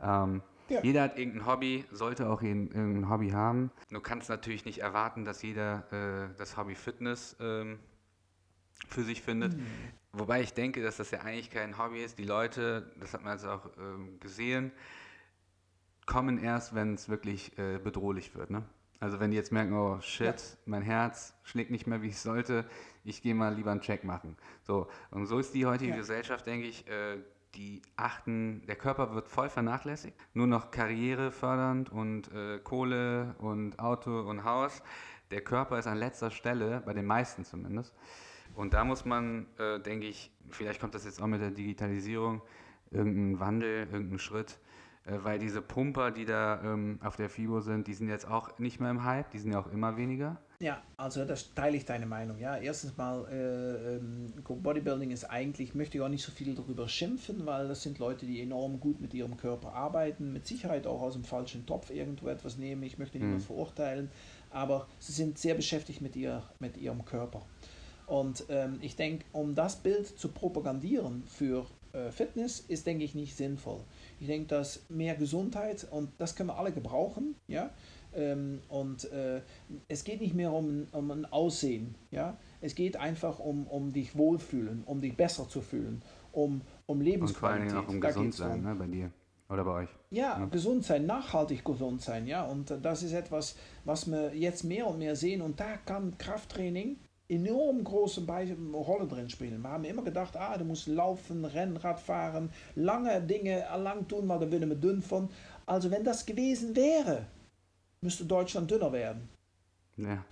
[0.00, 0.80] Ähm, ja.
[0.82, 3.70] Jeder hat irgendein Hobby, sollte auch irgendein Hobby haben.
[3.90, 7.78] Du kannst natürlich nicht erwarten, dass jeder äh, das Hobby Fitness ähm,
[8.88, 9.56] für sich findet.
[9.56, 9.66] Mhm.
[10.12, 12.18] Wobei ich denke, dass das ja eigentlich kein Hobby ist.
[12.18, 14.72] Die Leute, das hat man jetzt auch ähm, gesehen,
[16.06, 18.50] kommen erst, wenn es wirklich äh, bedrohlich wird.
[18.50, 18.62] Ne?
[19.00, 20.56] Also wenn die jetzt merken, oh shit, ja.
[20.66, 22.64] mein Herz schlägt nicht mehr, wie es sollte,
[23.04, 24.36] ich gehe mal lieber einen Check machen.
[24.62, 25.96] So, und so ist die heutige ja.
[25.96, 27.18] Gesellschaft, denke ich, äh,
[27.54, 33.78] die achten, der Körper wird voll vernachlässigt, nur noch Karriere fördernd und äh, Kohle und
[33.78, 34.82] Auto und Haus.
[35.30, 37.94] Der Körper ist an letzter Stelle, bei den meisten zumindest.
[38.54, 42.42] Und da muss man, äh, denke ich, vielleicht kommt das jetzt auch mit der Digitalisierung,
[42.90, 44.58] irgendein Wandel, irgendein Schritt,
[45.04, 48.58] äh, weil diese Pumper, die da ähm, auf der FIBO sind, die sind jetzt auch
[48.58, 50.40] nicht mehr im Hype, die sind ja auch immer weniger.
[50.64, 52.38] Ja, also das teile ich deine Meinung.
[52.38, 56.88] Ja, erstens mal, äh, ähm, Bodybuilding ist eigentlich, möchte ich auch nicht so viel darüber
[56.88, 61.02] schimpfen, weil das sind Leute, die enorm gut mit ihrem Körper arbeiten, mit Sicherheit auch
[61.02, 62.82] aus dem falschen Topf irgendwo etwas nehmen.
[62.82, 63.44] Ich möchte niemand mhm.
[63.44, 64.10] verurteilen,
[64.48, 67.42] aber sie sind sehr beschäftigt mit, ihr, mit ihrem Körper.
[68.06, 73.14] Und ähm, ich denke, um das Bild zu propagandieren für äh, Fitness, ist, denke ich,
[73.14, 73.80] nicht sinnvoll.
[74.18, 77.70] Ich denke, dass mehr Gesundheit, und das können wir alle gebrauchen, ja,
[78.16, 79.40] ähm, und äh,
[79.88, 81.94] es geht nicht mehr um, um ein Aussehen.
[82.10, 82.36] Ja?
[82.60, 86.02] Es geht einfach um, um dich wohlfühlen, um dich besser zu fühlen,
[86.32, 87.62] um, um Lebensqualität.
[87.62, 89.10] Und vor Dingen auch um gesund sein, ne, bei dir.
[89.48, 89.88] Oder bei euch?
[90.10, 92.44] Ja, ja, gesund sein, nachhaltig gesund sein, ja.
[92.44, 95.42] Und das ist etwas, was wir jetzt mehr und mehr sehen.
[95.42, 96.96] Und da kann Krafttraining
[97.28, 98.26] enorm große
[98.72, 99.62] Rolle drin spielen.
[99.62, 104.38] Wir haben immer gedacht, ah, du musst laufen, Rennrad fahren, lange Dinge lang tun, maar
[104.38, 105.28] da werden wir dünn von.
[105.66, 107.26] Also wenn das gewesen wäre,
[108.04, 109.28] müsste Deutschland dünner werden.
[109.96, 110.24] Ja.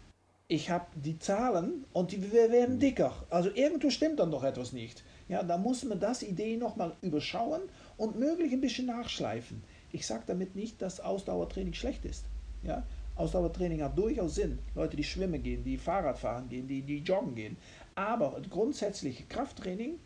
[0.47, 3.15] Ich habe die Zahlen und die werden dicker.
[3.31, 5.03] Also irgendwo stimmt dann doch etwas nicht.
[5.29, 7.63] Ja, da muss man das Idee nochmal überschauen
[7.97, 9.65] und möglich ein bisschen nachschleifen.
[9.93, 12.27] Ich sage damit nicht, dass Ausdauertraining schlecht ist.
[12.63, 12.87] Ja?
[13.17, 14.59] Ausdauertraining hat durchaus Sinn.
[14.75, 17.57] Leute, die schwimmen gehen, die Fahrrad fahren gehen, die, die joggen gehen.
[17.95, 19.99] Aber das grundsätzliche Krafttraining,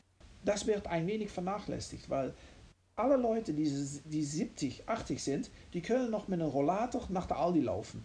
[0.45, 2.35] das wird ein wenig vernachlässigt, weil
[2.97, 3.71] alle Leute, die,
[4.05, 8.05] die 70, 80 sind, die können noch mit einem Rollator nach der Aldi laufen.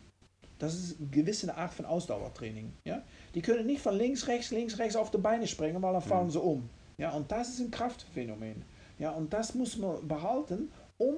[0.59, 2.73] Das ist eine gewisse Art von Ausdauertraining.
[2.85, 3.01] Ja?
[3.33, 6.27] Die können nicht von links, rechts, links, rechts auf die Beine springen, weil dann fallen
[6.27, 6.31] mhm.
[6.31, 6.69] sie um.
[6.97, 7.11] Ja?
[7.11, 8.63] Und das ist ein Kraftphänomen.
[8.99, 9.11] Ja?
[9.11, 11.15] Und das muss man behalten, um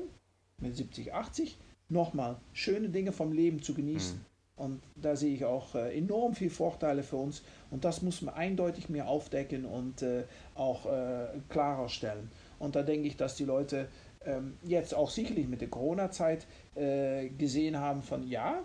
[0.62, 1.58] mit 70, 80
[1.90, 4.18] nochmal schöne Dinge vom Leben zu genießen.
[4.18, 4.26] Mhm.
[4.56, 7.42] Und da sehe ich auch äh, enorm viele Vorteile für uns.
[7.72, 12.30] Und das muss man eindeutig mehr aufdecken und äh, auch äh, klarer stellen.
[12.64, 13.88] Und da denke ich, dass die Leute
[14.26, 18.64] ähm, jetzt auch sicherlich mit der Corona-Zeit äh, gesehen haben von ja,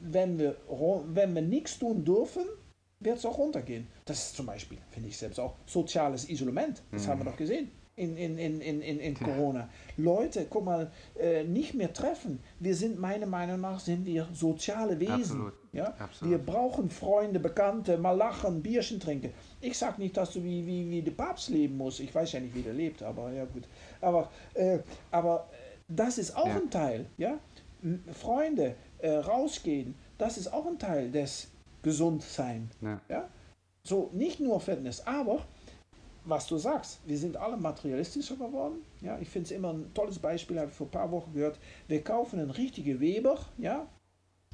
[0.00, 0.56] wenn wir,
[1.06, 2.44] wenn wir nichts tun dürfen,
[3.00, 3.86] wird es auch runtergehen.
[4.04, 6.82] Das ist zum Beispiel, finde ich selbst auch, soziales Isolement.
[6.92, 7.10] Das mhm.
[7.10, 9.68] haben wir doch gesehen in, in, in, in, in Corona.
[9.96, 12.40] Leute, guck mal, äh, nicht mehr treffen.
[12.60, 15.12] Wir sind, meiner Meinung nach, sind wir soziale Wesen.
[15.16, 15.52] Absolut.
[15.72, 15.94] Ja?
[15.98, 16.30] Absolut.
[16.32, 19.32] Wir brauchen Freunde, Bekannte, mal lachen, Bierchen trinken.
[19.60, 22.00] Ich sage nicht, dass du wie, wie, wie der Papst leben musst.
[22.00, 23.64] Ich weiß ja nicht, wie der lebt, aber ja gut.
[24.00, 24.78] Aber, äh,
[25.10, 25.56] aber äh,
[25.88, 26.56] das ist auch ja.
[26.56, 27.06] ein Teil.
[27.16, 27.38] Ja?
[28.12, 31.48] Freunde, äh, rausgehen, das ist auch ein Teil des
[31.82, 32.70] Gesundsein.
[32.80, 33.00] Ja.
[33.08, 33.28] ja?
[33.84, 35.46] So, nicht nur Fitness, aber
[36.24, 38.84] was du sagst, wir sind alle materialistischer geworden.
[39.00, 41.58] Ja, ich finde es immer ein tolles Beispiel, habe ich vor ein paar Wochen gehört.
[41.86, 43.86] Wir kaufen einen richtigen Weber, ja,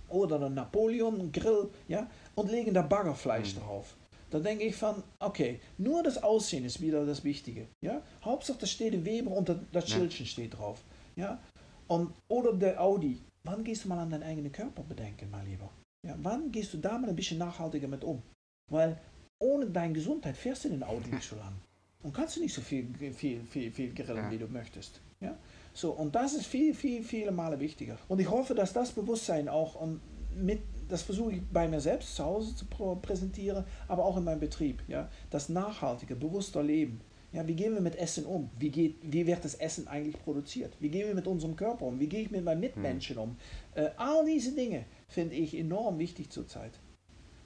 [0.09, 3.61] oder einen Napoleon Grill, ja, und legen da Baggerfleisch mhm.
[3.61, 3.97] drauf.
[4.31, 8.03] Da denke ich von, okay, nur das Aussehen ist wieder das Wichtige, ja.
[8.25, 10.31] Hauptsache, da steht ein Weber und das Schildchen ja.
[10.31, 10.83] steht drauf,
[11.17, 11.39] ja.
[11.87, 13.21] Und, oder der Audi.
[13.45, 15.69] Wann gehst du mal an deinen eigenen Körper bedenken, mein Lieber?
[16.07, 18.23] Ja, wann gehst du da mal ein bisschen nachhaltiger mit um?
[18.71, 18.99] Weil
[19.45, 21.55] ohne deine Gesundheit fährst du den Audi nicht so lang.
[22.03, 24.31] Und kannst du nicht so viel, viel, viel, viel grillen, ja.
[24.31, 25.01] wie du möchtest.
[25.21, 25.37] Ja?
[25.73, 27.97] So, und das ist viel, viel, viele Male wichtiger.
[28.09, 30.01] Und ich hoffe, dass das Bewusstsein auch um,
[30.37, 34.41] mit, das versuche ich bei mir selbst zu Hause zu präsentieren, aber auch in meinem
[34.41, 34.83] Betrieb.
[34.89, 35.09] Ja?
[35.31, 37.01] Das nachhaltige, bewusste Leben.
[37.33, 38.49] Ja, wie gehen wir mit Essen um?
[38.59, 40.77] Wie, geht, wie wird das Essen eigentlich produziert?
[40.79, 41.99] Wie gehen wir mit unserem Körper um?
[41.99, 43.37] Wie gehe ich mit meinen Mitmenschen um?
[43.75, 46.79] Äh, all diese Dinge finde ich enorm wichtig zurzeit.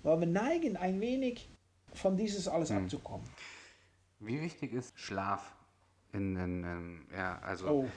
[0.03, 1.49] Weil wir neigen ein wenig
[1.99, 2.84] von dieses alles hm.
[2.84, 3.26] abzukommen.
[4.20, 5.55] Wie wichtig ist Schlaf
[6.12, 7.68] in den, ähm, ja, also.
[7.68, 7.88] Oh,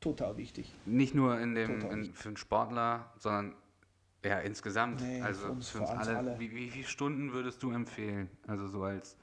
[0.00, 0.72] total wichtig.
[0.86, 3.54] Nicht nur in dem, in, für einen Sportler, sondern
[4.24, 5.00] ja, insgesamt.
[5.00, 6.18] Nee, also für uns, für uns, für uns alle.
[6.18, 6.40] alle.
[6.40, 8.28] Wie, wie viele Stunden würdest du empfehlen?
[8.46, 9.16] Also so als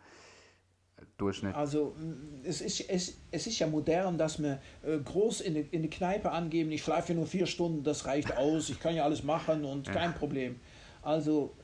[1.18, 1.56] Durchschnitt?
[1.56, 1.96] Also
[2.44, 5.90] es ist, es, es ist ja modern, dass wir äh, groß in die, in die
[5.90, 9.66] Kneipe angeben, ich schlafe nur vier Stunden, das reicht aus, ich kann ja alles machen
[9.66, 9.94] und ja.
[9.94, 10.60] kein Problem.
[11.02, 11.56] Also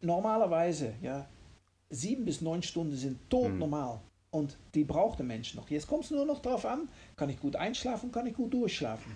[0.00, 1.28] normalerweise, ja,
[1.92, 3.96] sieben bis neun Stunden sind tot normal.
[3.96, 4.00] Mhm.
[4.30, 5.68] Und die braucht der Mensch noch.
[5.68, 9.14] Jetzt kommt es nur noch darauf an, kann ich gut einschlafen, kann ich gut durchschlafen.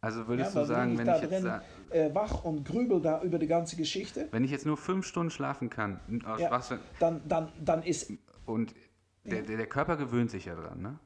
[0.00, 3.22] Also würdest ja, du sagen, wenn ich, wenn ich jetzt äh, wach und grübel da
[3.22, 4.28] über die ganze Geschichte.
[4.30, 6.00] Wenn ich jetzt nur fünf Stunden schlafen kann,
[6.38, 8.12] ja, was, dann, dann, dann ist...
[8.44, 8.74] Und
[9.24, 10.98] der, der, der, Körper gewöhnt sich ja dran, ne?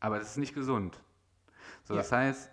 [0.00, 1.00] Aber das ist nicht gesund.
[1.84, 2.50] So, das heißt,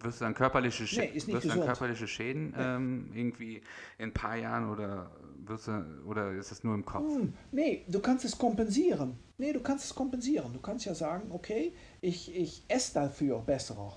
[0.00, 3.62] wirst du dann körperliche, Sch nee, wirst dann körperliche Schäden ähm, irgendwie
[3.98, 5.10] in ein paar Jahren oder
[5.48, 7.14] wirst du, oder ist es nur im Kopf?
[7.14, 9.18] Hm, nee, du kannst es kompensieren.
[9.38, 10.52] Nee, du kannst es kompensieren.
[10.52, 13.92] Du kannst ja sagen, okay, ich, ich esse dafür besser.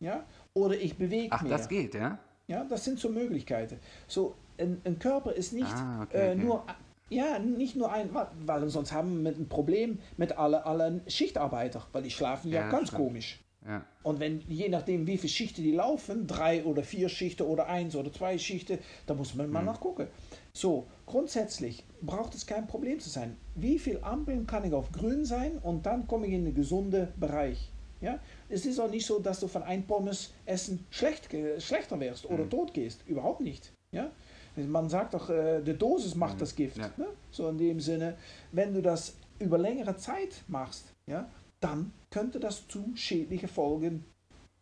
[0.00, 0.24] Ja?
[0.54, 1.52] Oder ich bewege Ach, mehr.
[1.56, 2.18] das geht, ja?
[2.46, 3.78] Ja, das sind so Möglichkeiten.
[4.06, 6.44] So, ein, ein Körper ist nicht ah, okay, äh, okay.
[6.44, 6.64] nur
[7.08, 8.08] ja, nicht nur ein,
[8.46, 12.70] weil sonst haben wir ein Problem mit allen alle Schichtarbeiter, weil die schlafen ja, ja
[12.70, 13.02] ganz stimmt.
[13.02, 13.40] komisch.
[13.66, 13.84] Ja.
[14.02, 17.94] Und wenn, je nachdem, wie viele Schichten die laufen, drei oder vier Schichten oder eins
[17.94, 19.66] oder zwei Schichten, da muss man mal mhm.
[19.66, 20.08] nachgucken.
[20.54, 23.36] So, grundsätzlich braucht es kein Problem zu sein.
[23.54, 27.08] Wie viele Ampeln kann ich auf grün sein und dann komme ich in den gesunden
[27.18, 27.70] Bereich.
[28.02, 28.18] Ja?
[28.48, 31.28] Es ist auch nicht so, dass du von ein Pommes essen schlecht,
[31.58, 32.50] schlechter wirst oder mhm.
[32.50, 33.06] tot gehst.
[33.06, 33.72] Überhaupt nicht.
[33.92, 34.10] Ja?
[34.56, 36.40] Man sagt doch, äh, die Dosis macht mhm.
[36.40, 36.76] das Gift.
[36.76, 36.90] Ja.
[36.98, 37.06] Ne?
[37.30, 38.18] So in dem Sinne,
[38.50, 41.28] wenn du das über längere Zeit machst, ja,
[41.60, 44.04] dann könnte das zu schädlichen Folgen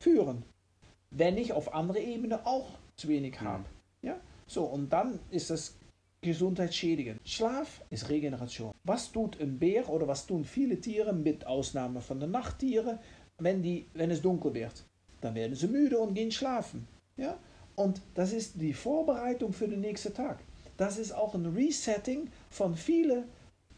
[0.01, 0.45] führen.
[1.11, 3.65] Wenn ich auf andere Ebene auch zu wenig habe.
[4.03, 4.21] Ja?
[4.47, 5.75] So, und dann ist das
[6.23, 7.21] gesundheitsschädigend.
[7.25, 8.73] Schlaf ist Regeneration.
[8.85, 12.99] Was tut ein Bär oder was tun viele Tiere, mit Ausnahme von den Nachttieren,
[13.39, 14.85] wenn, die, wenn es dunkel wird?
[15.21, 16.87] Dann werden sie müde und gehen schlafen.
[17.17, 17.39] Ja?
[17.77, 20.41] Und das ist die Vorbereitung für den nächsten Tag.
[20.77, 23.25] Das ist auch ein Resetting von vielen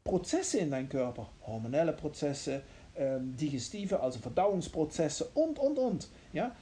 [0.04, 1.30] Prozessen in deinem Körper.
[1.46, 2.62] Hormonelle Prozesse,
[2.96, 6.08] ähm, digestive, also Verdauungsprozesse und, und, und.
[6.32, 6.54] Ja?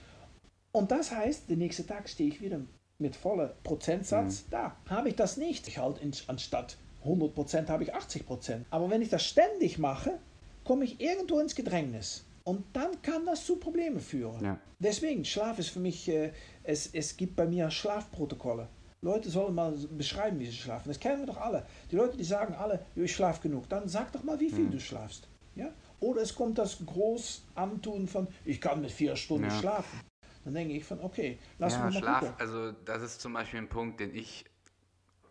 [0.73, 2.61] Und das heißt, den nächsten Tag stehe ich wieder
[3.01, 4.51] mit voller Prozentsatz mhm.
[4.51, 4.77] da.
[4.89, 8.65] Habe ich das nicht, ich halt in, anstatt 100% habe ich 80%.
[8.71, 10.19] Aber wenn ich das ständig mache,
[10.65, 12.25] komme ich irgendwo ins Gedrängnis.
[12.45, 14.45] Und dann kann das zu Problemen führen.
[14.45, 14.59] Ja.
[14.79, 16.33] Deswegen, Schlaf ist für mich, äh,
[16.65, 18.69] es, es gibt bei mir Schlafprotokolle.
[19.03, 20.89] Leute sollen mal beschreiben, wie sie schlafen.
[20.89, 21.65] Das kennen wir doch alle.
[21.91, 23.69] Die Leute, die sagen alle, ich schlafe genug.
[23.69, 24.73] Dann sag doch mal, wie viel mhm.
[24.73, 25.27] du schlafst.
[25.55, 25.71] Ja?
[26.01, 29.59] Oder es kommt das groß Antun von, ich kann mit vier Stunden ja.
[29.59, 30.01] schlafen.
[30.45, 32.35] Dann denke ich von, okay, lass ja, mal Schlaf, gucken.
[32.39, 34.45] Also das ist zum Beispiel ein Punkt, den ich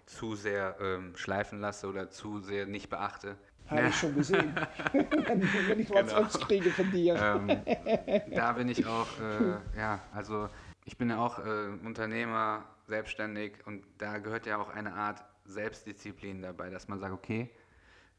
[0.06, 3.38] zu sehr ähm, schleifen lasse oder zu sehr nicht beachte.
[3.68, 3.88] Habe ja.
[3.88, 4.56] ich schon gesehen.
[4.94, 5.10] wenn,
[5.68, 6.46] wenn, ich was genau.
[6.46, 7.16] kriege von dir.
[7.16, 10.50] Ähm, da bin ich auch, äh, ja, also
[10.86, 16.42] ich bin ja auch äh, Unternehmer, selbstständig und da gehört ja auch eine Art Selbstdisziplin
[16.42, 17.50] dabei, dass man sagt, okay,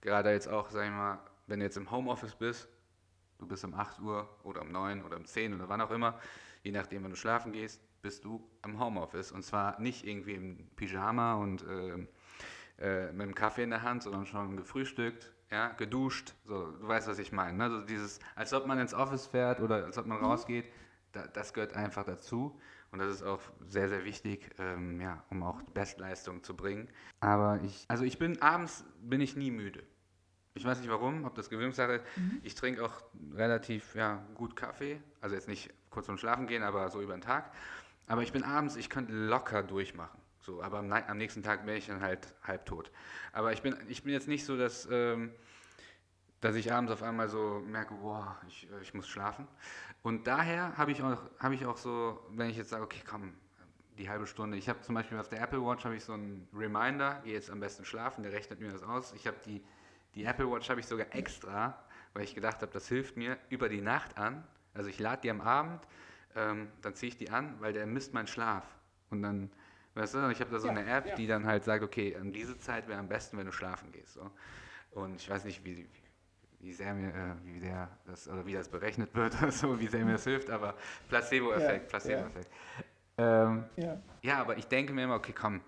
[0.00, 2.68] gerade jetzt auch, sag ich mal, wenn du jetzt im Homeoffice bist,
[3.38, 6.18] du bist um 8 Uhr oder um 9 oder um 10 oder wann auch immer,
[6.62, 9.32] je nachdem, wenn du schlafen gehst, bist du im Homeoffice.
[9.32, 12.06] Und zwar nicht irgendwie im Pyjama und äh,
[12.78, 16.34] äh, mit dem Kaffee in der Hand, sondern schon gefrühstückt, ja, geduscht.
[16.44, 17.58] So, du weißt, was ich meine.
[17.58, 17.64] Ne?
[17.64, 20.24] Also dieses, als ob man ins Office fährt oder als ob man mhm.
[20.26, 20.66] rausgeht,
[21.12, 22.58] da, das gehört einfach dazu.
[22.92, 26.88] Und das ist auch sehr, sehr wichtig, ähm, ja, um auch Bestleistung zu bringen.
[27.20, 29.84] Aber ich, also ich bin abends bin ich nie müde.
[30.54, 32.00] Ich weiß nicht warum, ob das Gewöhnungssache.
[32.16, 32.40] Mhm.
[32.42, 33.02] Ich trinke auch
[33.34, 35.00] relativ ja, gut Kaffee.
[35.20, 37.52] Also jetzt nicht kurz zum Schlafen gehen, aber so über den Tag.
[38.06, 40.20] Aber ich bin abends, ich könnte locker durchmachen.
[40.40, 42.90] So, aber am, am nächsten Tag wäre ich dann halt halbtot.
[43.32, 45.30] Aber ich bin, ich bin jetzt nicht so, dass, ähm,
[46.40, 49.46] dass ich abends auf einmal so merke, boah, ich, äh, ich muss schlafen.
[50.02, 53.34] Und daher habe ich, auch, hab ich auch so, wenn ich jetzt sage, okay, komm,
[53.98, 54.56] die halbe Stunde.
[54.56, 57.50] Ich habe zum Beispiel auf der Apple Watch habe ich so einen Reminder, geh jetzt
[57.50, 59.12] am besten schlafen, der rechnet mir das aus.
[59.12, 59.62] Ich habe die,
[60.14, 61.78] die Apple Watch habe ich sogar extra,
[62.14, 64.44] weil ich gedacht habe, das hilft mir über die Nacht an.
[64.74, 65.80] Also ich lade die am Abend,
[66.36, 68.64] ähm, dann ziehe ich die an, weil der misst meinen Schlaf.
[69.10, 69.50] Und dann,
[69.94, 71.14] weißt du, ich habe da so ja, eine App, ja.
[71.14, 74.14] die dann halt sagt, okay, an diese Zeit wäre am besten, wenn du schlafen gehst.
[74.14, 74.30] So.
[74.92, 75.88] Und ich weiß nicht, wie,
[76.60, 79.88] wie sehr mir, äh, wie sehr das, oder wie das berechnet wird oder so, wie
[79.88, 80.74] sehr mir das hilft, aber
[81.08, 82.50] Placebo-Effekt, Placebo-Effekt.
[83.18, 84.00] Ähm, ja.
[84.22, 85.60] ja, aber ich denke mir immer, okay, komm,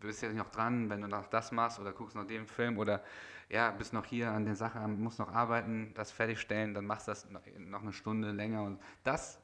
[0.00, 2.78] du bist jetzt noch dran, wenn du noch das machst oder guckst noch den Film
[2.78, 3.02] oder
[3.48, 7.12] ja, bist noch hier an der Sache, musst noch arbeiten, das fertigstellen, dann machst du
[7.12, 7.28] das
[7.58, 9.40] noch eine Stunde länger und das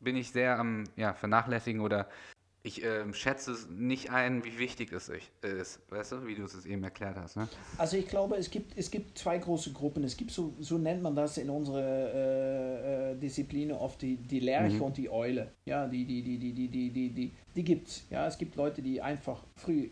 [0.00, 2.08] bin ich sehr am ja, vernachlässigen oder
[2.66, 5.10] ich äh, schätze es nicht ein, wie wichtig es
[5.42, 7.36] ist, weißt du, wie du es eben erklärt hast.
[7.36, 7.46] Ne?
[7.76, 10.02] Also ich glaube, es gibt, es gibt zwei große Gruppen.
[10.02, 14.40] Es gibt so, so nennt man das in unserer äh, äh, Disziplin oft die, die
[14.40, 14.82] Lerche mhm.
[14.82, 15.52] und die Eule.
[15.66, 18.06] Ja, die, die, die, die, die, die, die, die, die gibt es.
[18.08, 19.90] Ja, es gibt Leute, die einfach früh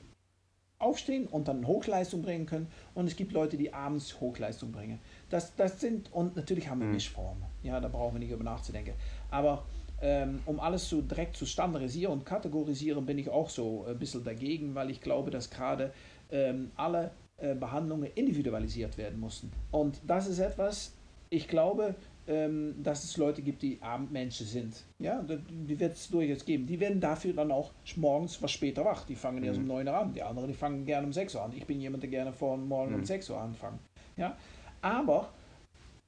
[0.83, 4.99] aufstehen und dann Hochleistung bringen können und es gibt Leute, die abends Hochleistung bringen.
[5.31, 6.95] Das, das sind, und natürlich haben wir mhm.
[6.95, 7.45] Mischformen.
[7.63, 8.95] Ja, da brauchen wir nicht über nachzudenken.
[9.31, 9.65] Aber
[10.01, 14.25] ähm, um alles so direkt zu standardisieren und kategorisieren, bin ich auch so ein bisschen
[14.25, 15.93] dagegen, weil ich glaube, dass gerade
[16.31, 19.53] ähm, alle äh, Behandlungen individualisiert werden müssen.
[19.71, 20.93] Und das ist etwas,
[21.31, 21.95] ich glaube,
[22.27, 24.85] ähm, dass es Leute gibt, die Abendmenschen sind.
[24.99, 26.67] Ja, die wird es durchaus geben.
[26.67, 29.05] Die werden dafür dann auch morgens was später wach.
[29.07, 29.45] Die fangen mhm.
[29.45, 30.13] erst um 9 Uhr an.
[30.13, 31.53] Die anderen, die fangen gerne um 6 Uhr an.
[31.55, 32.99] Ich bin jemand, der gerne vor morgen mhm.
[32.99, 33.79] um 6 Uhr anfangen.
[34.17, 34.37] Ja,
[34.81, 35.33] aber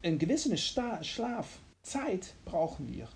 [0.03, 3.09] eine gewisse Schlafzeit brauchen wir.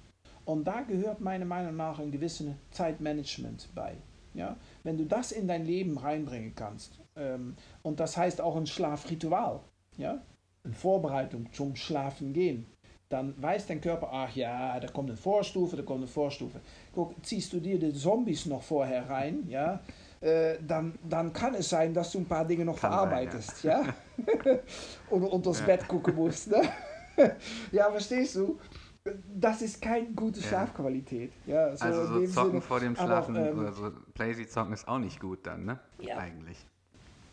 [0.44, 3.96] Und da gehört meiner Meinung nach ein gewisses Zeitmanagement bei.
[4.32, 4.56] Ja?
[4.82, 9.60] Wenn du das in dein Leben reinbringen kannst, ähm, und das heißt auch ein Schlafritual,
[9.98, 10.22] ja?
[10.64, 12.66] eine Vorbereitung zum Schlafen gehen,
[13.08, 16.60] dann weiß dein Körper, ach ja, da kommt eine Vorstufe, da kommt eine Vorstufe.
[16.92, 19.80] Guck, ziehst du dir die Zombies noch vorher rein, ja,
[20.20, 23.94] äh, dann, dann kann es sein, dass du ein paar Dinge noch kann verarbeitest, sein,
[24.26, 24.52] ja.
[24.52, 24.58] ja?
[25.10, 25.66] Oder unter das ja.
[25.66, 26.62] Bett gucken musst, ne?
[27.72, 28.58] ja, verstehst du?
[29.26, 31.32] das ist keine gute Schlafqualität.
[31.46, 32.60] Ja, so also so zocken Sinne.
[32.60, 35.80] vor dem Schlafen Aber, ähm, so Playsy zocken ist auch nicht gut dann, ne?
[36.00, 36.18] Ja.
[36.18, 36.66] Eigentlich.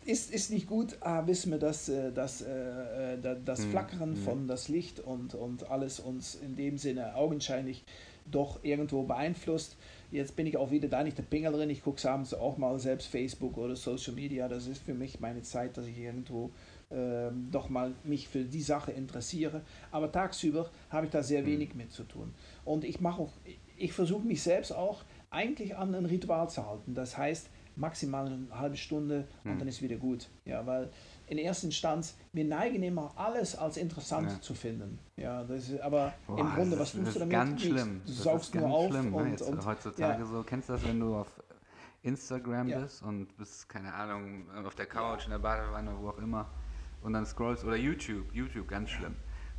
[0.06, 3.70] Ist, ist nicht gut, aber wissen wir, dass, äh, dass äh, das hm.
[3.70, 4.16] Flackern hm.
[4.16, 7.84] von das Licht und, und alles uns in dem Sinne augenscheinlich
[8.30, 9.76] doch irgendwo beeinflusst.
[10.12, 11.70] Jetzt bin ich auch wieder da nicht der Pingel drin.
[11.70, 14.46] Ich gucke abends auch mal selbst Facebook oder Social Media.
[14.46, 16.50] Das ist für mich meine Zeit, dass ich irgendwo
[16.92, 19.62] ähm, doch mal mich für die Sache interessiere.
[19.90, 21.46] Aber tagsüber habe ich da sehr hm.
[21.46, 22.32] wenig mit zu tun.
[22.64, 23.32] Und ich mache auch,
[23.76, 26.94] ich versuche mich selbst auch eigentlich an ein Ritual zu halten.
[26.94, 29.58] Das heißt, maximal eine halbe Stunde und hm.
[29.58, 30.28] dann ist wieder gut.
[30.44, 30.90] Ja, weil
[31.28, 34.40] in erster Instanz, wir neigen immer alles als interessant ja.
[34.40, 34.98] zu finden.
[35.16, 37.32] Ja, das ist, aber Boah, im Grunde, was tust du damit?
[37.32, 38.00] Ganz schlimm.
[38.04, 38.90] Du saugst nur auf.
[38.90, 39.16] Schlimm, ne?
[39.16, 39.46] und, ne?
[39.46, 40.26] und, heutzutage ja.
[40.26, 41.28] so, kennst du das, wenn du auf
[42.02, 42.80] Instagram ja.
[42.80, 46.46] bist und bist, keine Ahnung, auf der Couch, in der Badewanne, wo auch immer
[47.02, 49.16] und dann scrollst oder YouTube, YouTube ganz schlimm.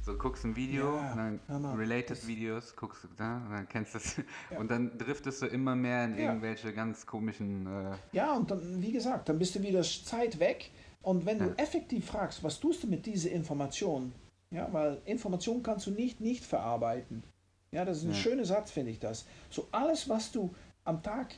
[0.07, 1.13] So guckst ein Video, ja,
[1.49, 4.15] dann related Videos, guckst du da, und dann kennst du das.
[4.49, 4.57] Ja.
[4.57, 7.67] Und dann driftest du immer mehr in irgendwelche ganz komischen.
[7.67, 10.71] Äh ja, und dann, wie gesagt, dann bist du wieder Zeit weg.
[11.01, 14.13] Und wenn du effektiv fragst, was tust du mit dieser Information?
[14.49, 17.23] Ja, weil Information kannst du nicht nicht verarbeiten.
[17.71, 19.25] Ja, das ist ein schöner Satz, finde ich das.
[19.49, 20.55] So alles, was du
[20.85, 21.35] am Tag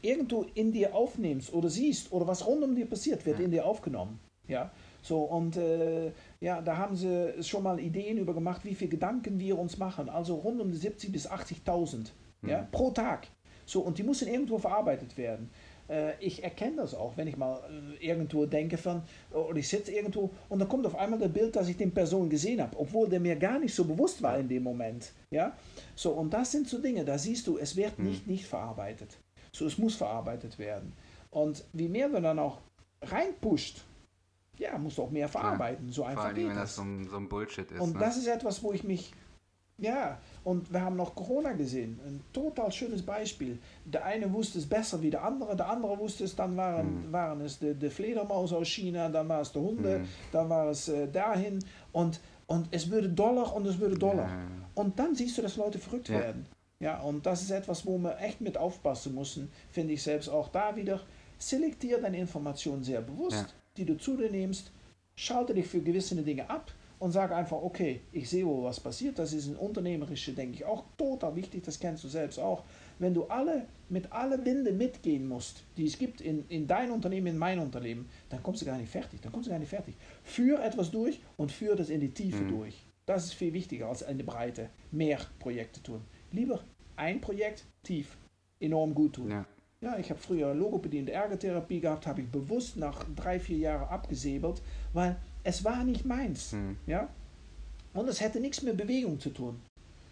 [0.00, 3.66] irgendwo in dir aufnimmst oder siehst oder was rund um dir passiert, wird in dir
[3.66, 4.18] aufgenommen.
[4.48, 4.70] Ja,
[5.06, 6.10] so, und äh,
[6.40, 10.08] ja, da haben sie schon mal Ideen über gemacht, wie viele Gedanken wir uns machen.
[10.08, 12.10] Also rund um die 70.000 bis 80.000
[12.42, 12.48] mhm.
[12.48, 13.28] ja, pro Tag.
[13.66, 15.48] So, und die müssen irgendwo verarbeitet werden.
[15.88, 17.60] Äh, ich erkenne das auch, wenn ich mal
[18.00, 21.54] äh, irgendwo denke von, oder ich sitze irgendwo und dann kommt auf einmal das Bild,
[21.54, 24.48] dass ich den Person gesehen habe, obwohl der mir gar nicht so bewusst war in
[24.48, 25.12] dem Moment.
[25.30, 25.56] Ja?
[25.94, 28.06] So, und das sind so Dinge, da siehst du, es wird mhm.
[28.06, 29.18] nicht, nicht verarbeitet.
[29.52, 30.94] So, es muss verarbeitet werden.
[31.30, 32.58] Und wie mehr du dann auch
[33.02, 33.84] reinpusht,
[34.58, 35.90] ja, musst du auch mehr verarbeiten.
[35.90, 36.76] So einfach Vor allem, geht wenn das das.
[36.76, 37.80] so ein, so ein Bullshit ist.
[37.80, 38.00] Und ne?
[38.00, 39.12] das ist etwas, wo ich mich,
[39.78, 42.00] ja, und wir haben noch Corona gesehen.
[42.06, 43.58] Ein total schönes Beispiel.
[43.84, 47.40] Der eine wusste es besser wie der andere, der andere wusste es, dann waren, waren
[47.42, 50.08] es die, die Fledermaus aus China, dann war es der Hunde, Mhm.
[50.32, 51.58] dann war es äh, dahin
[51.92, 54.26] und, und es würde Dollar und es würde Dollar.
[54.28, 54.70] Ja, ja, ja.
[54.74, 56.20] Und dann siehst du, dass Leute verrückt Ja.
[56.20, 56.46] werden.
[56.78, 60.48] Ja, und das ist etwas, wo wir echt mit aufpassen müssen, finde ich selbst auch
[60.48, 61.00] da wieder.
[61.38, 63.46] Selektier deine Informationen sehr bewusst, Ja.
[63.76, 64.70] Die du zu dir nimmst,
[65.16, 69.18] schalte dich für gewisse Dinge ab und sag einfach, okay, ich sehe, wo was passiert.
[69.18, 72.64] Das ist ein unternehmerische, denke ich, auch total wichtig, das kennst du selbst auch.
[72.98, 77.26] Wenn du alle mit alle Winde mitgehen musst, die es gibt in, in dein Unternehmen,
[77.28, 79.20] in mein Unternehmen, dann kommst du gar nicht fertig.
[79.20, 79.94] Dann kommst du gar nicht fertig.
[80.24, 82.48] Führ etwas durch und führ das in die Tiefe Mhm.
[82.48, 82.82] durch.
[83.04, 86.00] Das ist viel wichtiger als eine Breite, mehr Projekte tun.
[86.32, 86.64] Lieber
[86.96, 88.16] ein Projekt tief,
[88.58, 89.30] enorm gut tun.
[89.30, 89.46] Ja.
[89.86, 93.88] Ja, ich habe früher Logopädie und Ergotherapie gehabt, habe ich bewusst nach drei, vier Jahren
[93.88, 94.60] abgesäbelt,
[94.92, 95.14] weil
[95.44, 96.50] es war nicht meins.
[96.50, 96.76] Hm.
[96.88, 97.08] Ja?
[97.94, 99.62] Und es hätte nichts mit Bewegung zu tun.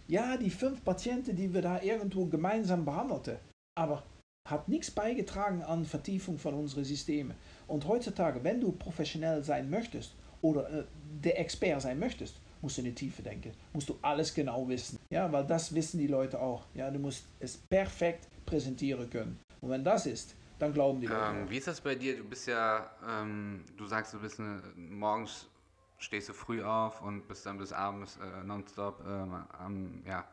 [0.06, 3.38] Ja, die fünf Patienten, die wir da irgendwo gemeinsam behandelten,
[3.76, 4.04] aber
[4.48, 7.36] hat nichts beigetragen an Vertiefung von unseren Systemen.
[7.66, 10.84] Und heutzutage, wenn du professionell sein möchtest oder äh,
[11.20, 15.00] der Expert sein möchtest, musst du in die Tiefe denken, musst du alles genau wissen.
[15.10, 16.62] Ja, weil das wissen die Leute auch.
[16.74, 19.40] Ja, du musst es perfekt präsentieren können.
[19.64, 21.24] Und wenn das ist, dann glauben die Leute.
[21.38, 22.18] Ähm, wie ist das bei dir?
[22.18, 25.48] Du bist ja, ähm, du sagst, du bist eine, morgens
[25.96, 30.24] stehst du früh auf und bist dann bis abends äh, nonstop ähm, am, ja,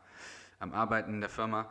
[0.60, 1.66] am Arbeiten in der Firma.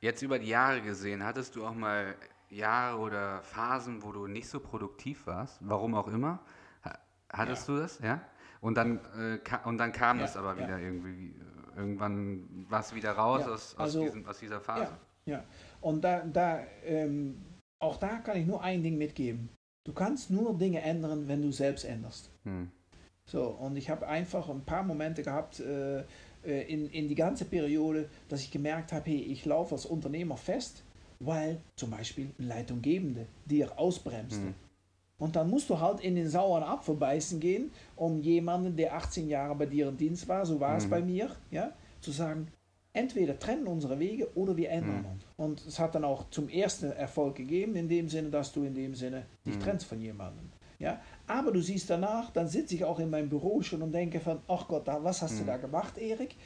[0.00, 2.14] Jetzt über die Jahre gesehen, hattest du auch mal
[2.50, 5.58] Jahre oder Phasen, wo du nicht so produktiv warst?
[5.60, 6.38] Warum auch immer?
[6.84, 6.98] Ha-
[7.32, 7.98] Hattest du das?
[7.98, 8.20] Ja.
[8.60, 10.58] Und dann, äh, und dann kam Ja, das aber ja.
[10.66, 11.30] wieder irgendwie.
[11.30, 14.96] äh, Irgendwann warst du wieder raus Ja, aus, aus, also- diesem, aus dieser Phase.
[15.26, 15.44] Ja.
[15.80, 17.40] Und da, da ähm,
[17.80, 19.48] auch da kann ich nur ein Ding mitgeben.
[19.86, 22.30] Du kannst nur Dinge ändern, wenn du selbst änderst.
[22.44, 22.70] Hm.
[23.24, 26.00] So, und ich habe einfach ein paar Momente gehabt äh,
[26.44, 30.36] äh, in, in die ganze Periode, dass ich gemerkt habe, hey, ich laufe als Unternehmer
[30.36, 30.82] fest,
[31.20, 34.42] weil zum Beispiel ein Leitunggebende dir ausbremste.
[34.46, 34.54] Hm.
[35.18, 39.28] Und dann musst du halt in den sauren Apfel beißen gehen, um jemanden, der 18
[39.28, 40.90] Jahre bei dir im Dienst war, so war es Mhm.
[40.90, 42.48] bei mir, ja, zu sagen,
[42.92, 45.04] entweder trennen unsere Wege oder wir ändern Mhm.
[45.06, 45.24] uns.
[45.36, 48.74] Und es hat dann auch zum ersten Erfolg gegeben, in dem Sinne, dass du in
[48.74, 49.60] dem Sinne dich Mhm.
[49.60, 50.50] trennst von jemandem.
[50.78, 51.00] Ja?
[51.26, 54.40] Aber du siehst danach, dann sitze ich auch in meinem Büro schon und denke von,
[54.48, 55.48] ach Gott, was hast du Mhm.
[55.48, 56.36] da gemacht, Erik?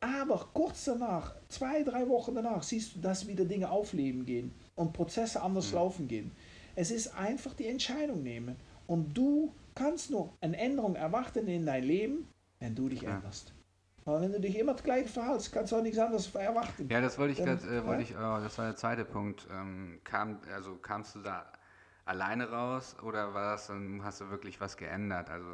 [0.00, 4.94] Aber kurz danach, zwei, drei Wochen danach, siehst du, dass wieder Dinge aufleben gehen und
[4.94, 5.76] Prozesse anders Mhm.
[5.76, 6.30] laufen gehen.
[6.74, 8.56] Es ist einfach die Entscheidung nehmen.
[8.86, 12.26] Und du kannst nur eine Änderung erwarten in dein Leben,
[12.60, 13.16] wenn du dich Ja.
[13.16, 13.52] änderst.
[14.10, 16.88] Aber wenn du dich immer das gleiche verhältst, kannst du auch nichts anderes erwarten.
[16.90, 18.08] Ja, das wollte ich grad, äh, wollte ja.
[18.08, 19.46] ich, äh, das war der zweite Punkt.
[19.52, 21.46] Ähm, kam, also kamst du da
[22.04, 25.30] alleine raus oder war das dann, hast du wirklich was geändert?
[25.30, 25.46] Also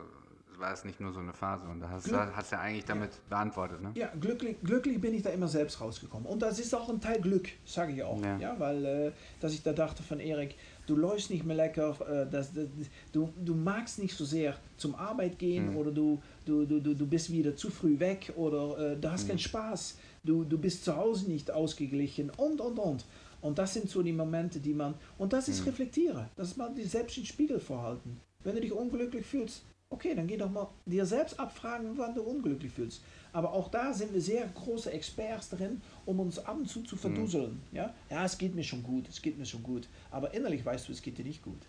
[0.59, 2.87] war es nicht nur so eine Phase und da hast, Glück- hast du ja eigentlich
[2.87, 3.91] damit beantwortet, ne?
[3.95, 6.27] Ja, glücklich, glücklich bin ich da immer selbst rausgekommen.
[6.27, 8.19] Und das ist auch ein Teil Glück, sage ich auch.
[8.25, 8.39] Ja.
[8.39, 8.59] Ja.
[8.59, 10.55] weil, äh, dass ich da dachte von Erik,
[10.87, 12.69] du läufst nicht mehr lecker, äh, das, das,
[13.13, 15.77] du, du magst nicht so sehr zum Arbeit gehen Mhm.
[15.77, 19.25] oder du, du, du, du, du bist wieder zu früh weg oder äh, du hast
[19.25, 19.29] Mhm.
[19.29, 23.05] keinen Spaß, du, du bist zu Hause nicht ausgeglichen und, und, und.
[23.43, 25.67] Und das sind so die Momente, die man, und das ist Mhm.
[25.69, 28.21] reflektieren, das ist mal dir selbst in den Spiegel vorhalten.
[28.43, 32.23] Wenn du dich unglücklich fühlst, okay, dann geh doch mal dir selbst abfragen, wann du
[32.23, 33.03] unglücklich fühlst.
[33.33, 36.97] Aber auch da sind wir sehr große Experts drin, um uns ab und zu zu
[36.97, 37.61] verduseln.
[37.73, 37.95] Ja?
[38.11, 39.89] ja, es geht mir schon gut, es geht mir schon gut.
[40.11, 41.61] Aber innerlich weißt du, es geht dir nicht gut.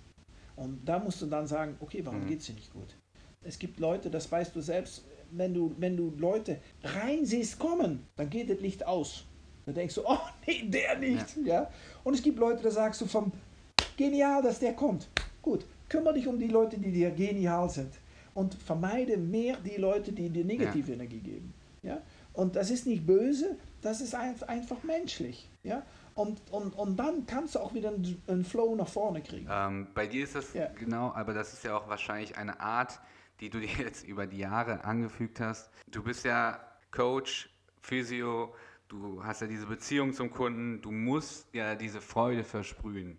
[0.56, 2.28] Und da musst du dann sagen, okay, warum Mhm.
[2.28, 2.96] geht es dir nicht gut?
[3.48, 8.06] Es gibt Leute, das weißt du selbst, wenn du, wenn du Leute rein siehst kommen,
[8.18, 9.26] dann geht das Licht aus.
[9.66, 11.38] Dann denkst du, oh nee, der nicht.
[11.46, 11.70] Ja.
[12.04, 13.32] Und es gibt Leute, da sagst du vom
[13.96, 15.08] genial, dass der kommt.
[15.42, 17.94] Gut, kümmere dich um die Leute, die dir genial sind.
[18.34, 21.54] Und vermeide mehr die Leute, die dir negative Energie geben.
[21.84, 22.02] Ja?
[22.34, 25.50] Und das ist nicht böse, das ist ein- einfach menschlich.
[25.64, 25.84] Ja?
[26.16, 29.48] Und, und, und dann kannst du auch wieder einen, einen Flow nach vorne kriegen.
[29.52, 30.68] Ähm, bei dir ist das Ja.
[30.68, 33.00] genau, aber das ist ja auch wahrscheinlich eine Art,
[33.40, 35.70] die du dir jetzt über die Jahre angefügt hast.
[35.88, 36.60] Du bist ja
[36.92, 37.50] Coach,
[37.82, 38.56] Physio,
[38.88, 43.18] du hast ja diese Beziehung zum Kunden, du musst ja diese Freude versprühen,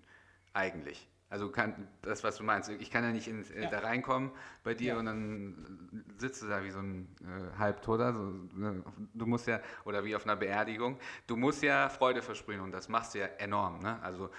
[0.53, 1.09] eigentlich.
[1.31, 3.71] Also kann, das, was du meinst, ich kann ja nicht ins, äh, Ja.
[3.71, 4.31] da reinkommen
[4.65, 4.99] bei dir Ja.
[4.99, 8.23] und dann sitzt du da wie so ein äh, Halbtoter, so,
[8.55, 8.83] ne?
[9.13, 12.89] du musst ja, oder wie auf einer Beerdigung, du musst ja Freude versprühen und das
[12.89, 13.81] machst du ja enorm.
[13.81, 14.01] Ne?
[14.03, 14.31] Also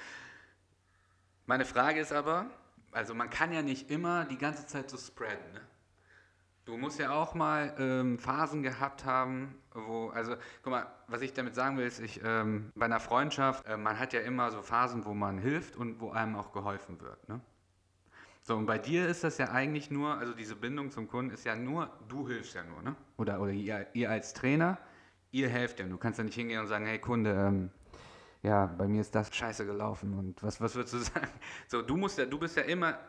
[1.45, 2.47] meine Frage ist aber,
[2.91, 5.53] also man kann ja nicht immer die ganze Zeit so spreaden.
[5.53, 5.61] Ne?
[6.69, 11.33] Du musst ja auch mal ähm, Phasen gehabt haben, wo, also guck mal, was ich
[11.33, 14.61] damit sagen will, ist, ich, ähm, bei einer Freundschaft, äh, man hat ja immer so
[14.61, 17.27] Phasen, wo man hilft und wo einem auch geholfen wird.
[17.27, 17.41] Ne?
[18.43, 21.43] So, und bei dir ist das ja eigentlich nur, also diese Bindung zum Kunden ist
[21.43, 22.95] ja nur, du hilfst ja nur, ne?
[23.17, 24.77] Oder, oder ihr, ihr als Trainer,
[25.31, 25.87] ihr helft ja.
[25.87, 27.71] Du kannst ja nicht hingehen und sagen, hey Kunde, ähm,
[28.43, 31.31] ja, bei mir ist das scheiße gelaufen und was, was würdest du sagen?
[31.67, 32.99] So, du musst ja, du bist ja immer.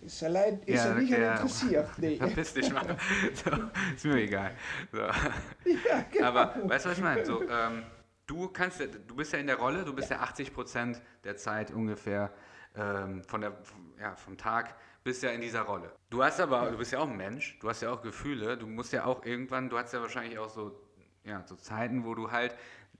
[0.00, 1.90] Ist er, leid, ist ja, er nicht ja, interessiert?
[1.98, 2.16] Nee.
[2.18, 2.96] Verpiss dich mal.
[3.34, 3.50] So,
[3.94, 4.52] ist mir egal.
[4.92, 4.98] So.
[4.98, 6.26] Ja, genau.
[6.26, 7.24] Aber weißt du, was ich meine?
[7.24, 7.82] So, ähm,
[8.26, 11.36] du kannst, du bist ja in der Rolle, du bist ja, ja 80 Prozent der
[11.36, 12.32] Zeit ungefähr
[12.74, 13.56] ähm, von der,
[14.00, 15.92] ja, vom Tag bist ja in dieser Rolle.
[16.10, 18.66] Du hast aber, du bist ja auch ein Mensch, du hast ja auch Gefühle, du
[18.66, 20.80] musst ja auch irgendwann, du hast ja wahrscheinlich auch so,
[21.24, 22.54] ja, so Zeiten, wo du halt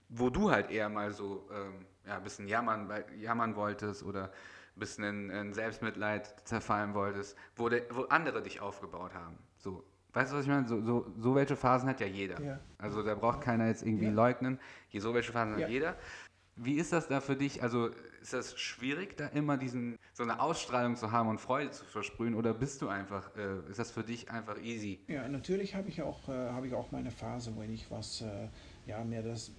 [0.09, 4.31] wo du halt eher mal so ähm, ja, ein bisschen jammern, jammern wolltest oder
[4.79, 9.37] bisschen in, in Selbstmitleid zerfallen wolltest, wo, de, wo andere dich aufgebaut haben.
[9.57, 9.83] So,
[10.13, 10.67] weißt du, was ich meine?
[10.67, 12.41] So, so, so welche Phasen hat ja jeder.
[12.41, 12.59] Ja.
[12.77, 14.11] Also da braucht keiner jetzt irgendwie ja.
[14.11, 14.59] leugnen.
[14.87, 15.65] Hier, so welche Phasen ja.
[15.65, 15.95] hat jeder.
[16.55, 17.63] Wie ist das da für dich?
[17.63, 17.89] Also
[18.21, 22.35] ist das schwierig, da immer diesen, so eine Ausstrahlung zu haben und Freude zu versprühen
[22.35, 24.99] oder bist du einfach, äh, ist das für dich einfach easy?
[25.07, 28.49] Ja, natürlich habe ich, auch, äh, hab ich auch meine Phase, wo ich was, äh,
[28.87, 29.51] ja, mir das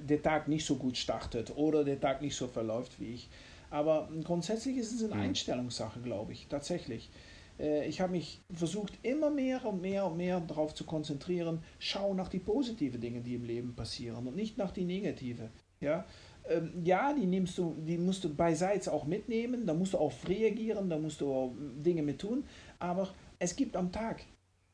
[0.00, 3.28] der Tag nicht so gut startet oder der Tag nicht so verläuft wie ich.
[3.70, 5.20] Aber grundsätzlich ist es eine mhm.
[5.20, 7.10] Einstellungssache, glaube ich, tatsächlich.
[7.58, 12.14] Äh, ich habe mich versucht, immer mehr und mehr und mehr darauf zu konzentrieren, schau
[12.14, 15.48] nach die positiven Dinge, die im Leben passieren und nicht nach die negativen.
[15.80, 16.04] Ja,
[16.48, 20.12] ähm, ja die, nimmst du, die musst du beiseits auch mitnehmen, da musst du auch
[20.28, 22.44] reagieren, da musst du auch Dinge mit tun,
[22.78, 24.24] aber es gibt am Tag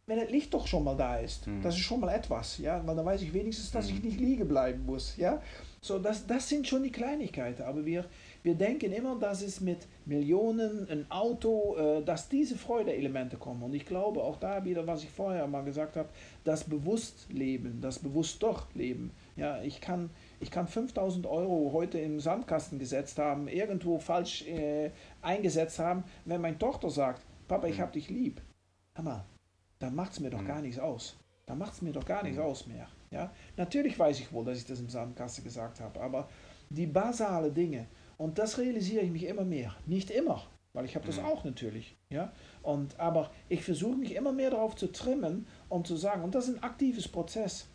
[0.06, 1.62] wenn das Licht doch schon mal da ist, mhm.
[1.62, 3.96] das ist schon mal etwas, ja, weil dann weiß ich wenigstens, dass mhm.
[3.96, 5.40] ich nicht liegen bleiben muss, ja.
[5.80, 8.04] So, das, das sind schon die Kleinigkeiten, aber wir,
[8.42, 13.62] wir denken immer, dass es mit Millionen, ein Auto, äh, dass diese Freude-Elemente kommen.
[13.62, 16.08] Und ich glaube auch da wieder, was ich vorher mal gesagt habe,
[16.42, 19.12] das Bewusstleben, das bewusst doch Leben.
[19.36, 20.10] Ja, ich kann,
[20.40, 24.90] ich kann 5000 Euro heute im Sandkasten gesetzt haben, irgendwo falsch äh,
[25.20, 27.82] eingesetzt haben, wenn meine Tochter sagt, Papa, ich mhm.
[27.82, 28.40] hab dich lieb.
[28.96, 29.24] Hammer,
[29.78, 30.46] dann macht es mir doch mhm.
[30.48, 31.16] gar nichts aus.
[31.46, 32.44] Dann macht es mir doch gar nichts mhm.
[32.44, 32.88] aus mehr.
[33.12, 33.30] Ja?
[33.56, 36.28] Natürlich weiß ich wohl, dass ich das im Sandkasten gesagt habe, aber
[36.70, 37.86] die basale Dinge,
[38.18, 39.74] und das realisiere ich mich immer mehr.
[39.86, 41.26] Nicht immer, weil ich habe das mhm.
[41.26, 41.96] auch natürlich.
[42.10, 42.32] Ja?
[42.62, 46.48] Und, aber ich versuche mich immer mehr darauf zu trimmen, um zu sagen, und das
[46.48, 47.68] ist ein aktives Prozess.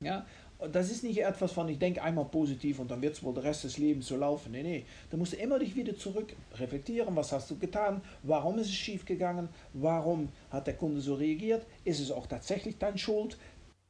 [0.00, 0.26] Ja?
[0.70, 3.44] das ist nicht etwas von, ich denke einmal positiv und dann wird es wohl der
[3.44, 4.52] Rest des Lebens so laufen.
[4.52, 4.86] Nee, nee.
[5.10, 7.16] Da musst du immer dich wieder zurück reflektieren.
[7.16, 8.00] Was hast du getan?
[8.22, 9.48] Warum ist es schief gegangen?
[9.72, 11.66] Warum hat der Kunde so reagiert?
[11.84, 13.38] Ist es auch tatsächlich deine Schuld?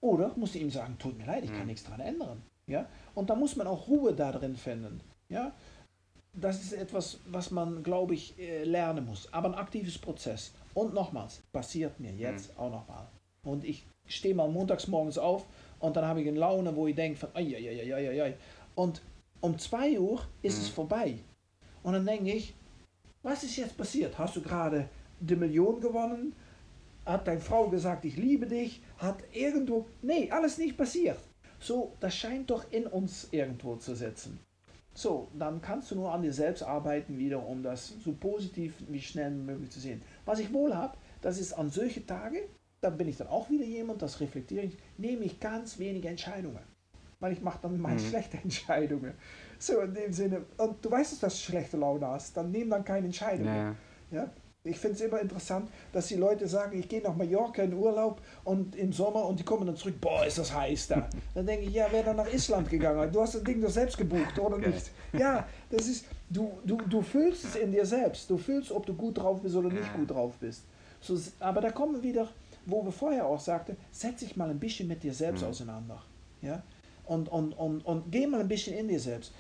[0.01, 1.67] Oder musst du ihm sagen, tut mir leid, ich kann hm.
[1.67, 2.43] nichts daran ändern.
[2.67, 2.87] Ja?
[3.15, 5.01] Und da muss man auch Ruhe darin finden.
[5.33, 5.53] Ja?
[6.35, 9.33] Das ist etwas, was man, glaube ich, äh, lernen muss.
[9.33, 10.53] Aber ein aktives Prozess.
[10.75, 12.61] Und nochmals, passiert mir jetzt mhm.
[12.61, 13.07] auch nochmal.
[13.45, 15.47] Und ich stehe mal montags morgens auf
[15.81, 18.35] und dann habe ich eine Laune, wo ich denke von, ai, ai, ai, ai, ai.
[18.75, 19.03] Und
[19.41, 20.63] um 2 Uhr ist mhm.
[20.63, 21.19] es vorbei.
[21.83, 22.55] Und dann denke ich,
[23.23, 24.17] was ist jetzt passiert?
[24.19, 24.89] Hast du gerade
[25.21, 26.35] die Million gewonnen?
[27.05, 28.81] Hat deine Frau gesagt, ich liebe dich?
[28.99, 31.19] Hat irgendwo, nee, alles nicht passiert.
[31.59, 34.39] So, das scheint doch in uns irgendwo zu sitzen.
[34.95, 39.01] So, dann kannst du nur an dir selbst arbeiten wieder, um das so positiv wie
[39.01, 40.03] schnell wie möglich zu sehen.
[40.27, 42.49] Was ich wohl habe, das ist an solche Tage,
[42.83, 46.59] dann bin ich dann auch wieder jemand, das reflektiere ich, nehme ich ganz wenige Entscheidungen.
[47.21, 48.01] Weil ich mache dann mal mhm.
[48.01, 49.15] schlechte Entscheidungen.
[49.59, 52.85] So in dem Sinne, und du weißt, dass du schlechte Laune hast, dann nimm dann
[52.85, 53.55] keine Entscheidungen.
[53.55, 53.77] Ja.
[54.11, 54.31] ja?
[54.65, 58.21] Ich finde es immer interessant, dass die Leute sagen, ich gehe nach Mallorca in Urlaub
[58.45, 61.09] und im Sommer und die kommen dann zurück, boah, ist das heiß da.
[61.35, 63.11] Dann denke ich, ja, wer dann nach Island gegangen?
[63.11, 64.93] Du hast das Ding doch selbst gebucht, oder nicht?
[65.13, 68.31] Ja, das ist, du, du, du fühlst es in dir selbst.
[68.31, 70.63] Du fühlst, ob du gut drauf bist oder nicht gut drauf bist.
[71.01, 72.29] So, aber da kommen wieder
[72.67, 75.49] wo wir vorher auch sagten, setz dich mal ein bisschen mit dir selbst mhm.
[75.49, 76.03] auseinander.
[76.41, 76.63] Ja?
[77.05, 79.33] Und, und, und, und geh mal ein bisschen in dir selbst.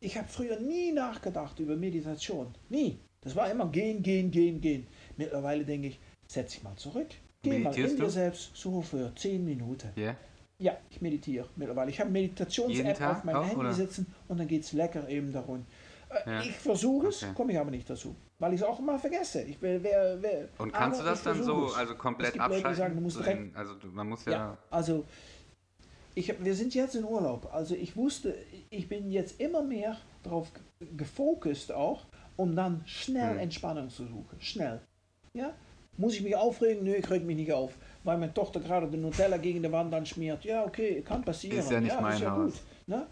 [0.00, 2.54] Ich habe früher nie nachgedacht über Meditation.
[2.68, 2.98] Nie.
[3.24, 4.86] Das war immer gehen, gehen, gehen, gehen.
[5.16, 7.08] Mittlerweile denke ich, setz dich mal zurück.
[7.42, 9.88] Geh mal in dir selbst, so für 10 Minuten.
[9.96, 10.16] Yeah.
[10.58, 11.90] Ja, ich meditiere mittlerweile.
[11.90, 13.72] Ich habe Meditations-App auf meinem Handy oder?
[13.72, 15.66] sitzen und dann geht es lecker eben darum.
[16.08, 16.40] Äh, ja.
[16.42, 17.32] Ich versuche es, okay.
[17.34, 19.42] komme ich aber nicht dazu weil ich es auch immer vergesse.
[19.42, 22.62] Ich will, wer, wer, Und kannst du das dann so also komplett abschalten?
[22.62, 25.04] Leute, sagen, du musst direkt, also man muss ja, ja also
[26.14, 27.48] ich, wir sind jetzt in Urlaub.
[27.52, 28.34] Also ich wusste,
[28.70, 30.52] ich bin jetzt immer mehr darauf
[30.96, 32.04] gefokust auch,
[32.36, 33.38] um dann schnell hm.
[33.38, 34.40] Entspannung zu suchen.
[34.40, 34.80] Schnell.
[35.32, 35.54] Ja?
[35.96, 36.82] Muss ich mich aufregen?
[36.82, 37.72] Nö, ich reg mich nicht auf.
[38.02, 40.44] Weil meine Tochter gerade den Nutella gegen die Wand dann schmiert.
[40.44, 41.58] Ja, okay, kann passieren.
[41.58, 42.52] Ist ja nicht ja, mein ja Haus.
[42.52, 42.62] Gut.
[42.86, 43.06] Ne?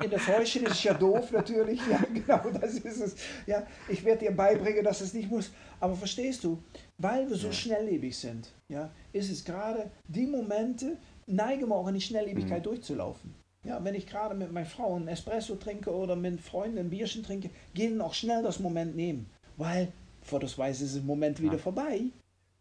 [0.00, 1.80] Äh, in das Häuschen ist es ja doof natürlich.
[1.88, 3.16] Ja, genau, das ist es.
[3.46, 5.52] Ja, ich werde dir beibringen, dass es nicht muss.
[5.78, 6.62] Aber verstehst du,
[6.98, 7.52] weil wir so ja.
[7.52, 10.96] schnelllebig sind, ja, ist es gerade die Momente,
[11.26, 12.64] neigen wir auch in die Schnelllebigkeit mhm.
[12.64, 13.34] durchzulaufen.
[13.64, 17.22] Ja, wenn ich gerade mit meiner Frau einen Espresso trinke oder mit Freunden ein Bierchen
[17.22, 19.30] trinke, gehen auch schnell das Moment nehmen.
[19.56, 19.92] Weil
[20.22, 22.02] vor das weiß ist im Moment wieder vorbei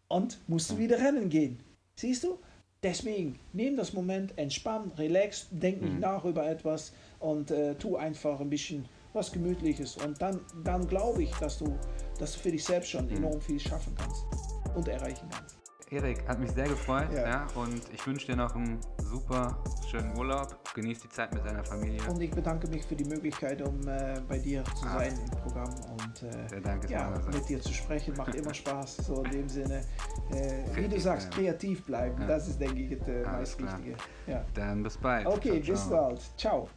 [0.08, 1.60] und musst du wieder rennen gehen.
[1.96, 2.40] Siehst du?
[2.84, 6.00] Deswegen, nimm das Moment, entspann, relax, denk nicht Mhm.
[6.02, 9.96] nach über etwas und äh, tu einfach ein bisschen was Gemütliches.
[9.98, 11.78] Und dann, dann glaube ich, dass du,
[12.20, 13.18] dass du für dich selbst schon Mhm.
[13.18, 14.24] enorm viel schaffen kannst
[14.76, 15.63] und erreichen kannst.
[15.92, 17.08] Erik, hat mich sehr gefreut.
[17.14, 17.28] Ja.
[17.28, 17.48] Ja.
[17.56, 19.58] und ich wünsche dir noch einen super
[19.90, 20.58] schönen Urlaub.
[20.74, 22.02] Genieß die Zeit mit deiner Familie.
[22.10, 25.00] Und ich bedanke mich für die Möglichkeit, um äh, bei dir zu Ah.
[25.00, 28.16] sein im Programm und äh, Dank ja, mit dir zu sprechen.
[28.18, 28.98] Macht immer Spaß.
[28.98, 29.82] So in dem Sinne,
[30.32, 32.20] äh, wie du sagst, kreativ bleiben.
[32.22, 32.28] Ja.
[32.28, 33.78] Das ist, denke ich, das äh, Alles meist klar.
[33.78, 33.98] Wichtige.
[34.28, 34.46] Ja.
[34.54, 35.28] Dann bis bald.
[35.28, 35.90] Okay, Ciao, bis ciao.
[36.08, 36.22] bald.
[36.38, 36.70] Ciao.